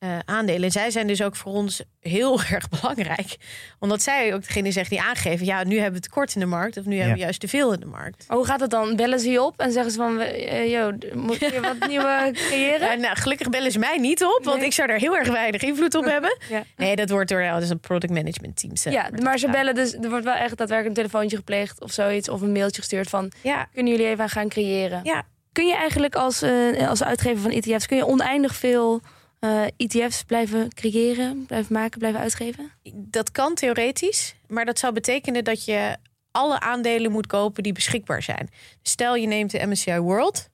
eh, 0.05 0.19
aandelen. 0.25 0.63
En 0.63 0.71
zij 0.71 0.91
zijn 0.91 1.07
dus 1.07 1.23
ook 1.23 1.37
voor 1.37 1.53
ons 1.53 1.83
heel 2.01 2.41
erg 2.51 2.69
belangrijk. 2.69 3.37
Omdat 3.79 4.03
zij 4.03 4.35
ook 4.35 4.43
degene 4.47 4.71
zegt 4.71 4.91
die 4.91 5.01
aangeven... 5.01 5.47
ja, 5.47 5.65
nu 5.65 5.77
hebben 5.79 6.01
we 6.01 6.07
tekort 6.07 6.35
in 6.35 6.41
de 6.41 6.47
markt... 6.47 6.77
of 6.77 6.85
nu 6.85 6.97
hebben 6.97 7.15
we 7.15 7.21
juist 7.21 7.41
te 7.41 7.49
veel 7.49 7.73
in 7.73 7.81
de 7.81 7.87
markt. 7.87 8.25
Hoe 8.29 8.45
gaat 8.45 8.61
het 8.61 8.71
dan? 8.71 8.97
Bellen 8.97 9.21
ze 9.21 9.31
je 9.31 9.43
op 9.43 9.61
en 9.61 9.73
zeggen 9.73 9.93
ze 9.93 9.99
van... 9.99 10.21
eh, 10.21 10.71
yo, 10.73 10.93
moet 11.15 11.39
je 11.39 11.61
wat 11.61 11.89
nieuwe 11.89 12.31
creëren? 12.33 12.89
Ja, 12.91 12.95
nou, 12.95 13.17
gelukkig 13.17 13.49
bellen 13.49 13.71
ze 13.73 13.79
mij 13.79 13.97
niet 13.97 14.25
op... 14.25 14.41
want 14.43 14.57
Nee. 14.57 14.67
ik 14.67 14.73
zou 14.73 14.89
daar 14.89 14.99
heel 14.99 15.17
erg 15.17 15.29
weinig 15.29 15.63
invloed 15.63 15.95
op 15.95 16.05
hebben. 16.05 16.37
Ja. 16.49 16.63
Nee, 16.77 16.97
dat 16.97 17.11
wordt 17.11 17.29
door 17.31 17.43
ja, 17.43 17.53
dat 17.55 17.63
is 17.63 17.71
een 17.71 17.81
product 17.81 18.13
management 18.13 18.57
team. 18.57 18.93
Ja, 18.95 19.09
maar 19.23 19.39
ze 19.39 19.49
bellen 19.49 19.75
dus... 19.75 19.93
Er 19.95 20.11
wordt 20.11 20.25
wel 20.25 20.35
echt 20.35 20.57
daadwerkelijk 20.57 20.87
een 20.87 21.05
telefoontje 21.05 21.37
gepleegd 21.37 21.81
of 21.83 21.93
zoiets... 21.93 22.29
of 22.29 22.41
een 22.41 22.53
mailtje 22.53 22.81
gestuurd 22.81 23.09
van... 23.09 23.33
Ja, 23.41 23.69
kunnen 23.75 23.93
jullie 23.93 24.07
even 24.09 24.23
aan 24.23 24.29
gaan 24.29 24.49
creëren? 24.49 25.01
ja. 25.05 25.23
Kun 25.53 25.67
je 25.67 25.75
eigenlijk 25.77 26.15
als, 26.15 26.43
eh, 26.43 26.89
als 26.89 27.03
uitgever 27.03 27.43
van 27.43 27.51
ETF's... 27.51 27.87
kun 27.87 27.97
je 27.97 28.07
oneindig 28.07 28.55
veel 28.55 29.01
eh, 29.45 29.65
ETF's 29.77 30.23
blijven 30.23 30.75
creëren, 30.75 31.47
blijven 31.47 31.73
maken, 31.73 31.99
blijven 31.99 32.21
uitgeven? 32.21 32.73
dat 32.95 33.31
kan 33.31 33.55
theoretisch. 33.55 34.35
Maar 34.47 34.65
dat 34.65 34.79
zou 34.79 34.93
betekenen 34.93 35.45
dat 35.45 35.65
je 35.65 35.97
alle 36.31 36.61
aandelen 36.61 37.13
moet 37.13 37.27
kopen 37.27 37.63
die 37.63 37.73
beschikbaar 37.73 38.23
zijn. 38.23 38.49
Stel 38.83 39.15
je 39.15 39.27
neemt 39.27 39.51
de 39.51 39.67
MSCI 39.67 39.99
World. 39.99 40.49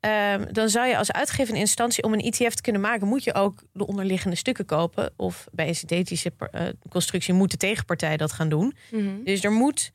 ehm, 0.00 0.52
dan 0.52 0.68
zou 0.68 0.86
je 0.86 0.96
als 0.96 1.12
uitgevende 1.12 1.60
instantie 1.60 2.04
om 2.04 2.12
een 2.12 2.20
ETF 2.20 2.54
te 2.54 2.62
kunnen 2.62 2.80
maken, 2.80 3.06
moet 3.08 3.24
je 3.24 3.34
ook 3.34 3.62
de 3.72 3.86
onderliggende 3.86 4.36
stukken 4.36 4.64
kopen. 4.64 5.12
Of 5.16 5.46
bij 5.52 5.68
een 5.68 5.74
synthetische 5.74 6.32
eh, 6.50 6.66
constructie 6.88 7.34
moet 7.34 7.50
de 7.50 7.56
tegenpartij 7.56 8.16
dat 8.16 8.32
gaan 8.32 8.48
doen. 8.48 8.76
Dus 9.24 9.44
er 9.44 9.52
moet 9.52 9.92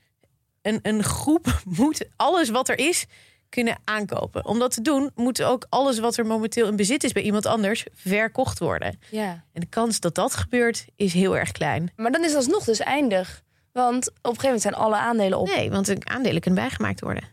een, 0.62 0.80
een 0.82 1.04
groep 1.04 1.62
moet 1.80 2.08
alles 2.16 2.50
wat 2.50 2.70
er 2.70 2.80
is 2.80 3.06
kunnen 3.54 3.78
aankopen. 3.84 4.46
Om 4.46 4.60
dat 4.60 4.72
te 4.72 4.82
doen, 4.82 5.12
moet 5.16 5.44
ook 5.44 5.66
alles 5.70 6.00
wat 6.00 6.18
er 6.18 6.26
momenteel 6.26 6.68
in 6.68 6.76
bezit 6.76 7.04
is 7.04 7.12
bij 7.12 7.24
iemand 7.24 7.46
anders 7.46 7.86
verkocht 7.96 8.60
worden. 8.60 9.00
Ja. 9.12 9.44
En 9.54 9.62
de 9.62 9.66
kans 9.70 10.00
dat 10.00 10.16
dat 10.16 10.36
gebeurt 10.36 10.86
is 10.96 11.14
heel 11.14 11.38
erg 11.38 11.52
klein. 11.52 11.92
Maar 11.96 12.12
dan 12.12 12.22
is 12.22 12.28
het 12.28 12.36
alsnog 12.38 12.64
dus 12.64 12.80
eindig. 12.80 13.42
Want 13.72 14.08
op 14.08 14.14
een 14.16 14.22
gegeven 14.24 14.44
moment 14.46 14.62
zijn 14.62 14.74
alle 14.74 14.96
aandelen 14.96 15.38
op. 15.40 15.48
Nee, 15.48 15.72
want 15.72 15.86
de 15.86 15.98
aandelen 16.04 16.42
kunnen 16.42 16.60
bijgemaakt 16.60 17.02
worden. 17.02 17.24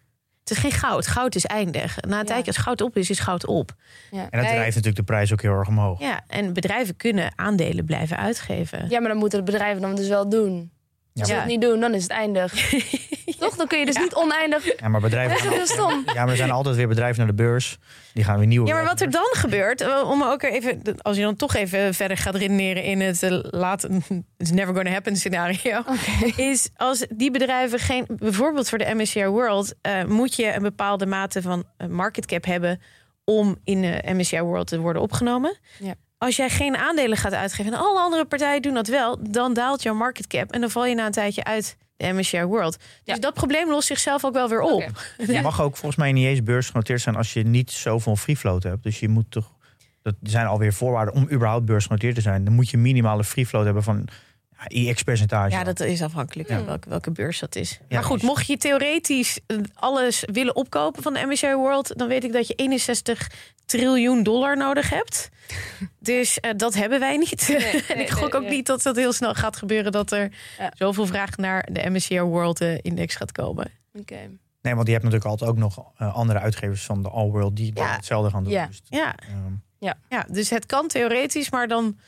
Het 0.41 0.51
is 0.51 0.59
geen 0.59 0.73
goud. 0.73 1.07
Goud 1.07 1.35
is 1.35 1.47
eindig. 1.47 1.97
Na 2.01 2.11
een 2.13 2.19
Ja. 2.19 2.25
tijdje, 2.25 2.47
als 2.47 2.57
goud 2.57 2.81
op 2.81 2.97
is, 2.97 3.11
is 3.11 3.19
goud 3.19 3.47
op. 3.47 3.73
Ja. 4.11 4.19
En 4.19 4.29
dat 4.31 4.41
Wij- 4.41 4.49
drijft 4.51 4.69
natuurlijk 4.77 4.97
de 4.97 5.03
prijs 5.13 5.33
ook 5.33 5.43
heel 5.43 5.53
erg 5.59 5.69
omhoog. 5.69 6.01
Ja, 6.01 6.21
en 6.27 6.53
bedrijven 6.53 6.97
kunnen 6.97 7.33
aandelen 7.37 7.85
blijven 7.85 8.17
uitgeven. 8.17 8.87
ja, 8.89 9.01
maar 9.01 9.09
dan 9.09 9.19
moeten 9.19 9.39
de 9.39 9.45
bedrijven 9.53 9.83
dan 9.83 9.95
dus 9.95 10.09
wel 10.09 10.29
doen. 10.29 10.71
Als 11.15 11.29
ze 11.29 11.35
Ja. 11.35 11.41
het 11.41 11.49
niet 11.49 11.61
doen, 11.61 11.81
dan 11.81 11.95
is 11.95 12.03
het 12.03 12.11
eindig. 12.13 12.53
Toch? 13.41 13.57
Dan 13.57 13.67
kun 13.67 13.79
je 13.79 13.87
dus 13.87 13.97
niet 13.97 14.15
oneindig... 14.15 14.81
Ja, 14.81 14.89
maar 14.89 15.01
bedrijven 15.01 15.33
Dat 15.37 15.41
is 15.41 15.49
gaan 15.49 15.57
heel 15.57 15.67
stom. 15.67 16.03
Ja, 16.07 16.21
maar 16.21 16.29
er 16.29 16.37
zijn 16.37 16.51
altijd 16.51 16.77
weer 16.77 16.89
bedrijven 16.89 17.19
naar 17.19 17.37
de 17.37 17.43
beurs. 17.43 17.79
Die 18.13 18.25
gaan 18.25 18.39
weer 18.39 18.47
nieuwe. 18.47 18.67
Ja, 18.67 18.75
maar 18.75 18.85
wat 18.85 19.01
er 19.01 19.11
dan 19.11 19.29
gebeurt, 19.31 19.81
eh, 19.81 20.11
om 20.11 20.23
ook 20.23 20.43
even, 20.43 20.83
als 21.03 21.17
je 21.17 21.23
dan 21.23 21.37
toch 21.37 21.55
even 21.55 21.95
verder 21.95 22.17
gaat 22.17 22.35
redeneren 22.35 22.83
in 22.83 23.01
het 23.01 23.23
eh, 23.23 23.39
laat, 23.43 23.89
it's 24.37 24.51
never 24.51 24.75
gonna 24.75 24.91
happen 24.91 25.17
scenario, 25.17 25.83
is 26.37 26.69
als 26.77 27.07
die 27.11 27.31
bedrijven 27.31 27.79
geen, 27.79 28.05
bijvoorbeeld 28.09 28.69
voor 28.69 28.79
de 28.79 28.95
MSCI 28.95 29.27
World, 29.27 29.75
eh, 29.81 30.05
moet 30.05 30.37
je 30.37 30.55
een 30.55 30.63
bepaalde 30.63 31.07
mate 31.07 31.43
van 31.43 31.65
eh, 31.77 31.87
market 31.89 32.27
cap 32.27 32.45
hebben 32.45 32.81
om 33.25 33.57
in 33.65 33.81
de 33.81 34.03
MSCI 34.07 34.41
World 34.41 34.67
te 34.67 34.79
worden 34.79 35.03
opgenomen. 35.03 35.59
Ja. 35.79 35.95
Als 36.19 36.37
jij 36.37 36.49
geen 36.49 36.77
aandelen 36.77 37.17
gaat 37.17 37.33
uitgeven 37.33 37.73
en 37.73 37.79
alle 37.79 38.01
andere 38.01 38.25
partijen 38.25 38.63
doen 38.63 38.75
dat 38.75 38.89
wel, 38.89 39.19
dan 39.31 39.55
daalt 39.55 39.83
jouw 39.83 39.95
market 39.95 40.27
cap 40.27 40.53
en 40.53 40.61
dan 40.61 40.71
val 40.71 40.87
je 40.87 40.95
na 40.95 41.07
een 41.07 41.13
tijdje 41.13 41.45
uit 41.45 41.77
de 42.01 42.13
MSCI 42.13 42.43
World. 42.45 42.79
Dus 42.79 43.15
Ja. 43.15 43.21
dat 43.21 43.35
probleem 43.35 43.69
lost 43.71 43.87
zichzelf 43.87 44.25
ook 44.25 44.33
wel 44.33 44.49
weer 44.49 44.61
op. 44.61 44.91
Je 45.27 45.41
mag 45.43 45.61
ook 45.61 45.77
volgens 45.77 45.97
mij 46.01 46.13
niet 46.13 46.27
eens 46.27 46.43
beursgenoteerd 46.43 47.01
zijn 47.01 47.17
als 47.17 47.33
je 47.33 47.43
niet 47.43 47.71
zoveel 47.71 48.17
free 48.17 48.37
float 48.37 48.63
hebt. 48.63 48.83
Dus 48.83 49.01
je 49.01 49.09
moet 49.09 49.31
toch. 49.31 49.53
Dat 50.03 50.15
zijn 50.23 50.47
alweer 50.47 50.73
voorwaarden 50.73 51.15
om 51.15 51.29
überhaupt 51.33 51.65
beursgenoteerd 51.65 52.15
te 52.15 52.21
zijn. 52.21 52.45
Dan 52.45 52.53
moet 52.55 52.71
je 52.71 52.77
minimale 52.77 53.25
free 53.25 53.47
float 53.47 53.65
hebben 53.65 53.83
van 53.83 54.09
ja, 54.69 54.91
IX 54.91 55.03
percentage. 55.03 55.51
Ja, 55.57 55.65
dat 55.65 55.81
is 55.81 56.03
afhankelijk 56.03 56.49
van 56.49 56.65
welke, 56.65 56.89
welke 56.89 57.11
beurs 57.11 57.39
dat 57.39 57.57
is. 57.57 57.71
Ja, 57.71 57.95
maar 57.95 58.05
goed, 58.05 58.23
mocht 58.23 58.47
je 58.47 58.57
theoretisch 58.57 59.39
eh, 59.47 59.57
alles 59.75 60.25
willen 60.33 60.57
opkopen 60.57 61.03
van 61.03 61.15
de 61.15 61.27
MSCI 61.27 61.55
World... 61.55 61.99
dan 61.99 62.09
weet 62.09 62.25
ik 62.25 62.33
dat 62.33 62.47
je 62.47 62.55
61 62.55 63.31
triljoen 63.67 64.23
dollar 64.23 64.57
nodig 64.57 64.91
hebt. 64.91 65.29
Dus 65.99 66.41
eh, 66.41 66.51
dat 66.57 66.75
hebben 66.75 67.01
wij 67.01 67.17
niet. 67.17 67.49
en 67.51 67.57
nee, 67.97 68.05
ik 68.05 68.11
gok 68.11 68.33
nee, 68.33 68.41
ook 68.41 68.49
ja. 68.49 68.51
niet 68.51 68.67
dat 68.67 68.83
dat 68.83 68.97
heel 68.97 69.13
snel 69.13 69.35
gaat 69.35 69.57
gebeuren... 69.57 69.93
dat 69.93 70.13
er 70.13 70.33
Ja. 70.59 70.73
zoveel 70.75 71.07
vraag 71.07 71.37
naar 71.37 71.69
de 71.73 71.91
MSCI 71.91 72.21
World-index 72.21 73.15
gaat 73.15 73.33
komen. 73.33 73.71
Oké. 73.93 74.31
Nee, 74.63 74.75
want 74.75 74.87
je 74.87 74.93
hebt 74.93 75.05
natuurlijk 75.05 75.31
altijd 75.31 75.51
ook 75.51 75.57
nog 75.57 75.93
eh, 75.97 76.15
andere 76.15 76.39
uitgevers 76.39 76.83
van 76.83 77.03
de 77.03 77.09
All 77.09 77.29
World 77.31 77.57
die 77.57 77.71
Ja. 77.75 77.95
hetzelfde 77.95 78.31
gaan 78.31 78.45
doen. 78.45 78.53
Ja. 78.53 78.67
Dus, 78.67 78.81
Ja, 78.89 79.15
ehm, 79.19 79.93
ja 80.09 80.27
dus 80.31 80.51
het 80.51 80.67
kan 80.67 80.89
theoretisch, 80.89 81.51
maar 81.51 81.69
dan... 81.69 81.99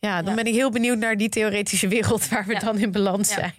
Ja, 0.00 0.22
dan 0.22 0.30
Ja. 0.30 0.34
ben 0.42 0.46
ik 0.46 0.54
heel 0.54 0.70
benieuwd 0.70 0.98
naar 0.98 1.16
die 1.16 1.28
theoretische 1.28 1.88
wereld... 1.88 2.28
waar 2.28 2.46
we 2.46 2.52
Ja. 2.52 2.58
dan 2.58 2.78
in 2.78 2.92
balans 2.92 3.28
Ja. 3.34 3.34
zijn. 3.34 3.54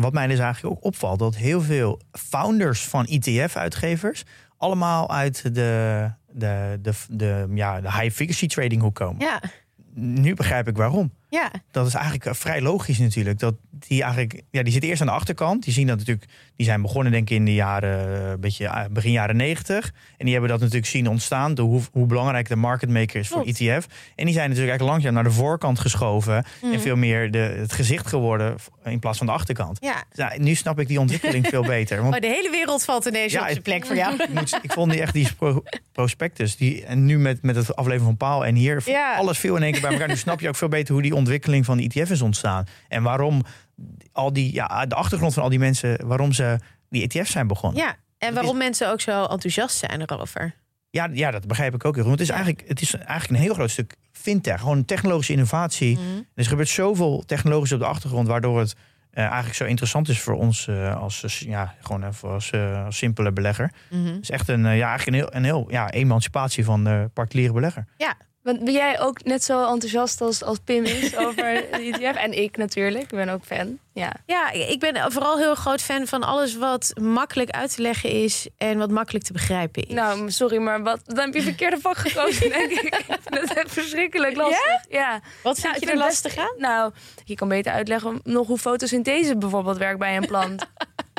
wat 0.00 0.12
mij 0.12 0.26
dus 0.26 0.38
eigenlijk 0.38 0.76
ook 0.76 0.84
opvalt, 0.84 1.18
dat 1.18 1.36
heel 1.36 1.60
veel 1.60 2.00
founders 2.12 2.80
van 2.84 3.04
ETF-uitgevers 3.06 4.24
allemaal 4.56 5.10
uit 5.10 5.42
de, 5.54 6.10
de, 6.32 6.78
de, 6.82 6.92
de, 7.10 7.46
ja, 7.54 7.80
de 7.80 7.92
high 7.92 8.14
frequency 8.14 8.46
trading 8.46 8.82
hoek 8.82 8.94
komen. 8.94 9.20
Ja, 9.26 9.40
Nu 9.94 10.34
begrijp 10.34 10.68
ik 10.68 10.76
waarom. 10.76 11.12
Ja. 11.30 11.50
Dat 11.70 11.86
is 11.86 11.94
eigenlijk 11.94 12.24
eh, 12.26 12.32
vrij 12.34 12.60
logisch 12.60 12.98
natuurlijk. 12.98 13.38
Dat 13.38 13.54
die 13.70 14.02
eigenlijk, 14.02 14.42
ja, 14.50 14.62
die 14.62 14.72
zitten 14.72 14.90
eerst 14.90 15.02
aan 15.02 15.08
de 15.08 15.12
achterkant. 15.14 15.64
Die 15.64 15.72
zien 15.72 15.86
dat 15.86 15.98
natuurlijk, 15.98 16.26
die 16.56 16.66
zijn 16.66 16.82
begonnen 16.82 17.12
denk 17.12 17.30
ik 17.30 17.36
in 17.36 17.44
de 17.44 17.54
jaren, 17.54 18.22
eh, 18.22 18.30
een 18.30 18.40
beetje 18.40 18.66
eh, 18.66 18.84
begin 18.90 19.10
jaren 19.12 19.36
negentig. 19.36 19.86
En 20.16 20.24
die 20.24 20.32
hebben 20.32 20.50
dat 20.50 20.60
natuurlijk 20.60 20.86
zien 20.86 21.08
ontstaan, 21.08 21.54
door 21.54 21.66
hoe, 21.68 21.82
hoe 21.92 22.06
belangrijk 22.06 22.48
de 22.48 22.56
market 22.56 22.88
maker 22.88 23.20
is 23.20 23.28
voor 23.28 23.42
Klopt. 23.42 23.60
ETF. 23.60 23.86
En 24.14 24.24
die 24.24 24.34
zijn 24.34 24.48
natuurlijk 24.48 24.56
eigenlijk 24.58 24.82
langzaam 24.90 25.14
naar 25.14 25.24
de 25.24 25.30
voorkant 25.30 25.78
geschoven 25.78 26.44
Mhm. 26.62 26.72
en 26.72 26.80
veel 26.80 26.96
meer 26.96 27.30
de, 27.30 27.38
het 27.38 27.72
gezicht 27.72 28.06
geworden 28.06 28.54
in 28.84 28.98
plaats 28.98 29.18
van 29.18 29.26
de 29.26 29.32
achterkant. 29.32 29.78
ja. 29.80 30.32
Nu 30.36 30.54
snap 30.54 30.80
ik 30.80 30.88
die 30.88 31.00
ontwikkeling 31.00 31.46
veel 31.46 31.62
beter. 31.76 32.02
Want 32.02 32.14
Oh, 32.14 32.20
de 32.20 32.26
hele 32.26 32.50
wereld 32.50 32.84
valt 32.84 33.06
ineens 33.06 33.32
Ja, 33.32 33.40
op 33.42 33.48
zijn 33.48 33.62
plek 33.62 33.86
voor 33.86 33.96
jou. 33.96 34.14
ik, 34.14 34.28
moet, 34.34 34.58
ik 34.62 34.72
vond 34.72 34.90
die 34.92 35.00
echt 35.00 35.12
die 35.12 35.34
pro- 35.34 35.62
prospectus. 35.92 36.56
Die, 36.56 36.84
en 36.84 37.04
nu 37.06 37.18
met, 37.18 37.42
met 37.42 37.56
het 37.56 37.76
afleveren 37.76 38.04
van 38.06 38.16
Paal 38.16 38.44
en 38.46 38.54
hier 38.54 38.82
Ja. 38.84 39.14
alles 39.16 39.38
veel 39.38 39.56
in 39.56 39.62
één 39.62 39.72
keer 39.72 39.80
bij 39.80 39.90
elkaar. 39.92 40.08
Nu 40.08 40.16
snap 40.16 40.40
je 40.40 40.48
ook 40.48 40.56
veel 40.56 40.68
beter 40.68 40.92
hoe 40.94 41.02
die 41.02 41.14
ontwikkeling 41.18 41.64
van 41.64 41.76
de 41.76 41.82
ETF 41.82 42.10
is 42.10 42.22
ontstaan. 42.22 42.64
En 42.88 43.02
waarom 43.02 43.42
al 44.12 44.32
die, 44.32 44.54
ja, 44.54 44.86
de 44.86 44.94
achtergrond 44.94 45.34
van 45.34 45.42
al 45.42 45.48
die 45.48 45.58
mensen, 45.58 46.06
waarom 46.06 46.32
ze 46.32 46.58
die 46.88 47.02
ETF's 47.08 47.30
zijn 47.30 47.46
begonnen. 47.46 47.82
Ja, 47.82 47.96
en 48.18 48.34
waarom 48.34 48.56
mensen 48.56 48.90
ook 48.90 49.00
zo 49.00 49.24
enthousiast 49.24 49.76
zijn 49.76 50.00
erover. 50.00 50.54
Ja, 50.90 51.08
ja, 51.12 51.30
dat 51.30 51.46
begrijp 51.46 51.74
ik 51.74 51.84
ook 51.84 51.94
heel 51.94 52.04
goed. 52.04 52.12
Het 52.12 52.20
is, 52.20 52.28
Ja. 52.28 52.34
eigenlijk, 52.34 52.68
het 52.68 52.80
is 52.80 52.94
eigenlijk 52.94 53.30
een 53.30 53.36
heel 53.46 53.54
groot 53.54 53.70
stuk 53.70 53.94
fintech. 54.12 54.60
Gewoon 54.60 54.84
technologische 54.84 55.32
innovatie. 55.32 55.98
Mhm. 55.98 56.04
Er 56.34 56.44
gebeurt 56.44 56.68
zoveel 56.68 57.22
technologisch 57.26 57.72
op 57.72 57.78
de 57.78 57.86
achtergrond, 57.86 58.28
waardoor 58.28 58.58
het 58.58 58.74
eh, 59.10 59.24
eigenlijk 59.24 59.54
zo 59.54 59.64
interessant 59.64 60.08
is 60.08 60.20
voor 60.20 60.34
ons 60.34 60.66
eh, 60.68 60.96
als, 60.96 61.24
eh, 61.24 61.48
ja, 61.48 61.74
gewoon 61.80 62.04
even 62.04 62.28
als, 62.28 62.52
als 62.84 62.96
simpele 62.96 63.32
belegger. 63.32 63.72
Mhm. 63.90 64.06
Het 64.06 64.22
is 64.22 64.30
echt 64.30 64.48
een, 64.48 64.60
ja, 64.60 64.88
eigenlijk 64.88 65.06
een 65.06 65.14
heel, 65.14 65.34
een 65.34 65.44
heel 65.44 65.66
ja, 65.70 65.90
emancipatie 65.90 66.64
van 66.64 66.84
de 66.84 67.10
particuliere 67.12 67.52
belegger. 67.52 67.84
Want 67.96 68.16
ben 68.56 68.72
jij 68.72 69.00
ook 69.00 69.24
net 69.24 69.44
zo 69.44 69.72
enthousiast 69.72 70.20
als, 70.20 70.42
als 70.42 70.58
Pim 70.64 70.84
is 70.84 71.16
over 71.26 71.42
de 71.70 71.90
ETF? 71.92 72.16
En 72.16 72.42
ik 72.42 72.56
natuurlijk, 72.56 73.02
ik 73.02 73.18
ben 73.18 73.28
ook 73.28 73.44
fan. 73.44 73.78
Ja. 73.92 74.12
Ja, 74.26 74.50
ik 74.50 74.80
ben 74.80 75.12
vooral 75.12 75.38
heel 75.38 75.54
groot 75.54 75.82
fan 75.82 76.06
van 76.06 76.22
alles 76.22 76.56
wat 76.56 76.92
makkelijk 77.00 77.50
uit 77.50 77.74
te 77.74 77.82
leggen 77.82 78.10
is 78.10 78.48
en 78.56 78.78
wat 78.78 78.90
makkelijk 78.90 79.24
te 79.24 79.32
begrijpen 79.32 79.82
is. 79.82 79.94
Nou, 79.94 80.30
sorry, 80.30 80.58
maar 80.58 80.82
wat, 80.82 81.00
dan 81.04 81.24
heb 81.24 81.34
je 81.34 81.42
verkeerde 81.42 81.80
vak 81.80 81.96
gekozen, 81.96 82.50
denk 82.58 82.70
ik. 82.70 82.82
Ik 82.82 83.18
vind 83.24 83.48
het 83.48 83.58
echt 83.58 83.72
verschrikkelijk 83.72 84.36
lastig. 84.36 84.84
Ja? 84.88 85.20
wat 85.42 85.58
vind 85.58 85.66
Nou, 85.66 85.74
je 85.74 85.80
ik 85.80 85.82
er 85.82 85.88
vind 85.88 85.98
lastig 85.98 86.36
aan? 86.36 86.54
Nou, 86.58 86.92
je 87.24 87.34
kan 87.34 87.48
beter 87.48 87.72
uitleggen 87.72 88.20
nog 88.24 88.46
hoe 88.46 88.58
fotosynthese 88.58 89.36
bijvoorbeeld 89.36 89.78
werkt 89.78 89.98
bij 89.98 90.16
een 90.16 90.26
plant. 90.26 90.62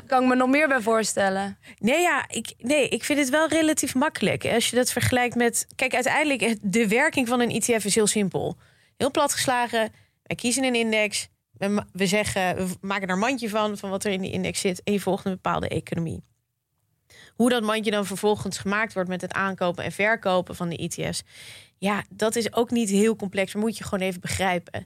kan 0.09 0.21
ik 0.21 0.27
me 0.27 0.35
nog 0.35 0.49
meer 0.49 0.67
bij 0.67 0.81
voorstellen. 0.81 1.57
Nee, 1.77 2.01
ja, 2.01 2.25
ik, 2.29 2.53
nee, 2.57 2.89
ik 2.89 3.03
vind 3.03 3.19
het 3.19 3.29
wel 3.29 3.47
relatief 3.47 3.95
makkelijk. 3.95 4.45
Als 4.45 4.69
je 4.69 4.75
dat 4.75 4.91
vergelijkt 4.91 5.35
met. 5.35 5.67
Kijk, 5.75 5.93
uiteindelijk, 5.93 6.57
de 6.61 6.87
werking 6.87 7.27
van 7.27 7.39
een 7.39 7.51
ETF 7.51 7.85
is 7.85 7.95
heel 7.95 8.07
simpel. 8.07 8.57
Heel 8.97 9.11
plat 9.11 9.33
geslagen. 9.33 9.91
Wij 10.23 10.35
kiezen 10.35 10.63
een 10.63 10.75
index. 10.75 11.27
We, 11.51 11.83
we 11.93 12.05
zeggen, 12.05 12.55
we 12.55 12.75
maken 12.81 13.07
er 13.07 13.13
een 13.13 13.19
mandje 13.19 13.49
van, 13.49 13.77
van 13.77 13.89
wat 13.89 14.03
er 14.03 14.11
in 14.11 14.21
die 14.21 14.31
index 14.31 14.59
zit. 14.59 14.83
En 14.83 14.93
je 14.93 14.99
volgt 14.99 15.25
een 15.25 15.31
bepaalde 15.31 15.67
economie. 15.67 16.23
Hoe 17.35 17.49
dat 17.49 17.63
mandje 17.63 17.91
dan 17.91 18.05
vervolgens 18.05 18.57
gemaakt 18.57 18.93
wordt 18.93 19.09
met 19.09 19.21
het 19.21 19.33
aankopen 19.33 19.83
en 19.83 19.91
verkopen 19.91 20.55
van 20.55 20.69
de 20.69 20.77
ETF's. 20.77 21.23
Ja, 21.77 22.03
dat 22.09 22.35
is 22.35 22.53
ook 22.53 22.69
niet 22.71 22.89
heel 22.89 23.15
complex. 23.15 23.53
Maar 23.53 23.63
moet 23.63 23.77
je 23.77 23.83
gewoon 23.83 24.07
even 24.07 24.21
begrijpen. 24.21 24.83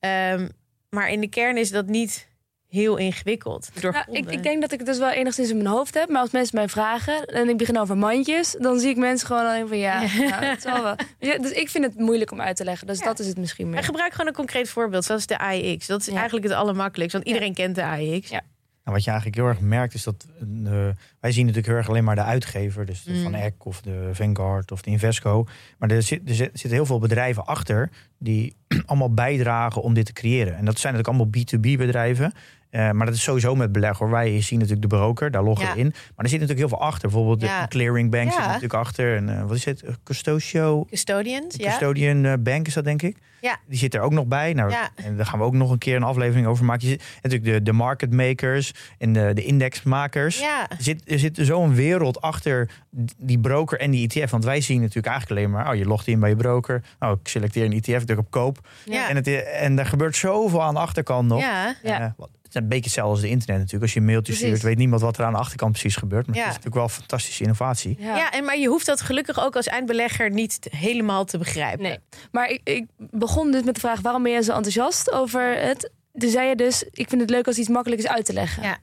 Ehm, 0.00 0.48
maar 0.90 1.10
in 1.10 1.20
de 1.20 1.28
kern 1.28 1.56
is 1.56 1.70
dat 1.70 1.86
niet 1.86 2.28
heel 2.70 2.96
ingewikkeld. 2.96 3.70
Nou, 3.82 3.94
ik, 4.10 4.30
ik 4.30 4.42
denk 4.42 4.60
dat 4.60 4.72
ik 4.72 4.78
het 4.78 4.86
dus 4.88 4.98
wel 4.98 5.10
enigszins 5.10 5.50
in 5.50 5.56
mijn 5.56 5.68
hoofd 5.68 5.94
heb. 5.94 6.08
Maar 6.08 6.20
als 6.20 6.30
mensen 6.30 6.56
mij 6.56 6.68
vragen 6.68 7.24
en 7.26 7.48
ik 7.48 7.56
begin 7.56 7.78
over 7.78 7.96
mandjes... 7.96 8.56
dan 8.58 8.78
zie 8.78 8.88
ik 8.90 8.96
mensen 8.96 9.26
gewoon 9.26 9.46
alleen 9.46 9.68
van 9.68 9.78
ja, 9.78 10.00
nou, 10.00 10.44
het 10.44 10.62
zal 10.62 10.82
wel. 10.82 10.94
Ja, 11.30 11.38
dus 11.38 11.50
ik 11.50 11.68
vind 11.68 11.84
het 11.84 11.94
moeilijk 11.96 12.30
om 12.30 12.40
uit 12.40 12.56
te 12.56 12.64
leggen. 12.64 12.86
Dus 12.86 12.98
Ja. 12.98 13.04
dat 13.04 13.18
is 13.18 13.26
het 13.26 13.36
misschien 13.38 13.64
Maar 13.66 13.74
meer. 13.74 13.84
gebruik 13.84 14.10
gewoon 14.12 14.26
een 14.26 14.32
concreet 14.34 14.68
voorbeeld, 14.68 15.04
zoals 15.04 15.26
de 15.26 15.38
AIX. 15.38 15.86
Dat 15.86 16.00
is 16.00 16.06
Ja. 16.06 16.14
eigenlijk 16.14 16.46
het 16.46 16.56
allermakkelijkst, 16.56 17.16
want 17.16 17.28
iedereen 17.28 17.54
kent 17.54 17.74
de 17.74 17.84
AIX. 17.84 18.28
Ja. 18.28 18.40
Nou, 18.84 18.96
wat 18.96 19.04
je 19.04 19.10
eigenlijk 19.10 19.40
heel 19.40 19.48
erg 19.48 19.60
merkt 19.60 19.94
is 19.94 20.02
dat 20.04 20.26
eh, 20.64 20.72
wij 21.20 21.32
zien 21.32 21.40
natuurlijk 21.46 21.66
heel 21.66 21.76
erg 21.76 21.88
alleen 21.88 22.04
maar 22.04 22.14
de 22.14 22.22
uitgever, 22.22 22.86
dus 22.86 23.02
de 23.02 23.12
Mm. 23.12 23.22
Van 23.22 23.34
Eck 23.34 23.64
of 23.66 23.80
de 23.80 24.08
Vanguard 24.12 24.72
of 24.72 24.82
de 24.82 24.90
Invesco. 24.90 25.46
Maar 25.78 25.90
er, 25.90 26.02
zit, 26.02 26.28
er 26.28 26.34
zit- 26.34 26.50
zitten 26.52 26.70
heel 26.70 26.86
veel 26.86 26.98
bedrijven 26.98 27.46
achter 27.46 27.90
die 28.18 28.56
allemaal 28.86 29.14
bijdragen 29.14 29.82
om 29.82 29.94
dit 29.94 30.06
te 30.06 30.12
creëren. 30.12 30.56
En 30.56 30.64
dat 30.64 30.78
zijn 30.78 30.94
natuurlijk 30.94 31.20
allemaal 31.20 31.42
B2B 31.72 31.78
bedrijven. 31.78 32.32
Eh, 32.70 32.90
maar 32.90 33.06
dat 33.06 33.14
is 33.14 33.22
sowieso 33.22 33.54
met 33.54 33.72
beleg 33.72 33.98
hoor. 33.98 34.10
Wij 34.10 34.40
zien 34.40 34.58
natuurlijk 34.58 34.90
de 34.90 34.96
broker, 34.96 35.30
daar 35.30 35.42
loggen 35.42 35.66
Ja. 35.66 35.72
we 35.74 35.78
in. 35.78 35.86
Maar 36.16 36.24
er 36.24 36.28
zit 36.30 36.40
natuurlijk 36.40 36.68
heel 36.68 36.78
veel 36.78 36.86
achter. 36.86 37.08
Bijvoorbeeld 37.08 37.40
Ja. 37.42 37.62
de 37.62 37.68
clearing 37.68 38.10
bank 38.10 38.30
zit 38.30 38.40
Ja. 38.40 38.46
natuurlijk 38.46 38.74
achter. 38.74 39.16
En 39.16 39.28
eh, 39.38 39.42
wat 39.46 39.56
is 39.56 39.64
het? 39.64 39.84
Custotio, 40.04 40.84
Custodians, 40.84 41.54
ja. 41.56 41.68
Custodian 41.70 42.24
eh, 42.24 42.32
Bank 42.40 42.66
is 42.66 42.74
dat 42.74 42.84
denk 42.84 43.02
ik. 43.02 43.16
Ja. 43.40 43.56
Die 43.68 43.78
zit 43.78 43.94
er 43.94 44.00
ook 44.00 44.12
nog 44.12 44.26
bij. 44.26 44.52
Nou, 44.52 44.70
Ja. 44.70 44.88
En 44.94 45.16
daar 45.16 45.26
gaan 45.26 45.38
we 45.38 45.44
ook 45.44 45.52
nog 45.54 45.70
een 45.70 45.78
keer 45.78 45.96
een 45.96 46.02
aflevering 46.02 46.46
over 46.46 46.64
maken. 46.64 46.86
Je 46.88 46.92
zit, 46.92 47.02
natuurlijk 47.22 47.52
de, 47.52 47.62
de 47.62 47.72
market 47.72 48.12
makers 48.14 48.72
en 48.98 49.12
de, 49.12 49.30
de 49.34 49.44
indexmakers. 49.44 50.38
Ja, 50.40 50.70
Er 50.70 50.76
zit, 50.78 51.02
er 51.10 51.18
zit 51.18 51.38
zo'n 51.40 51.74
wereld 51.74 52.20
achter 52.20 52.70
die 53.18 53.38
broker 53.38 53.80
en 53.80 53.90
die 53.90 54.08
ETF. 54.08 54.30
Want 54.30 54.44
wij 54.44 54.60
zien 54.60 54.80
natuurlijk 54.80 55.06
eigenlijk 55.06 55.40
alleen 55.40 55.52
maar... 55.52 55.70
oh, 55.72 55.76
je 55.78 55.84
logt 55.86 56.06
in 56.06 56.20
bij 56.20 56.28
je 56.28 56.36
broker. 56.36 56.82
Oh, 56.98 57.10
ik 57.22 57.28
selecteer 57.28 57.64
een 57.64 57.72
ETF, 57.72 58.00
ik 58.00 58.06
druk 58.06 58.18
op 58.18 58.30
koop. 58.30 58.68
ja. 58.84 59.08
En, 59.08 59.16
het, 59.16 59.26
en 59.44 59.78
er 59.78 59.86
gebeurt 59.86 60.16
zoveel 60.16 60.62
aan 60.62 60.74
de 60.74 60.80
achterkant 60.80 61.28
nog. 61.28 61.40
ja. 61.40 61.74
Ja. 61.82 62.14
Is 62.54 62.60
een 62.60 62.68
beetje 62.68 62.84
hetzelfde 62.84 63.12
als 63.12 63.20
de 63.20 63.28
internet 63.28 63.56
natuurlijk. 63.56 63.82
Als 63.82 63.92
je 63.92 64.00
een 64.00 64.06
mailtje 64.06 64.32
Precies. 64.32 64.48
stuurt, 64.48 64.62
weet 64.62 64.78
niemand 64.78 65.02
wat 65.02 65.18
er 65.18 65.24
aan 65.24 65.32
de 65.32 65.38
achterkant 65.38 65.72
precies 65.72 65.96
gebeurt. 65.96 66.26
Maar 66.26 66.36
Ja. 66.36 66.40
het 66.42 66.50
is 66.50 66.56
natuurlijk 66.56 66.86
wel 66.86 66.96
fantastische 66.98 67.42
innovatie. 67.42 67.96
Ja. 67.98 68.16
Ja, 68.16 68.30
en 68.32 68.44
maar 68.44 68.58
je 68.58 68.68
hoeft 68.68 68.86
dat 68.86 69.00
gelukkig 69.00 69.40
ook 69.44 69.56
als 69.56 69.66
eindbelegger 69.66 70.30
niet 70.30 70.58
helemaal 70.70 71.24
te 71.24 71.38
begrijpen. 71.38 71.82
Nee. 71.82 71.98
Maar 72.32 72.48
ik, 72.48 72.60
ik 72.64 72.86
begon 72.96 73.50
dus 73.50 73.62
met 73.62 73.74
de 73.74 73.80
vraag: 73.80 74.00
waarom 74.00 74.22
ben 74.22 74.32
je 74.32 74.42
zo 74.42 74.52
enthousiast 74.52 75.10
over 75.12 75.56
het? 75.60 75.90
Toen 76.18 76.30
zei 76.30 76.48
je 76.48 76.56
dus: 76.56 76.84
ik 76.92 77.08
vind 77.08 77.20
het 77.20 77.30
leuk 77.30 77.46
als 77.46 77.58
iets 77.58 77.68
makkelijk 77.68 78.02
is 78.02 78.08
uit 78.08 78.24
te 78.24 78.32
leggen. 78.32 78.62
Ja. 78.62 78.78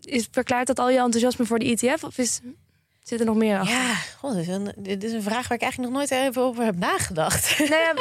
Is, 0.00 0.28
verklaart 0.30 0.66
dat 0.66 0.78
al 0.78 0.90
je 0.90 0.98
enthousiasme 0.98 1.44
voor 1.44 1.58
de 1.58 1.64
ETF? 1.76 2.04
Of 2.04 2.18
is, 2.18 2.40
zit 3.10 3.20
er 3.20 3.26
nog 3.26 3.36
meer 3.36 3.58
achter? 3.58 3.76
Ja, 3.76 3.94
god, 4.18 4.32
dit, 4.34 4.40
is 4.48 4.54
een, 4.54 4.72
dit 4.76 5.04
is 5.04 5.12
een 5.12 5.22
vraag 5.22 5.48
waar 5.48 5.56
ik 5.56 5.62
eigenlijk 5.62 5.92
nog 5.92 6.00
nooit 6.08 6.10
even 6.28 6.42
over 6.42 6.64
heb 6.64 6.76
nagedacht. 6.78 7.58
Nou 7.70 7.70
ja, 7.82 7.94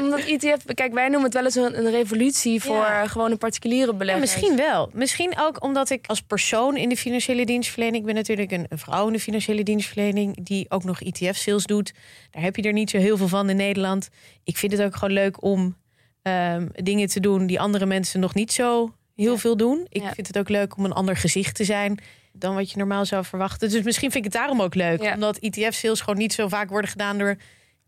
omdat 0.00 0.20
ETF, 0.20 0.64
kijk, 0.74 0.92
wij 0.94 1.04
noemen 1.08 1.22
het 1.24 1.34
wel 1.34 1.44
eens 1.44 1.54
een, 1.54 1.78
een 1.78 1.90
revolutie 1.90 2.62
voor 2.62 2.76
Ja. 2.76 3.06
gewoon 3.06 3.30
een 3.30 3.38
particuliere 3.38 3.90
Ja, 3.90 3.96
belegger. 3.96 4.20
misschien 4.22 4.56
wel. 4.56 4.90
Misschien 4.92 5.32
ook 5.38 5.62
omdat 5.62 5.90
ik 5.90 6.06
als 6.06 6.20
persoon 6.22 6.76
in 6.76 6.88
de 6.88 6.96
financiële 6.96 7.46
dienstverlening... 7.46 8.00
ik 8.00 8.04
ben 8.06 8.14
natuurlijk 8.14 8.50
een, 8.50 8.66
een 8.68 8.78
vrouw 8.78 9.06
in 9.06 9.12
de 9.12 9.20
financiële 9.20 9.62
dienstverlening... 9.62 10.44
die 10.44 10.66
ook 10.70 10.84
nog 10.84 11.00
ETF-sales 11.02 11.64
doet. 11.64 11.92
Daar 12.30 12.42
heb 12.42 12.56
je 12.56 12.62
er 12.62 12.72
niet 12.72 12.90
zo 12.90 12.98
heel 12.98 13.16
veel 13.16 13.28
van 13.28 13.50
in 13.50 13.56
Nederland. 13.56 14.08
Ik 14.44 14.56
vind 14.56 14.72
het 14.72 14.82
ook 14.82 14.94
gewoon 14.96 15.14
leuk 15.14 15.42
om 15.42 15.76
ehm, 16.22 16.66
dingen 16.72 17.08
te 17.08 17.20
doen... 17.20 17.46
die 17.46 17.60
andere 17.60 17.86
mensen 17.86 18.20
nog 18.20 18.34
niet 18.34 18.52
zo 18.52 18.94
heel 19.14 19.32
Ja. 19.32 19.38
veel 19.38 19.56
doen. 19.56 19.86
Ik 19.88 20.02
Ja. 20.02 20.12
vind 20.12 20.26
het 20.26 20.38
ook 20.38 20.48
leuk 20.48 20.76
om 20.76 20.84
een 20.84 20.92
ander 20.92 21.16
gezicht 21.16 21.54
te 21.54 21.64
zijn... 21.64 21.98
dan 22.38 22.54
wat 22.54 22.70
je 22.70 22.78
normaal 22.78 23.04
zou 23.04 23.24
verwachten. 23.24 23.70
Dus 23.70 23.82
misschien 23.82 24.10
vind 24.10 24.24
ik 24.26 24.32
het 24.32 24.40
daarom 24.40 24.62
ook 24.62 24.74
leuk. 24.74 25.02
Ja. 25.02 25.14
Omdat 25.14 25.38
ETF-sales 25.38 26.00
gewoon 26.00 26.18
niet 26.18 26.32
zo 26.32 26.48
vaak 26.48 26.68
worden 26.70 26.90
gedaan... 26.90 27.18
door 27.18 27.36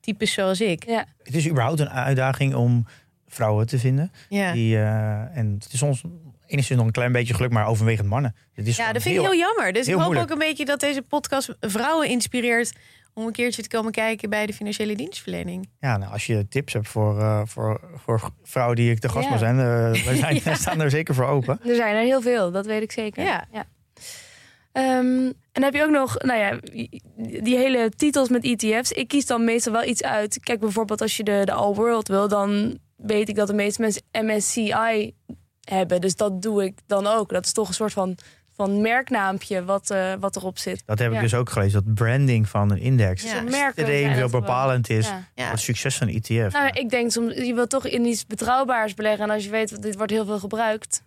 types 0.01 0.33
zoals 0.33 0.61
ik. 0.61 0.85
Ja, 0.87 1.05
Het 1.23 1.35
is 1.35 1.49
überhaupt 1.49 1.81
een 1.81 1.91
uitdaging 1.91 2.55
om 2.55 2.87
vrouwen 3.27 3.67
te 3.67 3.79
vinden. 3.79 4.13
Ja. 4.29 4.53
Die, 4.53 4.77
eh, 4.77 5.37
en 5.37 5.57
het 5.61 5.73
is 5.73 5.79
soms 5.79 6.03
enigszins 6.47 6.79
nog 6.79 6.87
een 6.87 6.93
klein 6.93 7.13
beetje 7.13 7.35
geluk, 7.35 7.51
maar 7.51 7.67
overwegend 7.67 8.09
mannen. 8.09 8.35
Het 8.53 8.67
is 8.67 8.77
Ja, 8.77 8.93
dat 8.93 9.03
vind 9.03 9.15
ik 9.15 9.21
heel 9.21 9.35
jammer. 9.37 9.73
Dus 9.73 9.87
heel 9.87 9.95
ik 9.95 10.01
hoop 10.01 10.13
moeilijk. 10.13 10.33
ook 10.33 10.41
een 10.43 10.47
beetje 10.49 10.65
dat 10.65 10.81
deze 10.81 11.03
podcast 11.03 11.57
vrouwen 11.61 12.09
inspireert 12.09 12.73
om 13.15 13.27
een 13.27 13.33
keertje 13.33 13.63
te 13.63 13.69
komen 13.69 13.93
kijken 13.93 14.31
bij 14.31 14.47
de 14.47 14.53
financiële 14.53 14.97
dienstverlening. 14.97 15.69
Ja, 15.81 15.97
nou, 15.97 16.13
als 16.13 16.27
je 16.27 16.49
tips 16.49 16.73
hebt 16.73 16.89
voor, 16.89 17.19
eh, 17.21 17.41
voor, 17.45 17.81
voor 17.97 18.31
vrouwen 18.43 18.77
die 18.77 18.91
ik 18.91 18.99
te 18.99 19.09
gast 19.09 19.25
Ja. 19.25 19.31
mag 19.31 19.39
zijn, 19.39 19.59
eh, 19.59 20.05
wij, 20.21 20.39
zijn 20.41 20.57
staan 20.57 20.81
er 20.81 20.91
zeker 20.91 21.15
voor 21.15 21.27
open. 21.27 21.61
er 21.69 21.75
zijn 21.75 21.97
er 21.97 22.03
heel 22.03 22.23
veel, 22.23 22.51
dat 22.51 22.67
weet 22.67 22.83
ik 22.83 22.93
zeker. 22.93 23.25
Ja. 23.25 23.47
Ehm, 24.79 25.33
en 25.53 25.63
heb 25.63 25.75
je 25.75 25.83
ook 25.83 25.91
nog, 25.91 26.19
nou 26.19 26.39
ja, 26.39 26.59
die 27.43 27.57
hele 27.57 27.91
titels 27.97 28.29
met 28.29 28.45
ETF's. 28.45 28.91
Ik 28.93 29.09
kies 29.09 29.27
dan 29.27 29.45
meestal 29.45 29.73
wel 29.73 29.85
iets 29.85 30.03
uit. 30.03 30.39
Kijk, 30.41 30.61
bijvoorbeeld 30.61 31.01
als 31.01 31.17
je 31.17 31.25
de, 31.25 31.43
de 31.45 31.53
All 31.53 31.75
World 31.75 32.09
wil, 32.09 32.29
dan 32.29 32.79
weet 32.97 33.29
ik 33.29 33.35
dat 33.35 33.47
de 33.47 33.55
meeste 33.55 33.81
mensen 33.81 34.03
MSCI 34.13 35.15
hebben. 35.61 36.01
Dus 36.01 36.17
dat 36.17 36.43
doe 36.43 36.65
ik 36.65 36.79
dan 36.87 37.07
ook. 37.07 37.31
Dat 37.31 37.45
is 37.45 37.53
toch 37.53 37.69
een 37.69 37.75
soort 37.75 37.93
van, 37.93 38.19
van 38.55 38.81
merknaampje 38.81 39.65
wat, 39.65 39.91
eh, 39.91 40.13
wat 40.21 40.37
erop 40.37 40.59
zit. 40.59 40.83
Dat 40.87 40.99
heb 40.99 41.09
ik 41.09 41.15
Ja. 41.15 41.21
dus 41.21 41.35
ook 41.35 41.51
gelezen, 41.51 41.85
dat 41.85 41.95
branding 41.95 42.49
van 42.49 42.71
een 42.71 42.81
index 42.81 43.23
Ja. 43.23 43.45
Extreem 43.45 44.15
veel 44.15 44.27
gewoon. 44.27 44.41
bepalend 44.41 44.91
is 44.91 45.07
Ja. 45.35 45.51
Het 45.51 45.61
succes 45.61 45.97
van 45.97 46.09
een 46.09 46.15
ETF. 46.15 46.53
Nou, 46.53 46.69
ik 46.73 46.91
denk 46.91 47.11
soms, 47.11 47.35
je 47.35 47.55
wilt 47.55 47.71
toch 47.71 47.87
in 47.87 48.05
iets 48.05 48.27
betrouwbaars 48.27 48.95
beleggen. 48.95 49.25
En 49.25 49.31
als 49.31 49.45
je 49.45 49.51
weet, 49.51 49.71
dat 49.71 49.83
dit 49.83 49.97
wordt 49.97 50.13
heel 50.13 50.25
veel 50.25 50.39
gebruikt. 50.39 51.03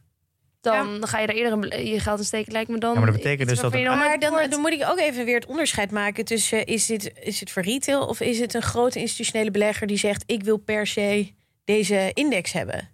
Dan 0.61 1.07
ga 1.07 1.19
je 1.19 1.27
daar 1.27 1.35
eerder 1.35 1.71
een 1.73 1.85
je 1.85 1.99
geld 1.99 2.19
in 2.19 2.25
steken, 2.25 2.51
lijkt 2.51 2.69
me 2.69 2.77
dan. 2.77 2.93
Ja, 2.93 2.97
maar 2.99 3.11
dat 3.11 3.15
betekent 3.15 3.49
dus 3.49 3.59
dat 3.59 3.73
het- 3.73 3.83
dan 3.83 3.97
Maar 3.97 4.19
dan, 4.19 4.59
moet 4.59 4.71
ik 4.71 4.83
ook 4.89 4.99
even 4.99 5.25
weer 5.25 5.35
het 5.35 5.45
onderscheid 5.45 5.91
maken 5.91 6.25
tussen 6.25 6.65
is 6.65 6.85
dit, 6.85 7.11
is 7.19 7.39
het 7.39 7.51
voor 7.51 7.61
retail 7.63 8.05
of 8.07 8.19
is 8.19 8.39
het 8.39 8.53
een 8.53 8.61
grote 8.61 8.99
institutionele 8.99 9.51
belegger 9.51 9.87
die 9.87 9.97
zegt 9.97 10.23
ik 10.25 10.43
wil 10.43 10.57
per 10.57 10.87
se 10.87 11.33
deze 11.63 12.11
index 12.13 12.51
hebben. 12.51 12.89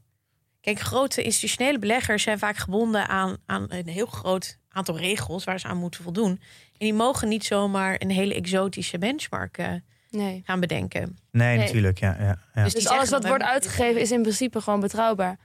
Kijk, 0.61 0.80
grote 0.80 1.22
institutionele 1.24 1.80
beleggers 1.80 2.24
zijn 2.24 2.39
vaak 2.39 2.57
gebonden 2.57 3.07
aan, 3.07 3.38
aan 3.45 3.65
een 3.70 3.88
heel 3.88 4.05
groot 4.05 4.57
aantal 4.70 4.97
regels 4.97 5.43
waar 5.43 5.59
ze 5.59 5.68
aan 5.68 5.78
moeten 5.78 6.03
voldoen. 6.03 6.30
En 6.78 6.86
die 6.86 6.93
mogen 6.93 7.28
niet 7.28 7.45
zomaar 7.45 7.95
een 7.99 8.09
hele 8.11 8.34
exotische 8.34 8.97
benchmark 8.97 9.57
eh, 9.57 9.72
Nee. 10.09 10.41
gaan 10.45 10.59
bedenken. 10.59 11.18
nee, 11.32 11.47
nee. 11.47 11.65
natuurlijk. 11.65 11.99
Ja, 11.99 12.15
ja, 12.20 12.39
ja. 12.55 12.63
Dus 12.63 12.74
Dus 12.74 12.88
alles 12.88 13.09
wat 13.09 13.28
wordt 13.28 13.43
uitgegeven 13.43 14.01
is 14.01 14.11
in 14.11 14.22
principe 14.22 14.61
gewoon 14.61 14.80
betrouwbaar. 14.80 15.38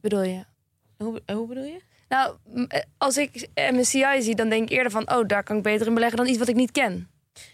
Bedoel 0.00 0.22
je? 0.22 0.44
Hoe, 1.04 1.22
hoe 1.32 1.48
bedoel 1.48 1.64
je? 1.64 1.80
Nou, 2.08 2.36
eh, 2.68 2.80
als 2.98 3.16
ik 3.16 3.48
MSCI 3.54 4.22
zie, 4.22 4.34
dan 4.34 4.48
denk 4.48 4.62
ik 4.62 4.76
eerder 4.76 4.92
van... 4.92 5.10
oh, 5.10 5.26
daar 5.26 5.42
kan 5.42 5.56
ik 5.56 5.62
beter 5.62 5.86
in 5.86 5.94
beleggen 5.94 6.18
dan 6.18 6.26
iets 6.26 6.38
wat 6.38 6.48
ik 6.48 6.54
niet 6.54 6.70
ken. 6.70 7.08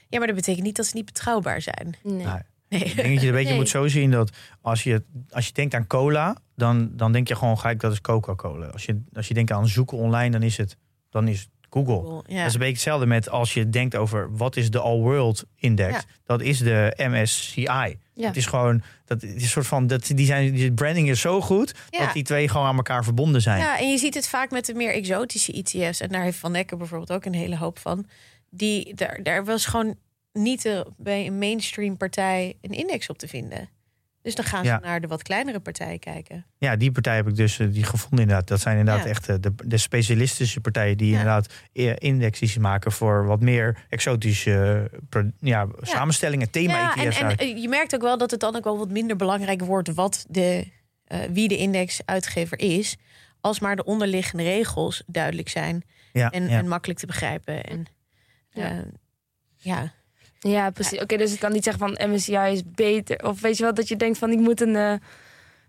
Ja, 0.09 0.19
maar 0.19 0.27
dat 0.27 0.37
betekent 0.37 0.65
niet 0.65 0.77
dat 0.77 0.87
ze 0.87 0.97
niet 0.97 1.05
betrouwbaar 1.05 1.61
zijn. 1.61 1.97
Nee. 2.03 2.25
Nou, 2.25 2.41
Nee. 2.69 2.85
Ik 2.85 2.97
denk 2.97 3.09
dat 3.15 3.21
je 3.21 3.27
een 3.27 3.35
beetje 3.35 3.49
Nee. 3.49 3.59
moet 3.59 3.69
zo 3.69 3.89
zien 3.89 4.11
dat 4.11 4.31
als 4.61 4.83
je, 4.83 5.03
als 5.31 5.47
je 5.47 5.53
denkt 5.53 5.75
aan 5.75 5.87
cola, 5.87 6.37
dan, 6.57 6.91
dan 6.93 7.13
denk 7.13 7.29
je 7.29 7.37
gewoon 7.37 7.59
gelijk 7.59 7.81
dat 7.81 7.93
is 7.93 8.01
Coca-Cola. 8.01 8.67
Als 8.67 8.85
je, 8.85 9.03
als 9.13 9.29
je 9.29 9.35
denkt 9.35 9.53
aan 9.53 9.69
zoeken 9.69 9.99
online, 9.99 10.31
dan 10.31 10.43
is 10.43 10.57
het, 10.57 10.77
dan 11.09 11.29
is 11.29 11.49
Google. 11.71 12.23
Ja. 12.27 12.37
Dat 12.37 12.47
is 12.47 12.53
een 12.53 12.59
beetje 12.59 12.75
hetzelfde 12.75 13.07
met 13.07 13.31
als 13.31 13.55
je 13.55 13.71
denkt 13.71 13.97
over 13.97 14.37
wat 14.37 14.57
is 14.57 14.71
de 14.71 14.79
All 14.81 14.99
World 14.99 15.45
Index. 15.57 15.93
Ja. 15.93 16.03
Dat 16.25 16.41
is 16.41 16.59
de 16.59 16.95
MSCI. 16.97 17.99
Ja. 18.15 18.27
Het 18.27 18.37
is 18.37 18.47
gewoon, 18.47 18.83
dat 19.05 19.21
het 19.21 19.35
is 19.35 19.43
een 19.43 19.49
soort 19.49 19.67
van, 19.67 19.87
dat, 19.87 20.11
die, 20.15 20.27
zijn, 20.27 20.53
die 20.53 20.73
branding 20.73 21.09
is 21.09 21.21
zo 21.21 21.41
goed 21.41 21.75
dat 21.91 22.13
die 22.13 22.23
twee 22.23 22.49
gewoon 22.49 22.67
aan 22.67 22.77
elkaar 22.77 23.05
verbonden 23.05 23.43
zijn. 23.43 23.59
Ja, 23.59 23.79
en 23.79 23.91
je 23.91 23.99
ziet 23.99 24.15
het 24.15 24.29
vaak 24.29 24.51
met 24.51 24.67
de 24.67 24.75
meer 24.75 24.93
exotische 24.93 25.53
ETF's. 25.53 26.01
En 26.01 26.09
daar 26.09 26.23
heeft 26.23 26.39
Van 26.39 26.53
Necker 26.53 26.77
bijvoorbeeld 26.77 27.13
ook 27.13 27.25
een 27.25 27.35
hele 27.35 27.57
hoop 27.57 27.79
van. 27.79 28.07
Die, 28.51 28.95
daar, 28.95 29.23
daar 29.23 29.45
was 29.45 29.67
gewoon 29.67 29.95
niet 30.33 30.65
eh, 30.65 30.81
bij 30.97 31.27
een 31.27 31.39
mainstream 31.39 31.97
partij 31.97 32.57
een 32.61 32.73
index 32.73 33.09
op 33.09 33.19
te 33.19 33.29
vinden. 33.29 33.69
Dus 34.23 34.35
dan 34.35 34.45
gaan 34.45 34.65
ze 34.65 34.71
Ja. 34.71 34.79
naar 34.83 35.01
de 35.01 35.07
wat 35.07 35.23
kleinere 35.23 35.61
partijen 35.61 35.99
kijken. 35.99 36.47
Ja, 36.59 36.77
die 36.77 36.93
partij 36.93 37.17
heb 37.17 37.29
ik 37.29 37.37
dus 37.37 37.59
eh, 37.59 37.67
die 37.73 37.85
gevonden 37.85 38.19
inderdaad. 38.21 38.49
Dat 38.49 38.61
zijn 38.61 38.79
inderdaad 38.79 39.05
Ja. 39.05 39.11
echt 39.11 39.29
eh, 39.29 39.37
de, 39.41 39.53
de 39.65 39.77
specialistische 39.79 40.61
partijen 40.61 40.97
die 40.97 41.07
Ja. 41.11 41.13
inderdaad 41.19 41.53
eh, 41.73 41.93
indexes 41.99 42.59
maken 42.59 42.93
voor 42.93 43.27
wat 43.27 43.41
meer 43.41 43.85
exotische 43.89 44.91
pro- 45.09 45.31
ja, 45.39 45.67
samenstellingen, 45.81 46.49
Ja, 46.53 46.95
en, 46.97 47.37
en 47.37 47.61
je 47.61 47.69
merkt 47.69 47.95
ook 47.95 48.03
wel 48.03 48.19
dat 48.19 48.31
het 48.31 48.41
dan 48.41 48.57
ook 48.57 48.65
wel 48.65 48.79
wat 48.79 48.91
minder 48.91 49.17
belangrijk 49.17 49.61
wordt 49.63 49.95
wat 49.95 50.27
de, 50.29 50.67
eh, 51.05 51.19
wie 51.31 51.49
de 51.49 51.57
indexuitgever 51.57 52.59
is. 52.59 52.97
Als 53.41 53.61
maar 53.61 53.77
de 53.77 53.85
onderliggende 53.85 54.43
regels 54.45 55.03
duidelijk 55.07 55.49
zijn 55.49 55.83
ja, 56.13 56.31
en, 56.31 56.49
ja. 56.49 56.59
en 56.59 56.69
makkelijk 56.69 56.99
te 56.99 57.07
begrijpen. 57.07 57.65
En, 57.65 57.87
Ja. 58.51 58.85
ja. 59.57 59.93
Ja. 60.41 60.51
Ja, 60.51 60.71
precies. 60.71 61.01
Oké, 61.01 61.17
dus 61.17 61.33
ik 61.33 61.39
kan 61.41 61.53
niet 61.53 61.65
zeggen 61.65 61.97
van 61.97 62.11
MSCI 62.11 62.35
is 62.53 62.63
beter. 62.65 63.25
Of 63.27 63.41
weet 63.41 63.57
je 63.57 63.63
wel, 63.63 63.75
dat 63.75 63.89
je 63.89 63.97
denkt 63.97 64.19
van 64.19 64.31
ik 64.31 64.39
moet 64.39 64.61
een... 64.61 65.01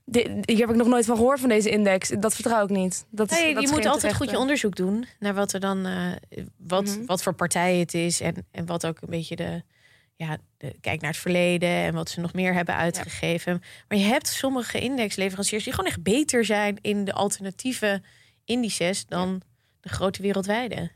di- 0.05 0.39
hier 0.45 0.59
heb 0.59 0.69
ik 0.69 0.75
nog 0.75 0.87
nooit 0.87 1.05
van 1.05 1.15
gehoord 1.15 1.39
van 1.39 1.49
deze 1.49 1.69
index. 1.69 2.09
Dat 2.19 2.33
vertrouw 2.35 2.63
ik 2.63 2.69
niet. 2.69 3.05
Dat 3.09 3.31
is, 3.31 3.37
Nee, 3.39 3.53
dat 3.53 3.63
je 3.63 3.69
moet 3.69 3.85
altijd 3.85 4.13
goed 4.13 4.29
je 4.29 4.37
onderzoek 4.39 4.75
doen 4.75 5.05
naar 5.19 5.33
wat 5.33 5.53
er 5.53 5.59
dan, 5.59 5.85
eh, 5.85 6.11
wat, 6.57 6.83
Mhm. 6.85 7.05
wat 7.05 7.23
voor 7.23 7.33
partij 7.33 7.75
het 7.75 7.93
is 7.93 8.21
en, 8.21 8.35
en 8.51 8.65
wat 8.65 8.85
ook 8.85 9.01
een 9.01 9.09
beetje 9.09 9.35
de, 9.35 9.63
ja, 10.15 10.37
de, 10.57 10.75
kijk 10.81 11.01
naar 11.01 11.11
het 11.11 11.19
verleden 11.19 11.69
en 11.69 11.93
wat 11.93 12.09
ze 12.09 12.19
nog 12.19 12.33
meer 12.33 12.53
hebben 12.53 12.75
uitgegeven. 12.75 13.61
Maar 13.87 13.97
je 13.97 14.03
hebt 14.05 14.27
sommige 14.27 14.79
indexleveranciers 14.79 15.63
die 15.63 15.73
gewoon 15.73 15.89
echt 15.89 16.03
beter 16.03 16.45
zijn 16.45 16.77
in 16.81 17.05
de 17.05 17.13
alternatieve 17.13 18.01
indices 18.45 19.05
dan 19.05 19.41
de 19.79 19.89
grote 19.89 20.21
wereldwijde. 20.21 20.91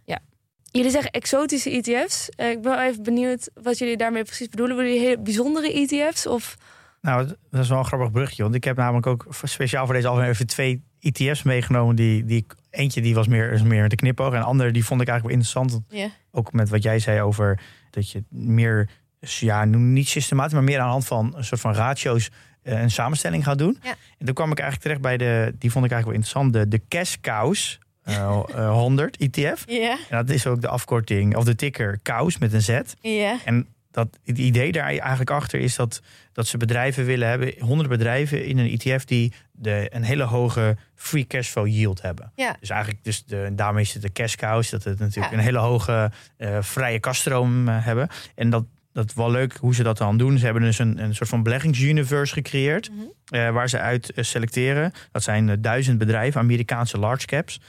Jullie 0.76 0.92
zeggen 0.92 1.12
exotische 1.12 1.70
ETF's. 1.70 2.30
Eh, 2.30 2.50
ik 2.50 2.62
ben 2.62 2.72
wel 2.72 2.82
even 2.82 3.04
benieuwd 3.04 3.50
wat 3.62 3.78
jullie 3.78 3.98
daarmee 3.98 4.24
precies 4.24 4.50
bedoelen. 4.50 4.76
Bedoelen 4.76 5.00
jullie 5.00 5.16
hele 5.16 5.24
bijzondere 5.24 5.74
ETF's? 5.74 6.26
Of... 6.26 6.58
Nou, 7.02 7.28
dat 7.50 7.62
is 7.62 7.70
wel 7.70 7.78
een 7.78 7.86
grappig 7.86 8.12
brugje. 8.12 8.44
Want 8.44 8.56
ik 8.56 8.64
heb 8.64 8.78
namelijk 8.78 9.08
ook 9.08 9.28
speciaal 9.44 9.86
voor 9.86 9.94
deze 9.94 10.08
aflevering 10.08 10.36
even 10.36 10.48
twee 10.48 10.84
ETF's 11.00 11.44
meegenomen. 11.44 11.96
Die, 11.96 12.26
die, 12.26 12.46
eentje 12.70 13.02
die 13.02 13.16
was 13.16 13.28
meer, 13.28 13.52
is 13.52 13.64
meer 13.64 13.82
met 13.82 13.90
de 13.90 13.96
knipoog. 13.96 14.34
En 14.34 14.40
de 14.40 14.46
andere 14.46 14.72
die 14.72 14.86
vond 14.86 15.02
ik 15.02 15.08
eigenlijk 15.08 15.40
wel 15.40 15.46
interessant. 15.46 16.12
Ook 16.32 16.54
met 16.54 16.70
wat 16.70 16.84
jij 16.84 17.00
zei 17.00 17.22
over 17.22 17.60
dat 17.90 18.12
je 18.12 18.24
meer, 18.30 18.90
ja, 19.20 19.66
niet 19.66 20.08
systematisch, 20.08 20.54
maar 20.54 20.64
meer 20.64 20.80
aan 20.80 20.86
de 20.86 20.92
hand 20.92 21.06
van 21.06 21.34
een 21.36 21.44
soort 21.44 21.62
van 21.62 21.74
ratio's 21.74 22.30
eh, 22.62 22.82
een 22.82 22.92
samenstelling 22.92 23.44
gaat 23.44 23.58
doen. 23.58 23.78
Ja. 23.82 23.96
En 24.18 24.26
toen 24.26 24.36
kwam 24.36 24.52
ik 24.52 24.60
eigenlijk 24.60 24.82
terecht 24.82 25.02
bij 25.02 25.18
de, 25.18 25.56
die 25.58 25.72
vond 25.72 25.86
ik 25.86 25.92
eigenlijk 25.92 26.06
wel 26.06 26.14
interessant, 26.14 26.54
de, 26.54 26.78
de 26.78 26.86
cash 26.88 27.16
cows 27.22 27.80
eh, 28.06 28.44
eh, 28.56 28.72
100 28.72 29.18
ETF. 29.18 29.64
Ja, 29.68 29.98
En 30.10 30.18
dat 30.26 30.30
is 30.30 30.48
ook 30.48 30.62
de 30.62 30.68
afkorting, 30.68 31.36
of 31.36 31.44
de 31.44 31.56
ticker 31.56 32.00
KAUS 32.02 32.38
met 32.38 32.54
een 32.54 32.62
Z. 32.62 32.80
ja. 33.02 33.38
En 33.46 33.68
dat, 33.92 34.08
het 34.24 34.38
idee 34.38 34.72
daar 34.72 34.84
eigenlijk 34.86 35.30
achter 35.30 35.60
is 35.60 35.76
dat, 35.76 36.02
dat 36.34 36.48
ze 36.48 36.58
bedrijven 36.58 37.06
willen 37.06 37.28
hebben, 37.30 37.54
100 37.60 37.90
bedrijven 37.90 38.46
in 38.46 38.58
een 38.58 38.80
ETF 38.80 39.06
die 39.06 39.34
de, 39.52 39.88
een 39.90 40.04
hele 40.04 40.24
hoge 40.24 40.78
free 40.96 41.28
cash 41.28 41.48
flow 41.50 41.68
yield 41.68 42.02
hebben. 42.02 42.32
Ja. 42.36 42.56
Dus 42.60 42.70
eigenlijk, 42.70 43.04
dus 43.04 43.24
de, 43.26 43.50
daarmee 43.54 43.84
is 43.84 43.94
het 43.94 44.02
de 44.02 44.12
cash 44.12 44.36
cows, 44.36 44.70
dat 44.70 44.84
het 44.84 45.00
natuurlijk 45.00 45.32
Ja. 45.34 45.38
een 45.38 45.44
hele 45.44 45.58
hoge 45.58 46.12
eh, 46.38 46.58
vrije 46.62 47.00
kaststroom 47.00 47.68
eh, 47.68 47.86
hebben. 47.86 48.08
En 48.36 48.50
dat, 48.50 48.64
dat 48.96 49.10
is 49.10 49.14
wel 49.16 49.32
leuk 49.32 49.58
hoe 49.60 49.76
ze 49.76 49.84
dat 49.84 49.98
dan 49.98 50.18
doen. 50.18 50.38
Ze 50.38 50.46
hebben 50.46 50.64
dus 50.64 50.80
een, 50.80 51.04
een 51.04 51.16
soort 51.16 51.30
van 51.30 51.44
beleggingsuniverse 51.44 52.34
gecreëerd, 52.34 52.90
Mhm. 52.90 53.02
eh, 53.30 53.50
waar 53.50 53.70
ze 53.70 53.80
uit 53.80 54.12
eh, 54.12 54.24
selecteren. 54.24 54.92
Dat 55.12 55.24
zijn 55.24 55.50
eh, 55.50 55.56
duizend 55.60 55.98
bedrijven, 55.98 56.42
Amerikaanse 56.42 56.98
large 57.00 57.26
caps. 57.26 57.60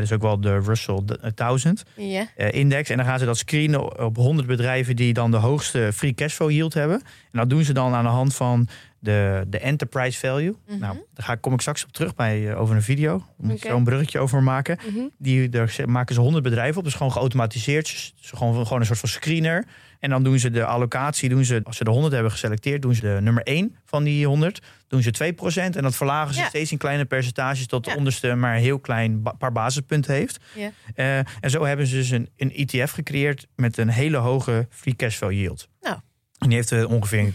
Dus 0.00 0.12
ook 0.12 0.22
wel 0.22 0.40
de 0.40 0.58
Russell 0.60 1.00
d- 1.06 1.36
1000 1.36 1.84
ja. 1.96 2.26
eh, 2.36 2.52
index. 2.52 2.90
En 2.90 2.96
dan 2.96 3.06
gaan 3.06 3.18
ze 3.18 3.24
dat 3.24 3.38
screenen 3.38 4.04
op 4.04 4.16
100 4.16 4.48
bedrijven 4.48 4.96
die 4.96 5.12
dan 5.12 5.30
de 5.30 5.36
hoogste 5.36 5.90
free 5.94 6.14
cashflow 6.14 6.50
yield 6.50 6.74
hebben. 6.74 6.96
En 7.32 7.38
dat 7.38 7.50
doen 7.50 7.64
ze 7.64 7.72
dan 7.72 7.94
aan 7.94 8.04
de 8.04 8.10
hand 8.10 8.34
van 8.34 8.68
de, 8.98 9.44
de 9.48 9.58
enterprise 9.58 10.18
value. 10.18 10.56
Mhm. 10.68 10.78
Nou, 10.78 10.96
daar 11.14 11.26
ga, 11.26 11.34
kom 11.34 11.52
ik 11.52 11.60
straks 11.60 11.84
op 11.84 11.92
terug 11.92 12.14
bij 12.14 12.54
over 12.54 12.74
een 12.76 12.82
video. 12.82 13.24
Moet 13.36 13.50
ik 13.50 13.56
Oké. 13.56 13.68
zo 13.68 13.76
een 13.76 13.84
bruggetje 13.84 14.18
over 14.18 14.42
maken. 14.42 14.78
Mhm. 14.90 15.04
Die, 15.18 15.48
daar 15.48 15.74
maken 15.84 16.14
ze 16.14 16.20
100 16.20 16.44
bedrijven 16.44 16.78
op. 16.78 16.84
Dus 16.84 16.94
gewoon 16.94 17.12
geautomatiseerd. 17.12 17.84
Dus 17.84 18.14
gewoon, 18.34 18.64
gewoon 18.66 18.80
een 18.80 18.86
soort 18.86 18.98
van 18.98 19.08
screener. 19.08 19.64
En 20.00 20.10
dan 20.10 20.22
doen 20.24 20.38
ze 20.38 20.50
de 20.50 20.64
allocatie. 20.64 21.28
Doen 21.28 21.44
ze, 21.44 21.60
als 21.64 21.76
ze 21.76 21.84
de 21.84 21.90
100 21.90 22.12
hebben 22.14 22.32
geselecteerd, 22.32 22.82
doen 22.82 22.94
ze 22.94 23.00
de 23.00 23.18
nummer 23.20 23.42
1 23.42 23.76
van 23.84 24.04
die 24.04 24.26
100. 24.26 24.60
Doen 24.88 25.02
ze 25.02 25.10
2%. 25.10 25.76
En 25.76 25.82
dat 25.82 25.96
verlagen 25.96 26.34
ze 26.34 26.40
Ja. 26.40 26.46
steeds 26.48 26.72
in 26.72 26.78
kleine 26.78 27.04
percentages. 27.04 27.66
Tot 27.66 27.84
de 27.84 27.90
Ja. 27.90 27.96
onderste 27.96 28.34
maar 28.34 28.54
een 28.56 28.62
heel 28.62 28.78
klein 28.78 29.22
ba- 29.22 29.32
paar 29.32 29.52
basispunten 29.52 30.14
heeft. 30.14 30.38
Ja. 30.54 30.70
Eh, 30.94 31.18
en 31.18 31.50
zo 31.50 31.64
hebben 31.64 31.86
ze 31.86 31.94
dus 31.94 32.10
een, 32.10 32.28
een 32.36 32.52
ETF 32.54 32.90
gecreëerd 32.92 33.46
met 33.56 33.76
een 33.78 33.88
hele 33.88 34.16
hoge 34.16 34.66
free 34.70 34.96
cashflow 34.96 35.32
yield. 35.32 35.68
Nou. 35.80 35.96
En 36.38 36.48
die 36.48 36.56
heeft 36.56 36.72
eh, 36.72 36.90
ongeveer 36.90 37.18
een 37.18 37.34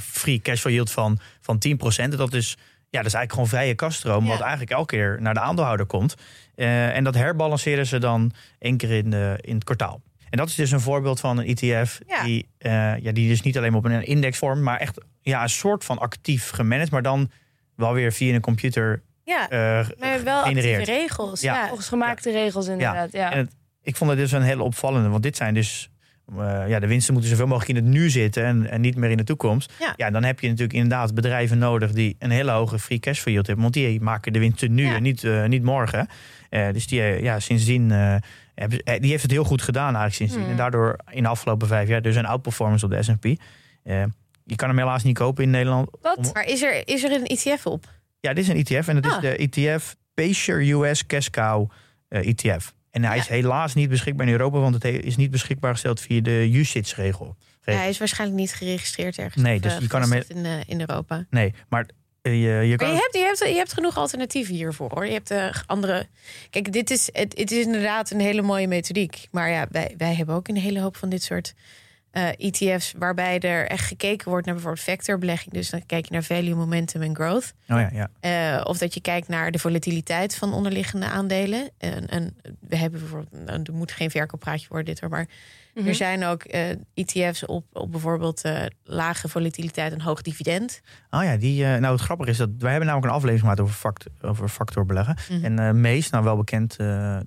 free 0.00 0.40
cashflow 0.40 0.72
yield 0.72 0.90
van, 0.90 1.18
van 1.40 1.58
10%. 1.58 2.12
En 2.12 2.18
dat 2.18 2.34
is, 2.34 2.56
ja, 2.90 2.98
dat 2.98 3.06
is 3.06 3.14
eigenlijk 3.14 3.32
gewoon 3.32 3.48
vrije 3.48 3.74
kaststroom, 3.74 4.24
Ja. 4.24 4.30
wat 4.30 4.40
eigenlijk 4.40 4.70
elke 4.70 4.96
keer 4.96 5.18
naar 5.20 5.34
de 5.34 5.40
aandeelhouder 5.40 5.86
komt. 5.86 6.14
Eh, 6.54 6.96
en 6.96 7.04
dat 7.04 7.14
herbalanceren 7.14 7.86
ze 7.86 7.98
dan 7.98 8.32
één 8.58 8.76
keer 8.76 8.90
in, 8.90 9.10
de, 9.10 9.38
in 9.40 9.54
het 9.54 9.64
kwartaal. 9.64 10.00
En 10.30 10.38
dat 10.38 10.48
is 10.48 10.54
dus 10.54 10.70
een 10.70 10.80
voorbeeld 10.80 11.20
van 11.20 11.38
een 11.38 11.46
ETF 11.56 12.00
Ja. 12.06 12.24
die, 12.24 12.48
eh, 12.58 12.98
ja, 12.98 13.12
die 13.12 13.28
dus 13.28 13.42
niet 13.42 13.56
alleen 13.56 13.74
op 13.74 13.84
een 13.84 14.06
indexvorm, 14.06 14.62
maar 14.62 14.78
echt 14.78 15.00
ja, 15.22 15.42
een 15.42 15.48
soort 15.48 15.84
van 15.84 15.98
actief 15.98 16.50
gemanaged, 16.50 16.90
maar 16.90 17.02
dan 17.02 17.30
wel 17.76 17.92
weer 17.92 18.12
via 18.12 18.34
een 18.34 18.40
computer 18.40 19.02
Ja, 19.24 19.48
eh, 19.50 19.88
maar 19.98 20.24
wel 20.24 20.42
actieve 20.42 20.84
regels. 20.84 21.40
Ja. 21.40 21.54
Ja. 21.54 21.66
Volgens 21.66 21.88
gemaakte 21.88 22.30
regels 22.30 22.68
inderdaad. 22.68 23.12
Ja. 23.12 23.32
En 23.32 23.38
het- 23.38 23.54
ik 23.82 23.96
vond 23.96 24.10
het 24.10 24.18
dus 24.18 24.32
een 24.32 24.42
hele 24.42 24.62
opvallende, 24.62 25.08
want 25.08 25.22
dit 25.22 25.36
zijn 25.36 25.54
dus. 25.54 25.90
eh, 26.38 26.68
ja, 26.68 26.78
de 26.80 26.86
winsten 26.86 27.12
moeten 27.12 27.30
zoveel 27.30 27.46
mogelijk 27.46 27.78
in 27.78 27.84
het 27.84 27.94
nu 27.94 28.10
zitten 28.10 28.44
en, 28.44 28.70
en 28.70 28.80
niet 28.80 28.96
meer 28.96 29.10
in 29.10 29.16
de 29.16 29.24
toekomst. 29.24 29.72
Ja. 29.96 30.10
dan 30.10 30.24
heb 30.24 30.40
je 30.40 30.46
natuurlijk 30.48 30.72
inderdaad 30.74 31.14
bedrijven 31.14 31.58
nodig 31.58 31.92
die 31.92 32.16
een 32.18 32.30
hele 32.30 32.50
hoge 32.50 32.78
free 32.78 32.98
cash 32.98 33.18
flow 33.18 33.32
yield 33.34 33.46
hebben. 33.46 33.64
Want 33.64 33.74
die 33.76 34.00
maken 34.00 34.32
de 34.32 34.38
winsten 34.38 34.74
nu 34.74 34.84
Ja. 34.84 34.94
en 34.94 35.02
niet, 35.02 35.26
niet 35.46 35.62
morgen. 35.62 36.08
Eh, 36.50 36.72
dus 36.72 36.86
die, 36.86 37.00
ja, 37.22 37.40
sindsdien, 37.40 37.92
die 38.68 39.10
heeft 39.10 39.22
het 39.22 39.30
heel 39.30 39.44
goed 39.44 39.62
gedaan 39.62 39.82
eigenlijk 39.96 40.14
sindsdien. 40.14 40.40
Hmm. 40.42 40.50
En 40.50 40.56
daardoor 40.56 40.96
in 41.10 41.22
de 41.22 41.28
afgelopen 41.28 41.68
vijf 41.68 41.88
jaar 41.88 42.02
dus 42.02 42.16
een 42.16 42.26
outperformance 42.26 42.84
op 42.84 42.90
de 42.90 43.02
S&P. 43.02 43.24
Eh, 43.24 44.02
je 44.44 44.56
kan 44.56 44.68
hem 44.68 44.78
helaas 44.78 45.02
niet 45.02 45.18
kopen 45.18 45.44
in 45.44 45.50
Nederland. 45.50 45.88
Wat? 46.02 46.16
Om- 46.16 46.30
Maar 46.32 46.44
is 46.46 46.62
er, 46.62 46.88
is 46.88 47.04
er 47.04 47.12
een 47.12 47.26
ETF 47.26 47.66
op? 47.66 47.84
ja, 48.20 48.32
dit 48.32 48.44
is 48.44 48.50
een 48.50 48.56
ETF 48.64 48.88
en 48.88 49.00
dat 49.00 49.12
Ah. 49.12 49.24
is 49.24 49.30
de 49.30 49.36
ETF 49.36 49.96
Pacer 50.14 50.70
US 50.70 51.06
Cash 51.06 51.28
Cow 51.28 51.70
eh, 52.08 52.28
ETF. 52.28 52.74
En 52.90 53.04
hij 53.04 53.14
Ja. 53.16 53.22
is 53.22 53.28
helaas 53.28 53.74
niet 53.74 53.88
beschikbaar 53.88 54.26
in 54.26 54.32
Europa, 54.32 54.58
want 54.58 54.74
het 54.74 54.82
he- 54.82 54.88
is 54.88 55.16
niet 55.16 55.30
beschikbaar 55.30 55.72
gesteld 55.72 56.00
via 56.00 56.20
de 56.20 56.48
UCITS-regel. 56.52 57.36
Ja, 57.64 57.72
hij 57.76 57.88
is 57.88 57.98
waarschijnlijk 57.98 58.40
niet 58.40 58.52
geregistreerd 58.54 59.18
ergens. 59.18 59.42
Nee, 59.42 59.60
dus 59.60 59.74
eh, 59.74 59.80
je 59.80 59.86
kan 59.86 60.00
hem 60.00 60.12
in, 60.28 60.44
eh, 60.44 60.52
in 60.66 60.80
Europa. 60.80 61.26
Nee, 61.30 61.54
maar 61.68 61.80
eh, 61.82 61.88
je, 62.22 62.30
je 62.30 62.76
kan... 62.76 62.86
Maar 62.86 62.96
je 62.96 63.02
hebt, 63.02 63.14
je, 63.14 63.24
hebt, 63.24 63.38
je 63.38 63.58
hebt 63.58 63.72
genoeg 63.72 63.96
alternatieven 63.96 64.54
hiervoor 64.54 64.90
hoor. 64.94 65.06
Je 65.06 65.12
hebt 65.12 65.30
eh, 65.30 65.54
andere. 65.66 66.06
Kijk, 66.50 66.72
dit 66.72 66.90
is, 66.90 67.08
het, 67.12 67.38
het 67.38 67.50
is 67.50 67.64
inderdaad 67.64 68.10
een 68.10 68.20
hele 68.20 68.42
mooie 68.42 68.68
methodiek. 68.68 69.26
Maar 69.30 69.50
ja, 69.50 69.66
wij, 69.70 69.94
wij 69.96 70.14
hebben 70.14 70.34
ook 70.34 70.48
een 70.48 70.56
hele 70.56 70.80
hoop 70.80 70.96
van 70.96 71.08
dit 71.08 71.22
soort 71.22 71.46
eh, 71.46 71.54
ETF's. 72.36 72.94
waarbij 72.98 73.38
er 73.40 73.66
echt 73.66 73.86
gekeken 73.86 74.28
wordt 74.30 74.44
naar 74.46 74.54
bijvoorbeeld 74.54 74.84
vectorbelegging. 74.84 75.54
Dus 75.54 75.70
dan 75.70 75.86
kijk 75.86 76.04
je 76.06 76.12
naar 76.12 76.22
value, 76.22 76.54
momentum 76.54 77.02
en 77.02 77.14
growth. 77.14 77.52
Oh 77.68 77.80
ja, 77.80 77.90
ja. 77.92 78.10
Eh, 78.56 78.64
of 78.64 78.78
dat 78.78 78.94
je 78.94 79.00
kijkt 79.00 79.28
naar 79.28 79.50
de 79.50 79.58
volatiliteit 79.58 80.36
van 80.36 80.52
onderliggende 80.52 81.06
aandelen. 81.06 81.70
En, 81.78 82.06
en 82.08 82.36
we 82.60 82.76
hebben 82.76 83.00
bijvoorbeeld, 83.00 83.46
nou, 83.46 83.62
er 83.62 83.74
moet 83.74 83.92
geen 83.92 84.10
verkooppraatje 84.10 84.68
worden 84.68 84.86
dit 84.86 85.00
hoor, 85.00 85.10
maar 85.10 85.26
Mhm. 85.74 85.88
er 85.88 85.94
zijn 85.94 86.24
ook 86.24 86.42
eh, 86.42 86.68
ETF's 86.94 87.42
op, 87.46 87.64
op 87.72 87.90
bijvoorbeeld 87.90 88.42
eh, 88.42 88.62
lage 88.84 89.28
volatiliteit 89.28 89.92
en 89.92 90.00
hoog 90.00 90.22
dividend. 90.22 90.80
Oh 91.10 91.22
ja, 91.24 91.36
die, 91.36 91.64
eh, 91.64 91.80
nou 91.80 91.92
het 91.94 92.02
grappige 92.02 92.30
is 92.30 92.36
dat 92.36 92.48
wij 92.58 92.70
hebben 92.70 92.88
namelijk 92.88 93.12
een 93.12 93.18
aflevering 93.18 93.40
gemaakt 93.40 93.60
over, 93.60 93.74
fact, 93.74 94.06
over 94.20 94.48
factorbeleggen. 94.48 95.16
Mhm. 95.30 95.44
En 95.44 95.58
eh 95.58 95.70
Mees, 95.72 96.10
nou 96.10 96.24
wel 96.24 96.36
bekend, 96.36 96.76
eh, 96.76 97.16
eh, 97.16 97.22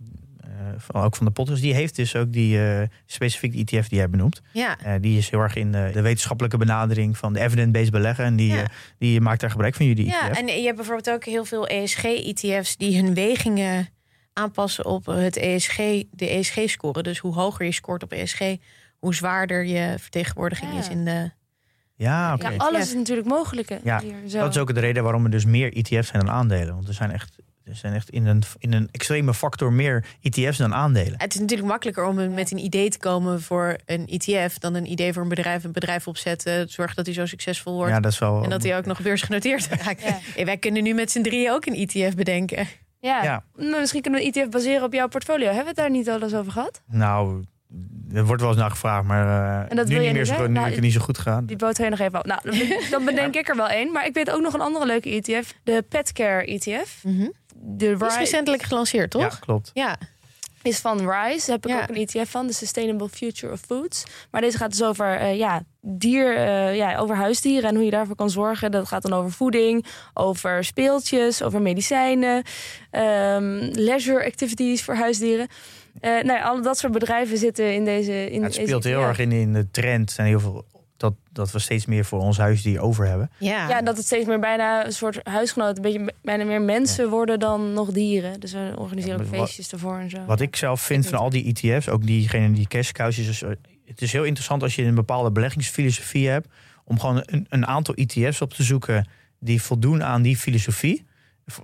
ook 0.92 1.16
van 1.16 1.26
de 1.26 1.32
podcast, 1.32 1.62
die 1.62 1.74
heeft 1.74 1.96
dus 1.96 2.16
ook 2.16 2.34
die 2.34 2.66
eh, 2.68 2.88
specifiek 3.06 3.52
die 3.52 3.66
ETF 3.80 3.88
die 3.88 3.98
jij 3.98 4.10
benoemt. 4.10 4.42
Ja, 4.54 4.78
Eh, 4.84 4.94
die 5.02 5.18
is 5.18 5.30
heel 5.30 5.40
erg 5.40 5.56
in 5.56 5.72
de, 5.72 5.90
de 5.94 6.02
wetenschappelijke 6.02 6.58
benadering 6.58 7.18
van 7.18 7.34
de 7.34 7.40
evidence-based 7.40 7.92
beleggen. 7.92 8.26
En 8.26 8.36
die, 8.36 8.52
Ja. 8.54 8.62
eh, 8.62 8.66
die 8.98 9.22
maakt 9.22 9.42
daar 9.42 9.50
gebruik 9.52 9.76
van 9.76 9.86
jullie 9.86 10.06
ja 10.06 10.30
ETF. 10.30 10.38
en 10.40 10.48
je 10.48 10.64
hebt 10.64 10.76
bijvoorbeeld 10.76 11.10
ook 11.10 11.26
heel 11.26 11.46
veel 11.46 11.68
ESG-ETF's 11.68 12.78
die 12.78 13.02
hun 13.02 13.14
wegingen 13.14 13.88
aanpassen 14.34 14.86
op 14.86 15.06
het 15.06 15.38
ESG, 15.38 15.78
de 16.12 16.30
ESG-score. 16.30 17.04
Dus 17.04 17.18
hoe 17.20 17.34
hoger 17.34 17.66
je 17.66 17.72
scoort 17.72 18.04
op 18.04 18.12
ESG, 18.12 18.42
hoe 19.00 19.16
zwaarder 19.16 19.66
je 19.66 19.96
vertegenwoordiging 20.00 20.72
Ja. 20.74 20.80
is 20.80 20.90
in 20.90 21.06
de. 21.06 21.32
Ja, 21.96 22.34
oké. 22.34 22.50
Ja, 22.50 22.56
alles 22.58 22.88
is 22.88 22.94
natuurlijk 22.94 23.28
mogelijk. 23.28 23.70
hè, 23.70 23.78
Ja, 23.84 24.00
hier, 24.02 24.16
zo. 24.28 24.40
Dat 24.40 24.50
is 24.56 24.62
ook 24.62 24.74
de 24.74 24.80
reden 24.80 25.04
waarom 25.04 25.24
er 25.24 25.30
dus 25.32 25.46
meer 25.46 25.74
ETF's 25.78 26.08
zijn 26.08 26.26
dan 26.26 26.30
aandelen. 26.36 26.74
Want 26.74 26.88
er 26.88 26.94
zijn 26.94 27.12
echt, 27.12 27.36
er 27.66 27.76
zijn 27.76 27.94
echt 27.94 28.10
in, 28.10 28.26
een, 28.26 28.44
in 28.58 28.74
een 28.74 28.90
extreme 28.92 29.34
factor 29.34 29.74
meer 29.74 30.06
ETF's 30.22 30.58
dan 30.58 30.74
aandelen. 30.74 31.14
Het 31.18 31.34
is 31.34 31.40
natuurlijk 31.40 31.70
makkelijker 31.70 32.06
om 32.06 32.34
met 32.34 32.52
een 32.52 32.58
idee 32.66 32.90
te 32.90 32.98
komen 32.98 33.42
voor 33.42 33.78
een 33.86 34.08
ETF 34.08 34.58
dan 34.58 34.74
een 34.74 34.92
idee 34.92 35.14
voor 35.14 35.22
een 35.22 35.30
bedrijf, 35.30 35.64
een 35.64 35.72
bedrijf 35.72 36.08
opzetten, 36.08 36.70
zorgen 36.70 36.96
dat 36.96 37.06
hij 37.06 37.16
zo 37.16 37.26
succesvol 37.26 37.76
wordt. 37.76 37.92
Ja, 37.92 38.00
dat 38.00 38.12
is 38.12 38.20
wel. 38.20 38.44
En 38.44 38.50
dat 38.50 38.64
hij 38.64 38.78
ook 38.78 38.86
nog 38.86 39.02
beursgenoteerd 39.02 39.68
raakt. 39.68 40.02
Ja. 40.36 40.46
Wij 40.46 40.58
kunnen 40.58 40.84
nu 40.84 40.94
met 40.94 41.12
z'n 41.12 41.22
drieën 41.22 41.52
ook 41.52 41.66
een 41.66 41.76
ETF 41.76 42.16
bedenken. 42.16 42.68
Ja. 43.00 43.24
Ja. 43.24 43.44
Nou, 43.56 43.80
Misschien 43.80 44.02
kunnen 44.02 44.20
we 44.20 44.26
een 44.26 44.34
ETF 44.34 44.50
baseren 44.50 44.84
op 44.84 44.94
jouw 44.94 45.08
portfolio. 45.08 45.46
Hebben 45.46 45.62
we 45.64 45.68
het 45.68 45.78
daar 45.78 45.90
niet 45.90 46.10
al 46.10 46.22
eens 46.22 46.34
over 46.34 46.52
gehad? 46.52 46.82
Nou, 46.88 47.44
er 48.14 48.26
wordt 48.26 48.42
wel 48.42 48.52
eens 48.52 48.60
naar 48.60 48.70
gevraagd, 48.70 49.06
maar 49.06 49.28
eh, 49.28 49.72
En 49.72 49.76
dat 49.76 49.88
nu 49.88 49.94
wil 49.94 50.00
niet 50.00 50.08
je 50.08 50.14
meer 50.14 50.22
niet, 50.22 50.28
zo, 50.28 50.42
hè? 50.42 50.48
nu 50.48 50.54
Nou, 50.54 50.68
is 50.68 50.74
het 50.74 50.84
niet 50.84 50.94
zo 50.94 51.00
goed 51.00 51.18
gegaan. 51.18 51.46
Die 51.46 51.56
boot 51.56 51.78
je 51.78 51.90
nog 51.90 52.00
even 52.00 52.20
op. 52.20 52.26
Nou, 52.26 52.40
dan, 52.44 52.58
dan 52.90 53.06
bedenk 53.16 53.36
ik 53.36 53.50
er 53.50 53.56
wel 53.56 53.70
één. 53.70 53.92
Maar 53.92 54.06
ik 54.06 54.14
weet 54.14 54.32
ook 54.32 54.42
nog 54.42 54.54
een 54.54 54.62
andere 54.62 54.86
leuke 54.86 55.10
ETF. 55.10 55.54
De 55.64 55.86
Petcare 55.90 56.46
ETF. 56.46 57.04
De 57.66 57.96
is 58.08 58.18
recentelijk 58.18 58.64
gelanceerd, 58.64 59.14
Ja, 59.14 59.20
toch? 59.20 59.40
klopt. 59.40 59.72
Ja. 59.74 59.98
is 60.62 60.80
van 60.80 60.98
Rise. 60.98 61.46
Daar 61.46 61.56
heb 61.56 61.66
ik 61.66 61.72
Ja. 61.72 61.82
ook 61.82 61.90
een 61.90 61.96
ETF 62.08 62.30
van. 62.32 62.48
De 62.48 62.54
Sustainable 62.54 63.10
Future 63.10 63.54
of 63.54 63.60
Foods. 63.60 64.04
Maar 64.32 64.42
deze 64.42 64.58
gaat 64.58 64.72
dus 64.72 64.84
over, 64.84 65.16
eh, 65.16 65.38
ja, 65.38 65.64
dier, 65.82 66.36
eh, 66.38 66.76
ja, 66.76 66.98
over 66.98 67.16
huisdieren 67.16 67.70
en 67.70 67.76
hoe 67.76 67.86
je 67.86 67.92
daarvoor 67.92 68.16
kan 68.16 68.30
zorgen. 68.30 68.72
Dat 68.72 68.88
gaat 68.88 69.02
dan 69.02 69.14
over 69.14 69.32
voeding, 69.32 69.86
over 70.14 70.64
speeltjes, 70.64 71.42
over 71.42 71.62
medicijnen, 71.62 72.44
ehm, 72.92 73.70
leisure 73.72 74.26
activities 74.26 74.84
voor 74.84 74.96
huisdieren. 74.96 75.48
Eh 76.00 76.12
nou 76.12 76.28
ja, 76.40 76.42
al 76.44 76.62
dat 76.62 76.78
soort 76.78 76.94
bedrijven 76.94 77.38
zitten 77.38 77.74
in 77.74 77.86
deze. 77.86 78.12
In 78.32 78.40
Ja, 78.40 78.44
het 78.46 78.54
deze 78.54 78.66
speelt 78.68 78.84
heel 78.84 79.02
erg 79.02 79.20
in, 79.20 79.32
in 79.32 79.54
de 79.54 79.72
trend. 79.72 80.10
Er 80.10 80.16
zijn 80.16 80.28
heel 80.28 80.40
veel 80.40 80.66
dat, 81.04 81.14
dat 81.32 81.52
we 81.52 81.60
steeds 81.60 81.86
meer 81.86 82.06
voor 82.06 82.20
ons 82.20 82.38
huisdier 82.38 82.82
over 82.82 83.08
hebben. 83.08 83.32
Ja. 83.38 83.70
Ja, 83.70 83.82
dat 83.82 83.98
het 83.98 84.06
steeds 84.06 84.28
meer 84.28 84.40
bijna 84.40 84.86
een 84.86 84.94
soort 84.94 85.20
huisgenoot, 85.24 85.76
een 85.76 85.82
beetje 85.82 86.14
bijna 86.22 86.44
meer 86.44 86.62
mensen 86.62 87.10
worden 87.10 87.40
dan 87.40 87.74
nog 87.74 87.92
dieren. 87.92 88.40
Dus 88.40 88.54
we 88.54 88.74
organiseren 88.76 89.18
Ja, 89.18 89.24
ook 89.24 89.30
feestjes 89.30 89.72
ervoor 89.72 89.98
en 89.98 90.10
zo. 90.10 90.26
Wat 90.26 90.42
ik 90.42 90.56
zelf 90.56 90.82
vind 90.82 91.08
van 91.08 91.20
al 91.20 91.30
die 91.30 91.54
ETF's, 91.54 91.88
ook 91.88 92.06
diegene 92.06 92.56
die 92.56 92.68
cash 92.68 92.92
cows, 92.92 93.18
is 93.18 93.42
eh, 93.42 93.50
het 93.86 94.02
is 94.02 94.12
heel 94.12 94.24
interessant 94.24 94.64
als 94.64 94.76
je 94.76 94.84
een 94.84 94.96
bepaalde 94.96 95.32
beleggingsfilosofie 95.32 96.30
hebt, 96.30 96.48
om 96.84 97.00
gewoon 97.00 97.24
een, 97.26 97.46
een 97.50 97.66
aantal 97.66 97.94
ETF's 97.94 98.42
op 98.42 98.54
te 98.54 98.64
zoeken 98.64 99.08
die 99.40 99.62
voldoen 99.62 100.04
aan 100.04 100.22
die 100.22 100.38
filosofie, 100.38 101.06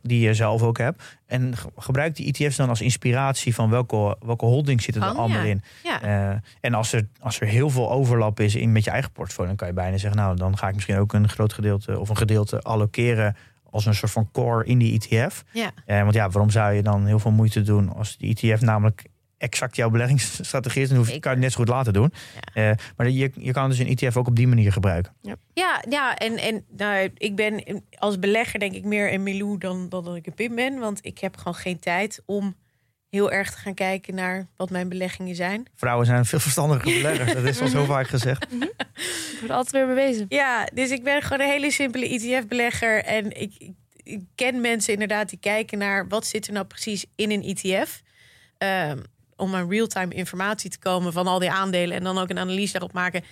die 0.02 0.20
je 0.20 0.34
zelf 0.34 0.62
ook 0.64 0.78
hebt. 0.78 1.04
En 1.26 1.58
ge- 1.58 1.70
gebruik 1.78 2.16
die 2.16 2.34
ETF's 2.34 2.56
dan 2.56 2.70
als 2.70 2.82
inspiratie 2.82 3.56
van 3.56 3.70
welke, 3.70 4.18
welke 4.26 4.46
holdings 4.46 4.84
zitten 4.84 5.02
er 5.02 5.08
Kan, 5.08 5.18
allemaal 5.18 5.44
ja. 5.44 5.50
in. 5.50 5.62
Ja. 5.84 6.02
Eh, 6.02 6.38
en 6.62 6.74
als 6.74 6.94
er, 6.94 7.08
als 7.20 7.40
er 7.42 7.48
heel 7.48 7.70
veel 7.70 7.92
overlap 7.92 8.40
is 8.40 8.56
in 8.56 8.72
met 8.72 8.84
je 8.84 8.92
eigen 8.92 9.12
portfolio, 9.12 9.48
dan 9.48 9.58
kan 9.58 9.68
je 9.68 9.74
bijna 9.74 9.98
zeggen, 9.98 10.20
nou, 10.20 10.36
dan 10.36 10.58
ga 10.58 10.68
ik 10.68 10.74
misschien 10.74 10.98
ook 10.98 11.14
een 11.14 11.30
groot 11.30 11.54
gedeelte 11.54 12.00
of 12.00 12.10
een 12.10 12.18
gedeelte 12.18 12.62
allokeren 12.62 13.36
als 13.72 13.86
een 13.86 13.96
soort 13.96 14.12
van 14.12 14.30
core 14.32 14.66
in 14.66 14.78
die 14.78 15.00
ETF. 15.00 15.44
Ja. 15.52 15.72
Eh, 15.86 16.02
want 16.02 16.14
ja, 16.14 16.30
waarom 16.30 16.50
zou 16.52 16.74
je 16.74 16.84
dan 16.84 17.06
heel 17.06 17.20
veel 17.20 17.32
moeite 17.32 17.62
doen 17.62 17.94
als 17.94 18.18
die 18.18 18.36
ETF 18.42 18.62
namelijk 18.62 19.04
exact 19.40 19.76
jouw 19.76 19.90
beleggingsstrategie 19.90 20.82
is? 20.82 20.90
Dan 20.90 20.98
hoef 20.98 21.12
je, 21.12 21.20
kan 21.20 21.32
je 21.32 21.38
het 21.38 21.46
net 21.46 21.52
zo 21.52 21.60
goed 21.60 21.68
laten 21.68 21.94
doen. 21.94 22.14
Eh, 22.54 22.72
maar 22.96 23.10
je, 23.10 23.32
je 23.36 23.52
kan 23.52 23.70
dus 23.70 23.80
een 23.80 23.98
ETF 23.98 24.18
ook 24.18 24.28
op 24.28 24.36
die 24.36 24.48
manier 24.48 24.72
gebruiken. 24.72 25.14
Ja, 25.54 25.84
ja, 25.90 26.16
en, 26.16 26.38
en 26.38 26.66
nou, 26.78 27.10
ik 27.18 27.36
ben 27.36 27.84
als 27.98 28.20
belegger 28.20 28.60
denk 28.60 28.74
ik 28.74 28.84
meer 28.84 29.14
een 29.14 29.24
Milou 29.24 29.58
dan, 29.58 29.90
dan 29.90 30.04
dat 30.04 30.16
ik 30.16 30.28
een 30.28 30.34
Pim 30.34 30.56
ben. 30.56 30.80
Want 30.80 31.00
ik 31.02 31.20
heb 31.20 31.38
gewoon 31.38 31.56
geen 31.56 31.80
tijd 31.80 32.22
om 32.26 32.56
heel 33.10 33.32
erg 33.32 33.52
te 33.52 33.58
gaan 33.58 33.74
kijken 33.74 34.16
naar 34.16 34.48
wat 34.56 34.70
mijn 34.70 34.90
beleggingen 34.90 35.36
zijn. 35.36 35.68
Vrouwen 35.76 36.06
zijn 36.06 36.26
veel 36.26 36.40
verstandiger 36.40 36.94
beleggers. 36.94 37.34
Dat 37.34 37.44
is 37.44 37.62
al 37.62 37.68
zo 37.68 37.86
vaak 37.96 38.08
gezegd. 38.08 38.48
Wordt 39.40 39.54
altijd 39.54 39.72
weer 39.72 39.88
bewezen. 39.88 40.26
Ja, 40.30 40.70
dus 40.74 40.90
ik 40.92 41.04
ben 41.04 41.22
gewoon 41.22 41.40
een 41.40 41.52
hele 41.52 41.72
simpele 41.72 42.08
ETF-belegger. 42.08 43.04
En 43.04 43.42
ik, 43.42 43.54
ik, 43.58 43.74
ik 44.04 44.22
ken 44.36 44.62
mensen 44.62 44.94
inderdaad 44.94 45.30
die 45.30 45.40
kijken 45.40 45.78
naar 45.78 46.08
wat 46.08 46.26
zit 46.26 46.48
er 46.48 46.54
nou 46.54 46.66
precies 46.66 47.06
in 47.16 47.32
een 47.32 47.44
ETF. 47.44 48.02
Ehm, 48.58 48.98
om 49.40 49.56
aan 49.56 49.70
real-time 49.70 50.14
informatie 50.14 50.70
te 50.70 50.80
komen 50.80 51.14
van 51.14 51.28
al 51.28 51.40
die 51.40 51.52
aandelen. 51.52 51.98
En 51.98 52.04
dan 52.04 52.18
ook 52.18 52.30
een 52.30 52.40
analyse 52.40 52.72
daarop 52.72 52.94
maken. 52.94 53.24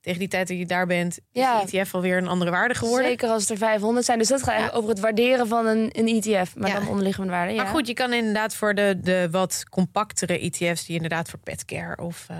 Tegen 0.00 0.20
die 0.20 0.28
tijd 0.28 0.48
dat 0.48 0.58
je 0.58 0.66
daar 0.66 0.86
bent, 0.86 1.12
is 1.32 1.42
Ja. 1.42 1.64
de 1.64 1.78
ETF 1.78 1.94
alweer 1.94 2.16
een 2.16 2.28
andere 2.28 2.50
waarde 2.50 2.74
geworden. 2.74 3.06
Zeker 3.08 3.28
als 3.28 3.42
het 3.42 3.50
er 3.50 3.56
500 3.56 4.06
zijn. 4.06 4.18
Dus 4.18 4.28
dat 4.28 4.38
gaat 4.38 4.48
eigenlijk 4.48 4.78
over 4.78 4.90
het 4.90 5.00
waarderen 5.00 5.48
van 5.48 5.66
een, 5.66 5.88
een 5.92 6.06
ETF. 6.22 6.56
Maar 6.56 6.68
Ja. 6.70 6.78
dan 6.78 6.88
onderliggende 6.88 7.30
waarde. 7.30 7.52
Ja. 7.52 7.62
Maar 7.62 7.72
goed, 7.72 7.86
je 7.86 7.94
kan 7.94 8.12
inderdaad 8.12 8.54
voor 8.54 8.74
de, 8.74 8.98
de 9.00 9.28
wat 9.30 9.64
compactere 9.70 10.38
ETF's... 10.40 10.84
die 10.86 10.94
inderdaad 10.94 11.28
voor 11.30 11.38
petcare 11.38 12.02
of... 12.02 12.26
eh 12.28 12.36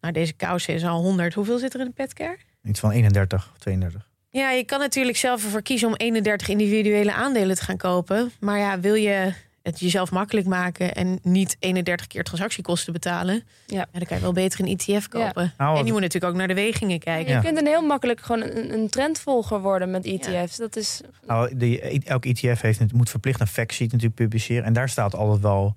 nou, 0.00 0.12
deze 0.12 0.32
kousen 0.32 0.74
is 0.74 0.84
al 0.84 1.00
100. 1.02 1.34
Hoeveel 1.34 1.58
zit 1.58 1.74
er 1.74 1.80
in 1.80 1.86
een 1.86 1.92
petcare? 1.92 2.36
Iets 2.64 2.80
van 2.80 2.90
31 2.90 3.48
of 3.52 3.58
32. 3.58 4.08
Ja, 4.28 4.50
je 4.50 4.64
kan 4.64 4.78
natuurlijk 4.78 5.16
zelf 5.16 5.44
ervoor 5.44 5.62
kiezen 5.62 5.88
om 5.88 5.94
31 5.94 6.48
individuele 6.48 7.12
aandelen 7.12 7.56
te 7.56 7.64
gaan 7.64 7.76
kopen. 7.76 8.32
Maar 8.40 8.58
ja, 8.58 8.80
wil 8.80 8.94
je 8.94 9.32
het 9.62 9.80
jezelf 9.80 10.10
makkelijk 10.10 10.46
maken 10.46 10.94
en 10.94 11.18
niet 11.22 11.56
31 11.58 12.06
keer 12.06 12.24
transactiekosten 12.24 12.92
betalen, 12.92 13.42
Ja. 13.66 13.86
dan 13.92 14.04
kan 14.04 14.16
je 14.16 14.22
wel 14.22 14.32
beter 14.32 14.60
een 14.60 14.78
ETF 14.78 15.08
kopen. 15.08 15.52
Nou, 15.58 15.78
en 15.78 15.86
je 15.86 15.92
moet 15.92 16.00
natuurlijk 16.00 16.32
ook 16.32 16.38
naar 16.38 16.48
de 16.48 16.54
wegingen 16.54 16.98
kijken. 16.98 17.34
Je 17.34 17.40
kunt 17.40 17.58
een 17.58 17.66
heel 17.66 17.86
makkelijk 17.86 18.20
gewoon 18.20 18.42
een, 18.42 18.72
een 18.72 18.88
trendvolger 18.88 19.60
worden 19.60 19.90
met 19.90 20.04
ETF's. 20.04 20.56
Dat 20.56 20.76
is 20.76 21.00
Nou, 21.26 21.56
die, 21.56 22.04
elk 22.04 22.24
ETF 22.24 22.60
heeft, 22.60 22.78
het 22.78 22.92
moet 22.92 23.10
verplicht 23.10 23.40
een 23.40 23.46
factsheet 23.46 23.92
natuurlijk 23.92 24.20
publiceren. 24.20 24.64
En 24.64 24.72
daar 24.72 24.88
staat 24.88 25.14
altijd 25.14 25.40
wel 25.40 25.76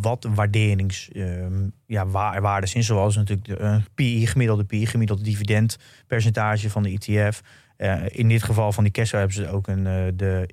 wat 0.00 0.26
waarderings 0.34 1.08
ehm, 1.12 1.68
ja, 1.86 2.06
waardes 2.40 2.74
in. 2.74 2.82
Zoals 2.82 3.16
natuurlijk 3.16 3.48
de 3.48 3.56
eh, 3.56 3.76
PI, 3.94 4.26
gemiddelde 4.26 4.64
PI, 4.64 4.86
gemiddelde 4.86 5.22
dividendpercentage 5.22 6.70
van 6.70 6.82
de 6.82 6.90
ETF. 6.90 7.42
Eh, 7.76 8.02
in 8.06 8.28
dit 8.28 8.42
geval 8.42 8.72
van 8.72 8.84
die 8.84 8.92
cashflow 8.92 9.20
hebben 9.20 9.38
ze 9.44 9.50
ook 9.50 9.66
een, 9.66 9.86
eh, 9.86 10.04
de 10.14 10.48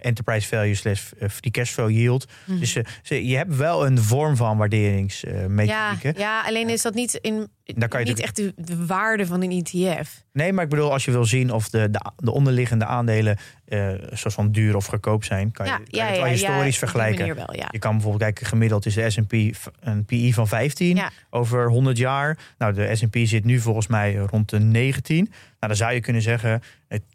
enterprise 0.00 0.48
value 0.48 0.74
slash 0.74 1.12
eh, 1.18 1.28
free 1.28 1.50
cashflow 1.50 1.90
yield. 1.90 2.26
Mhm. 2.44 2.58
Dus 2.58 2.76
eh, 2.76 3.28
je 3.28 3.36
hebt 3.36 3.56
wel 3.56 3.86
een 3.86 3.98
vorm 3.98 4.36
van 4.36 4.50
ja, 4.50 4.56
waarderingsmethodieken. 4.56 6.14
ja, 6.16 6.42
alleen 6.42 6.68
is 6.68 6.82
dat 6.82 6.94
niet, 6.94 7.14
in, 7.14 7.48
Daar 7.64 7.88
kan 7.88 8.00
je 8.00 8.06
niet 8.06 8.20
echt 8.20 8.36
de, 8.36 8.52
de 8.56 8.86
waarde 8.86 9.26
van 9.26 9.42
een 9.42 9.50
ETF. 9.64 10.24
Nee, 10.32 10.52
maar 10.52 10.64
ik 10.64 10.70
bedoel, 10.70 10.92
als 10.92 11.04
je 11.04 11.10
wil 11.10 11.24
zien 11.24 11.50
of 11.52 11.68
de, 11.68 11.90
de, 11.90 12.10
de 12.16 12.30
onderliggende 12.32 12.84
aandelen 12.84 13.36
eh 13.66 13.92
soort 14.12 14.34
van 14.34 14.52
duur 14.52 14.76
of 14.76 14.86
goedkoop 14.86 15.24
zijn, 15.24 15.52
kan 15.52 15.66
je, 15.66 15.72
Ja, 15.72 15.76
kan 15.78 15.86
ja, 15.90 16.04
het 16.06 16.14
ja, 16.14 16.16
wel 16.16 16.24
ja, 16.24 16.30
historisch 16.32 16.78
vergelijken. 16.78 17.34
wel, 17.34 17.54
ja. 17.56 17.68
Je 17.70 17.78
kan 17.78 17.92
bijvoorbeeld 17.92 18.22
kijken, 18.22 18.46
gemiddeld 18.46 18.86
is 18.86 18.94
de 18.94 19.10
S&P 19.10 19.32
een 19.80 20.04
PI 20.04 20.32
van 20.32 20.48
15 20.48 20.96
Ja. 20.96 21.10
over 21.30 21.68
100 21.68 21.98
jaar. 21.98 22.38
Nou, 22.58 22.72
de 22.72 22.96
S&P 22.96 23.16
zit 23.22 23.44
nu 23.44 23.58
volgens 23.60 23.86
mij 23.86 24.14
rond 24.14 24.50
de 24.50 24.58
19. 24.58 25.16
Nou, 25.24 25.32
dan 25.58 25.76
zou 25.76 25.92
je 25.92 26.00
kunnen 26.00 26.22
zeggen, 26.22 26.62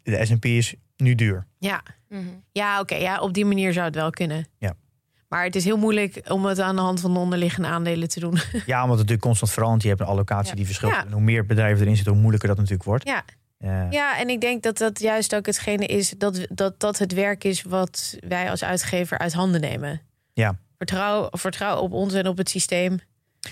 de 0.02 0.24
S&P 0.24 0.44
is 0.44 0.74
nu 0.96 1.14
duur. 1.14 1.46
Ja, 1.58 1.82
ja 2.52 2.80
oké, 2.80 2.94
ja, 2.94 3.18
op 3.20 3.32
die 3.32 3.44
manier 3.44 3.72
zou 3.72 3.86
het 3.86 3.94
wel 3.94 4.10
kunnen. 4.10 4.46
Ja. 4.58 4.74
Maar 5.28 5.44
het 5.44 5.56
is 5.56 5.64
heel 5.64 5.76
moeilijk 5.76 6.20
om 6.28 6.44
het 6.44 6.58
aan 6.60 6.76
de 6.76 6.82
hand 6.82 7.00
van 7.00 7.12
de 7.12 7.18
onderliggende 7.18 7.68
aandelen 7.68 8.08
te 8.08 8.20
doen. 8.20 8.32
Ja, 8.66 8.76
omdat 8.82 8.88
het 8.88 8.88
natuurlijk 8.88 9.20
constant 9.22 9.50
verandert. 9.50 9.82
Je 9.82 9.88
hebt 9.88 10.00
een 10.00 10.06
allocatie 10.06 10.48
Ja. 10.50 10.54
die 10.56 10.64
verschilt. 10.66 10.92
Ja. 10.92 11.04
En 11.06 11.12
hoe 11.12 11.20
meer 11.22 11.46
bedrijven 11.46 11.80
erin 11.82 11.94
zitten, 11.94 12.12
hoe 12.12 12.20
moeilijker 12.20 12.48
dat 12.48 12.58
natuurlijk 12.58 12.84
wordt. 12.84 13.06
Ja. 13.08 13.24
Eh, 13.58 13.90
Ja, 13.90 14.18
en 14.18 14.28
ik 14.28 14.40
denk 14.40 14.62
dat 14.62 14.78
dat 14.78 15.00
juist 15.00 15.34
ook 15.34 15.46
hetgene 15.46 15.86
is 15.86 16.14
dat 16.18 16.46
dat, 16.48 16.80
dat 16.80 16.98
het 16.98 17.12
werk 17.12 17.44
is 17.44 17.62
wat 17.62 18.16
wij 18.28 18.50
als 18.50 18.64
uitgever 18.64 19.18
uit 19.18 19.32
handen 19.32 19.60
nemen. 19.60 20.00
Ja. 20.32 20.58
Vertrouw, 20.78 21.28
vertrouw 21.30 21.76
op 21.78 21.92
ons 21.92 22.14
en 22.14 22.26
op 22.26 22.36
het 22.36 22.48
systeem 22.50 22.98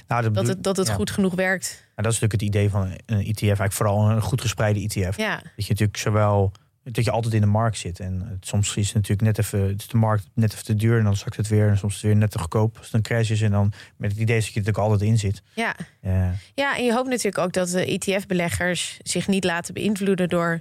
nou, 0.07 0.23
dat 0.23 0.33
bedoel- 0.33 0.49
het, 0.49 0.63
dat 0.63 0.77
het 0.77 0.87
ja. 0.87 0.95
goed 0.95 1.11
genoeg 1.11 1.35
werkt. 1.35 1.69
Nou, 1.69 2.09
dat 2.09 2.13
is 2.13 2.21
natuurlijk 2.21 2.33
het 2.33 2.43
idee 2.43 2.71
van 2.71 2.83
een 3.07 3.25
ETF. 3.27 3.43
Eigenlijk 3.43 3.73
vooral 3.73 4.11
een 4.11 4.21
goed 4.23 4.41
gespreide 4.41 4.81
ETF. 4.81 5.17
Ja, 5.17 5.35
Dat 5.37 5.43
je 5.67 5.69
natuurlijk 5.69 5.97
zowel 5.97 6.53
dat 6.83 7.05
je 7.05 7.11
altijd 7.11 7.35
in 7.35 7.41
de 7.41 7.47
markt 7.47 7.79
zit. 7.79 8.01
En 8.01 8.21
het- 8.29 8.47
soms 8.47 8.77
is 8.77 8.87
het 8.87 8.95
natuurlijk 8.95 9.23
net 9.23 9.39
even 9.39 9.61
het 9.69 9.81
is 9.81 9.89
de 9.89 9.97
markt 9.97 10.27
net 10.35 10.53
even 10.53 10.65
te 10.65 10.75
duur 10.75 10.99
en 10.99 11.05
dan 11.05 11.17
zakt 11.17 11.37
het 11.37 11.49
weer. 11.49 11.69
En 11.69 11.79
soms 11.79 11.95
is 11.95 12.01
het 12.01 12.11
weer 12.11 12.21
net 12.21 12.31
te 12.31 12.39
goedkoop 12.39 12.77
als 12.77 12.87
het 12.87 12.95
een 12.95 13.03
crash 13.03 13.31
is. 13.31 13.41
En 13.43 13.51
dan 13.51 13.73
met 13.97 14.11
het 14.11 14.21
idee 14.21 14.37
dat 14.37 14.45
je 14.47 14.51
er 14.51 14.59
natuurlijk 14.59 14.91
altijd 14.91 15.11
in 15.11 15.19
zit. 15.19 15.43
ja. 15.55 15.77
Eh, 16.01 16.29
ja, 16.55 16.77
en 16.77 16.85
je 16.85 16.93
hoopt 16.93 17.09
natuurlijk 17.09 17.39
ook 17.39 17.53
dat 17.53 17.69
de 17.69 17.85
ETF-beleggers 17.85 18.99
zich 19.03 19.29
niet 19.29 19.45
laten 19.45 19.75
beïnvloeden 19.75 20.29
door 20.29 20.61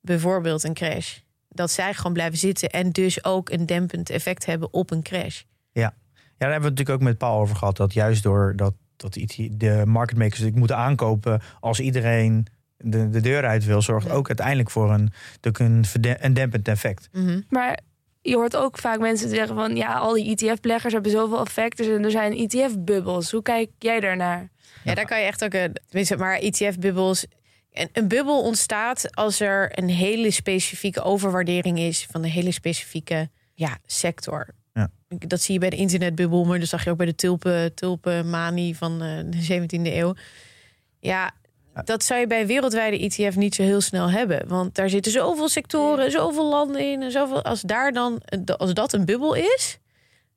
bijvoorbeeld 0.00 0.64
een 0.64 0.74
crash. 0.74 1.16
Dat 1.48 1.70
zij 1.70 1.94
gewoon 1.94 2.12
blijven 2.12 2.38
zitten 2.38 2.68
en 2.70 2.90
dus 2.90 3.24
ook 3.24 3.50
een 3.50 3.66
dempend 3.66 4.10
effect 4.10 4.46
hebben 4.46 4.72
op 4.72 4.90
een 4.90 5.02
crash. 5.02 5.42
ja, 5.72 5.94
daar 6.38 6.50
hebben 6.50 6.68
we 6.70 6.78
het 6.78 6.78
natuurlijk 6.78 6.90
ook 6.90 7.02
met 7.02 7.18
Paul 7.18 7.40
over 7.40 7.56
gehad. 7.56 7.76
Dat 7.76 7.92
juist 7.92 8.22
door 8.22 8.52
dat, 8.56 8.74
dat 8.96 9.16
IT 9.16 9.60
de 9.60 9.82
market 9.86 10.16
makers 10.16 10.30
natuurlijk 10.32 10.58
moeten 10.58 10.76
aankopen 10.76 11.40
als 11.60 11.80
iedereen 11.80 12.46
de, 12.78 13.10
de 13.10 13.20
deur 13.20 13.44
uit 13.46 13.64
wil, 13.64 13.82
zorgt 13.82 14.06
Ja. 14.06 14.12
ook 14.12 14.26
uiteindelijk 14.28 14.70
voor 14.70 14.92
een, 14.92 15.10
een, 15.40 15.84
een 16.18 16.34
dempend 16.34 16.68
effect. 16.68 17.08
Mhm. 17.12 17.40
Maar 17.48 17.78
je 18.20 18.34
hoort 18.34 18.56
ook 18.56 18.78
vaak 18.78 18.98
mensen 18.98 19.28
zeggen 19.28 19.54
van 19.54 19.76
ja, 19.76 19.94
al 19.94 20.12
die 20.14 20.36
ETF-beleggers 20.36 20.92
hebben 20.92 21.12
zoveel 21.12 21.40
effect. 21.40 21.76
Dus 21.76 21.86
er 21.86 22.10
zijn 22.10 22.32
ETF-bubbels. 22.36 23.30
Hoe 23.30 23.42
kijk 23.42 23.70
jij 23.78 24.00
daarnaar? 24.00 24.48
Ja, 24.84 24.94
daar 24.94 25.06
kan 25.06 25.20
je 25.20 25.26
echt 25.26 25.44
ook 25.44 25.52
een. 25.54 25.72
Tenminste, 25.86 26.16
maar 26.16 26.38
ETF-bubbels. 26.38 27.26
Een, 27.72 27.88
een 27.92 28.08
bubbel 28.08 28.42
ontstaat 28.42 29.14
als 29.14 29.40
er 29.40 29.78
een 29.78 29.88
hele 29.88 30.30
specifieke 30.30 31.02
overwaardering 31.02 31.78
is 31.78 32.06
van 32.10 32.24
een 32.24 32.30
hele 32.30 32.52
specifieke 32.52 33.30
ja, 33.54 33.78
sector. 33.86 34.48
Ja. 34.72 34.90
Dat 35.08 35.40
zie 35.40 35.54
je 35.54 35.60
bij 35.60 35.70
de 35.70 35.76
internetbubbel, 35.76 36.44
maar 36.44 36.58
dat 36.58 36.68
zag 36.68 36.84
je 36.84 36.90
ook 36.90 36.96
bij 36.96 37.06
de 37.06 37.14
tulpen, 37.14 37.74
tulpenmanie 37.74 38.76
van 38.76 39.02
eh, 39.02 39.18
de 39.26 39.66
17e 39.66 39.82
eeuw. 39.82 40.14
Ja, 41.00 41.32
dat 41.84 42.04
zou 42.04 42.20
je 42.20 42.26
bij 42.26 42.46
wereldwijde 42.46 42.98
ETF 42.98 43.36
niet 43.36 43.54
zo 43.54 43.62
heel 43.62 43.80
snel 43.80 44.10
hebben. 44.10 44.48
Want 44.48 44.74
daar 44.74 44.88
zitten 44.88 45.12
zoveel 45.12 45.48
sectoren, 45.48 46.10
zoveel 46.10 46.48
landen 46.48 46.90
in. 46.92 47.02
En 47.02 47.10
zoveel, 47.10 47.42
als, 47.42 47.60
daar 47.60 47.92
dan, 47.92 48.22
als 48.56 48.74
dat 48.74 48.92
een 48.92 49.04
bubbel 49.04 49.34
is, 49.34 49.78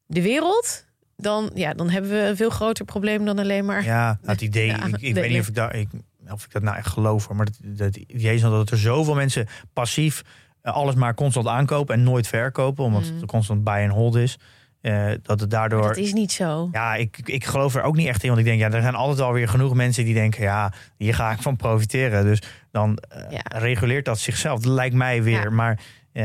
de 0.05 0.21
wereld, 0.21 0.85
dan, 1.17 1.51
ja, 1.53 1.73
dan 1.73 1.89
hebben 1.89 2.11
we 2.11 2.17
een 2.17 2.35
veel 2.35 2.49
groter 2.49 2.85
probleem 2.85 3.25
dan 3.25 3.39
alleen 3.39 3.65
maar. 3.65 3.83
Ja, 3.83 4.05
nou, 4.05 4.31
het 4.31 4.41
idee, 4.41 4.67
Ja, 4.67 4.85
ik, 4.85 5.01
ik 5.01 5.13
weet 5.13 5.29
niet 5.29 5.39
of 5.39 5.47
ik, 5.47 5.55
daar, 5.55 5.75
ik, 5.75 5.87
of 6.31 6.45
ik 6.45 6.51
dat 6.51 6.61
nou 6.61 6.77
echt 6.77 6.87
geloof. 6.87 7.29
Maar 7.29 7.45
het, 7.45 7.59
het 7.77 7.95
idee 7.95 8.35
is 8.35 8.41
dat 8.41 8.69
er 8.71 8.77
zoveel 8.77 9.15
mensen 9.15 9.47
passief 9.73 10.21
eh, 10.61 10.73
alles 10.73 10.95
maar 10.95 11.13
constant 11.13 11.47
aankopen 11.47 11.95
en 11.95 12.03
nooit 12.03 12.27
verkopen. 12.27 12.83
Omdat 12.83 13.03
Mm. 13.03 13.15
het 13.15 13.25
constant 13.25 13.63
buy 13.63 13.83
and 13.83 13.91
hold 13.91 14.15
is. 14.15 14.37
Eh, 14.81 15.11
dat 15.21 15.39
het 15.39 15.49
daardoor... 15.49 15.81
Dat 15.81 15.97
is 15.97 16.13
niet 16.13 16.31
zo. 16.31 16.69
Ja, 16.71 16.95
ik, 16.95 17.17
ik 17.23 17.45
geloof 17.45 17.75
er 17.75 17.81
ook 17.83 17.95
niet 17.95 18.07
echt 18.07 18.21
in. 18.23 18.27
Want 18.29 18.39
ik 18.41 18.45
denk, 18.47 18.59
ja, 18.59 18.71
er 18.71 18.81
zijn 18.81 18.95
altijd 18.95 19.17
wel 19.19 19.33
weer 19.33 19.47
genoeg 19.47 19.73
mensen 19.73 20.05
die 20.05 20.13
denken... 20.13 20.41
ja, 20.43 20.73
hier 20.97 21.15
ga 21.15 21.31
ik 21.31 21.41
van 21.41 21.55
profiteren. 21.55 22.23
Dus 22.23 22.41
dan 22.71 22.97
Ja. 23.29 23.41
reguleert 23.57 24.05
dat 24.05 24.19
zichzelf. 24.19 24.59
Dat 24.59 24.71
lijkt 24.73 24.95
mij 24.95 25.23
weer. 25.23 25.43
Ja. 25.43 25.49
Maar 25.49 25.79
eh, 26.13 26.23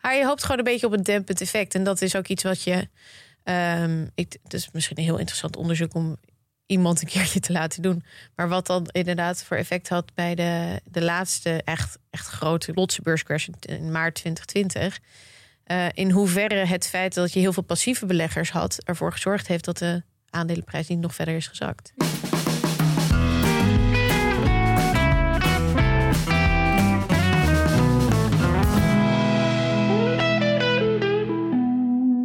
Maar 0.00 0.16
je 0.16 0.24
hoopt 0.24 0.42
gewoon 0.42 0.58
een 0.58 0.64
beetje 0.64 0.86
op 0.86 0.92
een 0.92 1.02
dempend 1.02 1.40
effect. 1.40 1.74
En 1.74 1.84
dat 1.84 2.02
is 2.02 2.16
ook 2.16 2.26
iets 2.28 2.42
wat 2.42 2.62
je. 2.62 2.88
ehm 3.44 4.06
ik, 4.14 4.36
het 4.42 4.54
is 4.54 4.68
misschien 4.72 4.98
een 4.98 5.04
heel 5.04 5.18
interessant 5.18 5.56
onderzoek 5.56 5.94
om 5.94 6.16
iemand 6.66 7.00
een 7.02 7.08
keertje 7.08 7.40
te 7.40 7.52
laten 7.52 7.82
doen. 7.82 8.04
Maar 8.36 8.48
wat 8.48 8.66
dan 8.66 8.86
inderdaad 8.92 9.44
voor 9.44 9.56
effect 9.56 9.88
had 9.88 10.14
bij 10.14 10.34
de, 10.34 10.80
de 10.90 11.02
laatste 11.02 11.62
echt, 11.64 11.98
echt 12.10 12.26
grote 12.26 12.72
plotse 12.72 13.02
beurscrash 13.02 13.48
in 13.60 13.90
maart 13.90 14.14
2020. 14.14 14.98
Eh, 15.70 15.86
in 15.94 16.10
hoeverre 16.10 16.54
het 16.54 16.86
feit 16.86 17.14
dat 17.14 17.32
je 17.32 17.40
heel 17.40 17.52
veel 17.52 17.62
passieve 17.62 18.06
beleggers 18.06 18.50
had, 18.50 18.78
ervoor 18.84 19.12
gezorgd 19.12 19.46
heeft 19.46 19.64
dat 19.64 19.78
de 19.78 20.02
aandelenprijs 20.30 20.88
niet 20.88 20.98
nog 20.98 21.14
verder 21.14 21.36
is 21.36 21.46
gezakt. 21.46 21.92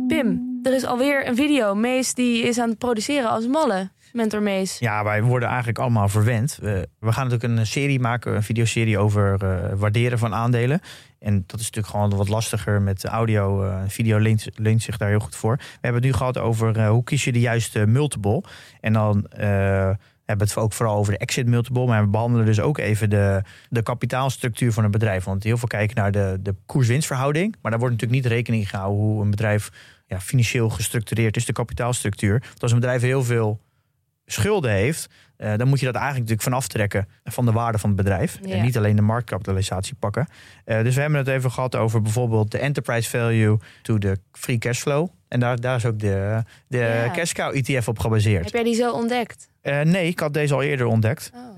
Pim, 0.07 0.59
er 0.63 0.73
is 0.73 0.85
alweer 0.85 1.27
een 1.27 1.35
video. 1.35 1.75
Mees 1.75 2.13
die 2.13 2.43
is 2.43 2.57
aan 2.57 2.69
het 2.69 2.77
produceren 2.77 3.29
als 3.29 3.47
malle. 3.47 3.89
Mentor 4.15 4.41
Mees. 4.41 4.79
Ja, 4.79 5.03
wij 5.03 5.23
worden 5.23 5.47
eigenlijk 5.47 5.79
allemaal 5.79 6.09
verwend. 6.09 6.57
We, 6.61 6.87
we 6.99 7.11
gaan 7.11 7.27
natuurlijk 7.27 7.59
een 7.59 7.67
serie 7.67 7.99
maken, 7.99 8.35
een 8.35 8.43
videoserie 8.43 8.97
over 8.97 9.43
eh, 9.43 9.73
waarderen 9.75 10.19
van 10.19 10.33
aandelen. 10.33 10.79
En 11.19 11.43
dat 11.47 11.59
is 11.59 11.65
natuurlijk 11.65 11.93
gewoon 11.93 12.15
wat 12.15 12.29
lastiger 12.29 12.81
met 12.81 13.05
audio. 13.05 13.63
eh 13.63 13.81
video 13.87 14.17
leent, 14.55 14.81
zich 14.81 14.97
daar 14.97 15.09
heel 15.09 15.19
goed 15.19 15.35
voor. 15.35 15.55
We 15.57 15.63
hebben 15.71 16.01
het 16.01 16.11
nu 16.11 16.17
gehad 16.17 16.37
over 16.37 16.77
eh, 16.77 16.89
hoe 16.89 17.03
kies 17.03 17.23
je 17.23 17.31
de 17.31 17.39
juiste 17.39 17.85
multiple. 17.85 18.43
En 18.81 18.93
dan 18.93 19.25
eh, 19.25 19.47
hebben 20.25 20.47
we 20.47 20.53
het 20.53 20.57
ook 20.57 20.73
vooral 20.73 20.97
over 20.97 21.13
de 21.13 21.19
exit 21.19 21.47
multiple. 21.47 21.85
Maar 21.85 22.03
we 22.03 22.09
behandelen 22.09 22.45
dus 22.45 22.59
ook 22.59 22.77
even 22.77 23.09
de, 23.09 23.41
de 23.69 23.83
kapitaalstructuur 23.83 24.71
van 24.73 24.83
een 24.83 24.91
bedrijf. 24.91 25.23
Want 25.23 25.43
heel 25.43 25.57
veel 25.57 25.67
kijken 25.67 25.95
naar 25.95 26.11
de, 26.11 26.37
de 26.41 26.55
koers-winstverhouding. 26.65 27.55
Maar 27.61 27.71
daar 27.71 27.79
wordt 27.79 27.95
natuurlijk 27.95 28.23
niet 28.23 28.31
rekening 28.31 28.69
gehouden 28.69 29.03
hoe 29.03 29.23
een 29.23 29.29
bedrijf 29.29 29.69
ja, 30.07 30.19
financieel 30.19 30.69
gestructureerd 30.69 31.35
is, 31.35 31.45
de 31.45 31.53
kapitaalstructuur. 31.53 32.39
Want 32.39 32.61
als 32.61 32.71
een 32.71 32.79
bedrijf 32.79 33.01
heel 33.01 33.23
veel 33.23 33.63
schulden 34.25 34.71
heeft, 34.71 35.07
eh, 35.37 35.55
dan 35.57 35.67
moet 35.67 35.79
je 35.79 35.85
dat 35.85 35.95
eigenlijk 35.95 36.29
natuurlijk 36.29 36.41
van 36.41 36.53
aftrekken 36.53 37.07
van 37.23 37.45
de 37.45 37.51
waarde 37.51 37.77
van 37.77 37.89
het 37.89 37.97
bedrijf. 37.97 38.39
Ja. 38.41 38.55
En 38.55 38.61
niet 38.63 38.77
alleen 38.77 38.95
de 38.95 39.01
marktkapitalisatie 39.01 39.95
pakken. 39.95 40.27
Eh, 40.65 40.83
dus 40.83 40.95
we 40.95 41.01
hebben 41.01 41.19
het 41.19 41.27
even 41.27 41.51
gehad 41.51 41.75
over 41.75 42.01
bijvoorbeeld 42.01 42.51
de 42.51 42.57
enterprise 42.57 43.09
value 43.09 43.57
to 43.81 43.97
de 43.97 44.17
free 44.31 44.57
cash 44.57 44.79
flow. 44.79 45.07
En 45.27 45.39
daar, 45.39 45.59
daar 45.59 45.75
is 45.75 45.85
ook 45.85 45.99
de, 45.99 46.43
de 46.67 46.77
Ja. 46.77 47.11
cash 47.11 47.31
cow 47.31 47.55
ETF 47.55 47.87
op 47.87 47.99
gebaseerd. 47.99 48.43
Heb 48.43 48.53
jij 48.53 48.63
die 48.63 48.75
zo 48.75 48.91
ontdekt? 48.91 49.49
Eh, 49.61 49.81
nee, 49.81 50.07
ik 50.07 50.19
had 50.19 50.33
deze 50.33 50.53
al 50.53 50.61
eerder 50.63 50.85
ontdekt. 50.85 51.31
Oh. 51.33 51.57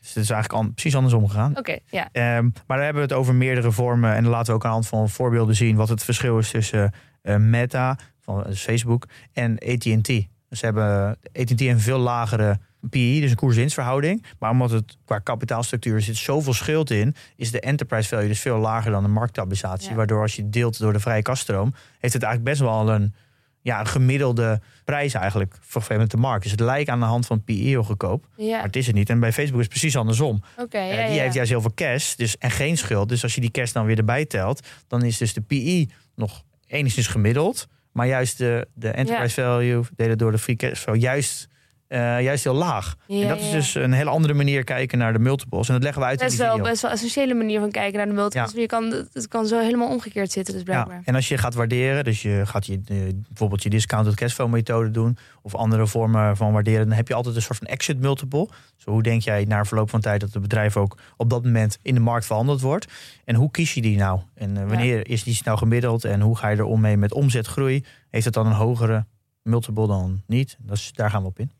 Dus 0.00 0.14
het 0.14 0.22
is 0.24 0.30
eigenlijk 0.30 0.72
precies 0.74 0.94
andersom 0.96 1.28
gegaan. 1.28 1.58
Oké, 1.58 1.78
ja. 1.90 2.08
Ehm, 2.12 2.42
maar 2.66 2.76
dan 2.76 2.84
hebben 2.84 3.02
we 3.02 3.08
het 3.08 3.12
over 3.18 3.34
meerdere 3.34 3.72
vormen. 3.72 4.14
En 4.14 4.22
dan 4.22 4.32
laten 4.32 4.46
we 4.46 4.52
ook 4.52 4.64
aan 4.64 4.68
de 4.70 4.74
hand 4.74 4.86
van 4.88 5.08
voorbeelden 5.08 5.54
zien 5.54 5.76
wat 5.76 5.88
het 5.88 6.04
verschil 6.04 6.38
is 6.38 6.50
tussen 6.50 6.92
Meta, 7.38 7.98
van 8.20 8.44
Facebook, 8.54 9.06
en 9.32 9.58
AT&T. 9.58 10.26
Dus 10.48 10.58
ze 10.58 10.64
hebben 10.64 11.18
AT&T 11.32 11.60
een 11.60 11.80
veel 11.80 11.98
lagere 11.98 12.58
PE, 12.80 13.18
dus 13.20 13.30
een 13.30 13.36
koers-winstverhouding. 13.36 14.24
Maar 14.38 14.50
omdat 14.50 14.70
het 14.70 14.96
qua 15.04 15.18
kapitaalstructuur 15.18 16.00
zit 16.00 16.16
zoveel 16.16 16.52
schild 16.52 16.90
in, 16.90 17.14
is 17.36 17.50
de 17.50 17.60
enterprise 17.60 18.08
value 18.08 18.28
dus 18.28 18.40
veel 18.40 18.58
lager 18.58 18.90
dan 18.90 19.02
de 19.02 19.08
marktkapitalisatie. 19.08 19.90
Ja. 19.90 19.96
Waardoor 19.96 20.20
als 20.20 20.36
je 20.36 20.48
deelt 20.48 20.78
door 20.78 20.92
de 20.92 21.00
vrije 21.00 21.22
kaststroom, 21.22 21.74
heeft 21.98 22.14
het 22.14 22.22
eigenlijk 22.22 22.44
best 22.44 22.60
wel 22.60 22.90
een, 22.90 23.14
ja, 23.60 23.80
een 23.80 23.86
gemiddelde 23.86 24.60
prijs 24.84 25.14
eigenlijk 25.14 25.56
voor 25.60 25.84
met 25.88 26.10
de 26.10 26.16
markt. 26.16 26.42
Dus 26.42 26.50
het 26.50 26.60
lijkt 26.60 26.90
aan 26.90 27.00
de 27.00 27.06
hand 27.06 27.26
van 27.26 27.44
PE 27.44 27.52
heel 27.52 27.82
goedkoop, 27.82 28.28
Ja, 28.36 28.56
maar 28.56 28.66
het 28.66 28.76
is 28.76 28.86
het 28.86 28.94
niet. 28.94 29.10
En 29.10 29.20
bij 29.20 29.32
Facebook 29.32 29.58
is 29.58 29.64
het 29.64 29.78
precies 29.78 29.96
andersom. 29.96 30.42
Eh, 30.70 30.96
ja, 30.96 31.08
die 31.08 31.20
heeft 31.20 31.34
juist 31.34 31.50
heel 31.50 31.60
veel 31.60 31.74
cash 31.74 32.14
dus, 32.14 32.38
en 32.38 32.50
geen 32.50 32.76
schuld. 32.76 33.08
Dus 33.08 33.22
als 33.22 33.34
je 33.34 33.40
die 33.40 33.50
cash 33.50 33.72
dan 33.72 33.86
weer 33.86 33.98
erbij 33.98 34.24
telt, 34.24 34.66
dan 34.86 35.04
is 35.04 35.18
dus 35.18 35.32
de 35.32 35.40
PE 35.40 35.88
nog 36.14 36.42
enigszins 36.66 37.06
gemiddeld. 37.06 37.68
Maar 37.96 38.06
juist 38.06 38.38
de, 38.38 38.68
de 38.74 38.90
enterprise 38.90 39.40
value, 39.40 39.84
delen 39.94 40.18
door 40.18 40.30
de 40.30 40.38
free 40.38 40.56
cash 40.56 40.80
flow, 40.80 40.96
juist, 40.96 41.48
eh, 41.88 42.22
juist 42.22 42.44
heel 42.44 42.54
laag. 42.54 42.96
Ja, 43.06 43.22
en 43.22 43.28
dat 43.28 43.38
is 43.38 43.50
dus 43.50 43.74
een 43.74 43.92
hele 43.92 44.10
andere 44.10 44.34
manier 44.34 44.64
kijken 44.64 44.98
naar 44.98 45.12
de 45.12 45.18
multiples. 45.18 45.68
En 45.68 45.74
dat 45.74 45.82
leggen 45.82 46.02
we 46.02 46.08
uit 46.08 46.20
in 46.20 46.26
Best 46.26 46.38
die 46.38 46.46
wel, 46.46 46.56
video. 46.56 46.70
best 46.70 46.82
wel 46.82 46.90
een 46.90 46.96
essentiële 46.96 47.34
manier 47.34 47.60
van 47.60 47.70
kijken 47.70 47.96
naar 47.96 48.06
de 48.06 48.12
multiples. 48.12 48.52
Ja. 48.52 48.60
Je 48.60 48.66
kan, 48.66 49.06
het 49.12 49.28
kan 49.28 49.46
zo 49.46 49.58
helemaal 49.58 49.88
omgekeerd 49.88 50.32
zitten, 50.32 50.54
dus 50.54 50.62
blijkbaar. 50.62 50.96
Ja, 50.96 51.02
en 51.04 51.14
als 51.14 51.28
je 51.28 51.38
gaat 51.38 51.54
waarderen, 51.54 52.04
dus 52.04 52.22
je 52.22 52.42
gaat 52.44 52.66
je, 52.66 52.80
eh, 52.86 52.96
bijvoorbeeld 53.28 53.62
je 53.62 53.70
discounted 53.70 54.14
cashflow 54.14 54.50
methode 54.50 54.90
doen, 54.90 55.16
of 55.42 55.54
andere 55.54 55.86
vormen 55.86 56.36
van 56.36 56.52
waarderen, 56.52 56.86
dan 56.86 56.96
heb 56.96 57.08
je 57.08 57.14
altijd 57.14 57.36
een 57.36 57.42
soort 57.42 57.58
van 57.58 57.66
exit 57.66 58.00
multiple. 58.00 58.48
Dus 58.76 58.84
hoe 58.84 59.02
denk 59.02 59.22
jij 59.22 59.44
na 59.44 59.64
verloop 59.64 59.90
van 59.90 60.00
tijd 60.00 60.20
dat 60.20 60.32
het 60.32 60.42
bedrijf 60.42 60.76
ook 60.76 60.98
op 61.16 61.30
dat 61.30 61.44
moment 61.44 61.78
in 61.82 61.94
de 61.94 62.00
markt 62.00 62.26
verhandeld 62.26 62.60
wordt? 62.60 62.86
En 63.24 63.34
hoe 63.34 63.50
kies 63.50 63.74
je 63.74 63.82
die 63.82 63.96
nou? 63.96 64.20
En 64.34 64.56
eh, 64.56 64.68
wanneer 64.68 65.08
is 65.08 65.22
die 65.22 65.40
nou 65.44 65.58
gemiddeld? 65.58 66.04
En 66.04 66.20
hoe 66.20 66.36
ga 66.36 66.48
je 66.48 66.56
er 66.56 66.64
om 66.64 66.80
mee 66.80 66.96
met 66.96 67.12
omzetgroei? 67.12 67.84
Heeft 68.10 68.24
het 68.24 68.34
dan 68.34 68.46
een 68.46 68.52
hogere 68.52 69.04
multiple 69.46 69.86
dan 69.86 70.22
niet? 70.26 70.56
Dat 70.60 70.76
is, 70.76 70.90
daar 70.94 71.10
gaan 71.10 71.22
we 71.22 71.28
op 71.28 71.38
in. 71.38 71.50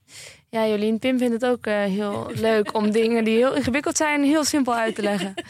Ja, 0.49 0.66
Jolien, 0.66 0.99
Pim 0.99 1.18
vindt 1.18 1.32
het 1.32 1.45
ook 1.47 1.66
eh, 1.66 1.74
heel 1.82 2.30
leuk 2.51 2.74
om 2.76 2.91
dingen 2.91 3.24
die 3.24 3.37
heel 3.37 3.55
ingewikkeld 3.57 3.97
zijn, 3.97 4.24
heel 4.24 4.45
simpel 4.45 4.74
uit 4.74 4.95
te 4.95 5.03
leggen. 5.03 5.34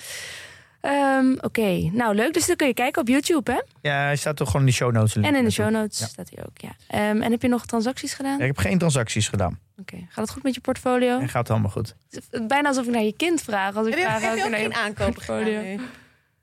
Ehm, 0.80 1.32
Oké, 1.40 1.90
nou 1.92 2.14
leuk. 2.14 2.32
Dus 2.34 2.46
dan 2.46 2.56
kun 2.56 2.66
je 2.66 2.74
kijken 2.74 3.00
op 3.02 3.08
YouTube, 3.08 3.52
hè? 3.52 3.60
Ja, 3.90 3.96
hij 4.04 4.16
staat 4.16 4.36
toch 4.36 4.46
gewoon 4.46 4.62
in 4.62 4.68
de 4.68 4.76
show 4.76 4.92
notes. 4.92 5.16
En 5.16 5.34
in 5.34 5.44
de 5.44 5.50
show 5.50 5.70
notes 5.70 5.98
Ja. 5.98 6.06
staat 6.06 6.30
hij 6.34 6.44
ook, 6.44 6.58
ja. 6.58 6.70
Ehm, 6.88 7.22
en 7.22 7.30
heb 7.30 7.42
je 7.42 7.48
nog 7.48 7.66
transacties 7.66 8.14
gedaan? 8.14 8.32
Ja, 8.38 8.40
ik 8.44 8.46
heb 8.56 8.58
geen 8.58 8.78
transacties 8.78 9.28
gedaan. 9.28 9.58
Oké, 9.80 9.96
gaat 9.96 10.24
het 10.24 10.30
goed 10.30 10.42
met 10.42 10.54
je 10.54 10.60
portfolio? 10.60 11.18
En 11.20 11.28
gaat 11.28 11.50
allemaal 11.50 11.70
goed. 11.70 11.94
Het 12.10 12.26
is 12.30 12.46
Bijna 12.46 12.68
alsof 12.68 12.84
ik 12.86 12.92
naar 12.92 13.02
je 13.02 13.16
kind 13.16 13.40
vraag. 13.42 13.76
Als 13.76 13.86
ik 13.86 13.92
Heb 13.94 14.02
je, 14.02 14.08
vraag 14.08 14.20
heb 14.22 14.36
je 14.36 14.44
ook 14.44 14.50
naar 14.50 14.60
je 14.60 14.64
geen 14.64 14.74
aankopen 14.74 15.22
gedaan? 15.22 15.80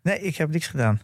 Nee, 0.02 0.20
ik 0.20 0.36
heb 0.38 0.50
niks 0.52 0.68
gedaan. 0.68 1.02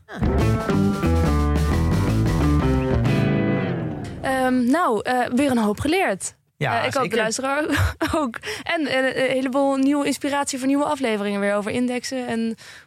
Ehm, 4.22 4.63
nou, 4.72 5.01
eh, 5.03 5.26
weer 5.36 5.51
een 5.51 5.57
hoop 5.57 5.80
geleerd. 5.80 6.36
Ja, 6.57 6.80
Eh, 6.82 6.88
ik 6.88 6.93
hoop 6.93 7.09
de 7.09 7.15
luisteraar 7.15 7.65
ook. 8.15 8.36
En 8.63 8.88
eh, 8.88 9.24
een 9.24 9.32
heleboel 9.32 9.76
nieuwe 9.76 10.05
inspiratie 10.05 10.57
voor 10.59 10.67
nieuwe 10.67 10.84
afleveringen 10.86 11.39
weer 11.39 11.55
over 11.55 11.72
indexen 11.72 12.28
en 12.28 12.39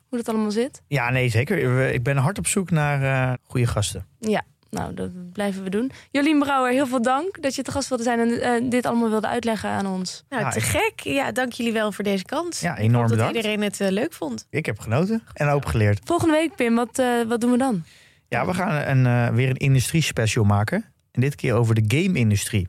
hoe 0.09 0.19
dat 0.19 0.29
allemaal 0.29 0.51
zit. 0.51 0.83
Ja, 0.89 1.11
nee, 1.11 1.29
zeker. 1.29 1.89
Ik 1.93 2.03
ben 2.03 2.17
hard 2.17 2.39
op 2.39 2.47
zoek 2.47 2.71
naar 2.71 3.03
eh, 3.03 3.35
goede 3.43 3.67
gasten. 3.67 4.07
Ja, 4.19 4.43
nou, 4.71 4.95
dat 4.95 5.33
blijven 5.33 5.63
we 5.65 5.71
doen. 5.71 5.91
Jolien 6.11 6.39
Brouwer, 6.39 6.73
heel 6.73 6.87
veel 6.87 7.03
dank 7.03 7.43
dat 7.43 7.55
je 7.55 7.63
te 7.63 7.71
gast 7.71 7.89
wilde 7.89 8.03
zijn 8.05 8.41
en 8.41 8.69
dit 8.69 8.87
allemaal 8.87 9.11
wilde 9.11 9.27
uitleggen 9.27 9.71
aan 9.71 9.87
ons. 9.87 10.25
Nou, 10.29 10.43
Ja, 10.43 10.51
te 10.51 10.59
ik- 10.59 10.65
gek. 10.65 10.93
Ja, 11.01 11.33
dank 11.33 11.53
jullie 11.53 11.73
wel 11.73 11.93
voor 11.93 12.05
deze 12.05 12.25
kans. 12.25 12.61
Ja, 12.61 12.73
Ik 12.73 12.79
enorm 12.79 12.95
hoop 12.95 13.03
dat 13.09 13.11
bedankt. 13.17 13.37
iedereen 13.37 13.63
het 13.63 13.79
leuk 13.79 14.13
vond. 14.13 14.47
Ik 14.51 14.67
heb 14.67 14.79
genoten 14.79 15.23
en 15.35 15.49
ook 15.49 15.69
geleerd. 15.69 16.01
Volgende 16.05 16.35
week, 16.35 16.55
Pim, 16.57 16.75
wat, 16.75 16.99
eh, 16.99 17.07
wat 17.29 17.41
doen 17.41 17.51
we 17.51 17.59
dan? 17.59 17.85
Ja, 18.29 18.47
we 18.47 18.55
gaan 18.55 18.97
een, 18.97 19.07
eh, 19.29 19.35
weer 19.35 19.49
een 19.49 19.57
industrie-special 19.57 20.45
maken. 20.45 20.85
En 21.13 21.21
dit 21.21 21.35
keer 21.35 21.55
over 21.55 21.75
de 21.75 21.97
game-industrie. 21.99 22.69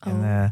En, 0.00 0.12
Oh. 0.12 0.42
eh, 0.42 0.50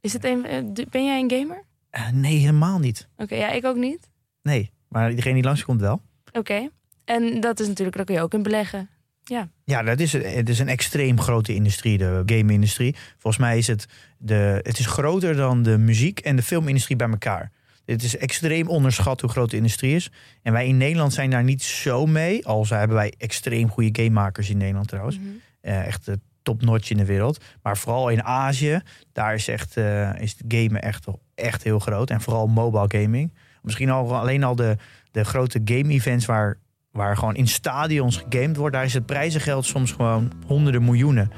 Is 0.00 0.12
het 0.12 0.24
een, 0.24 0.46
eh, 0.46 0.84
ben 0.90 1.04
jij 1.04 1.20
een 1.20 1.30
gamer? 1.30 1.64
eh, 1.90 2.08
nee, 2.10 2.36
helemaal 2.38 2.78
niet. 2.78 3.08
Oké, 3.16 3.34
ja, 3.34 3.50
ik 3.50 3.64
ook 3.64 3.76
niet. 3.76 4.08
Nee, 4.42 4.70
maar 4.88 5.10
iedereen 5.10 5.34
die 5.34 5.42
langskomt 5.42 5.80
wel. 5.80 6.02
Oké. 6.32 6.68
En 7.04 7.40
dat 7.40 7.60
is 7.60 7.66
natuurlijk, 7.68 7.96
daar 7.96 8.04
kun 8.06 8.14
je 8.14 8.20
ook 8.20 8.34
in 8.34 8.42
beleggen. 8.42 8.88
Ja, 9.64 9.82
dat 9.82 10.00
is, 10.00 10.12
het 10.12 10.48
is 10.48 10.58
een 10.58 10.68
extreem 10.68 11.20
grote 11.20 11.54
industrie, 11.54 11.98
de 11.98 12.22
game-industrie. 12.26 12.94
Volgens 13.18 13.42
mij 13.42 13.58
is 13.58 13.66
het, 13.66 13.86
de, 14.18 14.60
het 14.62 14.78
is 14.78 14.86
groter 14.86 15.36
dan 15.36 15.62
de 15.62 15.78
muziek- 15.78 16.18
en 16.20 16.36
de 16.36 16.42
filmindustrie 16.42 16.96
bij 16.96 17.08
elkaar. 17.08 17.50
Het 17.84 18.02
is 18.02 18.16
extreem 18.16 18.68
onderschat 18.68 19.20
hoe 19.20 19.30
groot 19.30 19.50
de 19.50 19.56
industrie 19.56 19.94
is. 19.94 20.10
En 20.42 20.52
wij 20.52 20.66
in 20.66 20.76
Nederland 20.76 21.12
zijn 21.12 21.30
daar 21.30 21.44
niet 21.44 21.62
zo 21.62 22.06
mee. 22.06 22.46
Al 22.46 22.66
hebben 22.68 22.96
wij 22.96 23.12
extreem 23.18 23.68
goede 23.70 24.02
gamemakers 24.02 24.50
in 24.50 24.56
Nederland 24.56 24.88
trouwens. 24.88 25.18
Eh, 25.60 25.86
echt 25.86 26.08
topnotch 26.44 26.90
in 26.90 26.96
de 26.96 27.04
wereld. 27.04 27.44
Maar 27.62 27.76
vooral 27.76 28.08
in 28.08 28.24
Azië, 28.24 28.80
daar 29.12 29.34
is, 29.34 29.48
echt, 29.48 29.76
eh, 29.76 30.20
is 30.20 30.34
het 30.38 30.42
gamen 30.48 30.82
echt, 30.82 31.06
echt 31.34 31.62
heel 31.62 31.78
groot. 31.78 32.10
En 32.10 32.20
vooral 32.20 32.46
mobile 32.46 33.00
gaming. 33.00 33.32
Misschien 33.62 33.90
al, 33.90 34.16
alleen 34.16 34.44
al 34.44 34.56
de, 34.56 34.76
de 35.10 35.24
grote 35.24 35.60
game-events 35.64 36.26
waar, 36.26 36.58
waar 36.90 37.16
gewoon 37.16 37.36
in 37.36 37.48
stadions 37.48 38.24
gegamed 38.28 38.56
wordt... 38.56 38.74
daar 38.74 38.84
is 38.84 38.94
het 38.94 39.06
prijzengeld 39.06 39.64
soms 39.64 39.92
gewoon 39.92 40.32
honderden 40.46 40.84
miljoenen. 40.84 41.30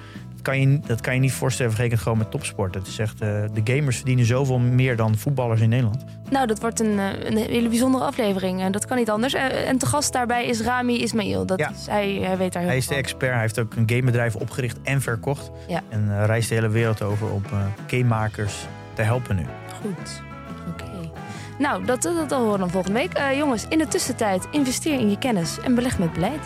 Dat 0.46 0.54
kan 0.54 0.70
je, 0.70 0.80
dat 0.86 1.00
kan 1.00 1.14
je 1.14 1.20
niet 1.20 1.32
voorstellen 1.32 1.72
vergeleken 1.72 1.98
gewoon 2.02 2.18
met 2.18 2.30
topsport. 2.30 2.74
Het 2.74 2.86
is 2.86 2.98
echt, 2.98 3.20
eh, 3.20 3.28
de 3.52 3.60
gamers 3.74 3.96
verdienen 3.96 4.24
zoveel 4.24 4.58
meer 4.58 4.96
dan 4.96 5.16
voetballers 5.16 5.60
in 5.60 5.68
Nederland. 5.68 6.04
Nou, 6.30 6.46
dat 6.46 6.60
wordt 6.60 6.80
een, 6.80 6.98
eh, 6.98 7.24
een 7.30 7.36
hele 7.36 7.68
bijzondere 7.68 8.04
aflevering. 8.04 8.60
En 8.60 8.72
dat 8.72 8.86
kan 8.86 8.96
niet 8.96 9.10
anders. 9.10 9.34
Eh, 9.34 9.68
En 9.68 9.78
te 9.78 9.86
gast 9.86 10.12
daarbij 10.12 10.46
is 10.46 10.60
Rami 10.60 11.02
Ismail. 11.02 11.46
Dat 11.46 11.58
Ja. 11.58 11.70
is, 11.70 11.86
hij, 11.86 12.18
hij 12.22 12.36
weet 12.36 12.52
daar 12.52 12.60
heel 12.62 12.70
Hij 12.70 12.80
is 12.80 12.86
de 12.86 12.94
expert. 12.94 13.32
Hij 13.32 13.40
heeft 13.40 13.58
ook 13.58 13.74
een 13.74 13.88
gamebedrijf 13.90 14.34
opgericht 14.36 14.76
en 14.82 15.00
verkocht. 15.00 15.50
Ja. 15.68 15.80
En 15.88 16.08
eh, 16.18 16.24
reist 16.24 16.48
de 16.48 16.54
hele 16.54 16.68
wereld 16.68 17.02
over 17.02 17.30
om 17.32 17.42
gamemakers 17.86 18.54
te 18.94 19.02
helpen 19.02 19.36
nu. 19.36 19.42
Goed. 19.82 20.22
Oké. 20.68 21.10
Nou, 21.58 21.84
dat, 21.84 22.02
dat, 22.02 22.14
dat 22.28 22.30
horen 22.38 22.52
we 22.52 22.58
dan 22.58 22.70
volgende 22.70 22.98
week. 22.98 23.34
Jongens, 23.36 23.66
in 23.68 23.78
de 23.78 23.88
tussentijd 23.88 24.48
investeer 24.50 24.98
in 25.00 25.10
je 25.10 25.18
kennis 25.18 25.58
en 25.60 25.74
beleg 25.74 25.98
met 25.98 26.12
beleid. 26.12 26.40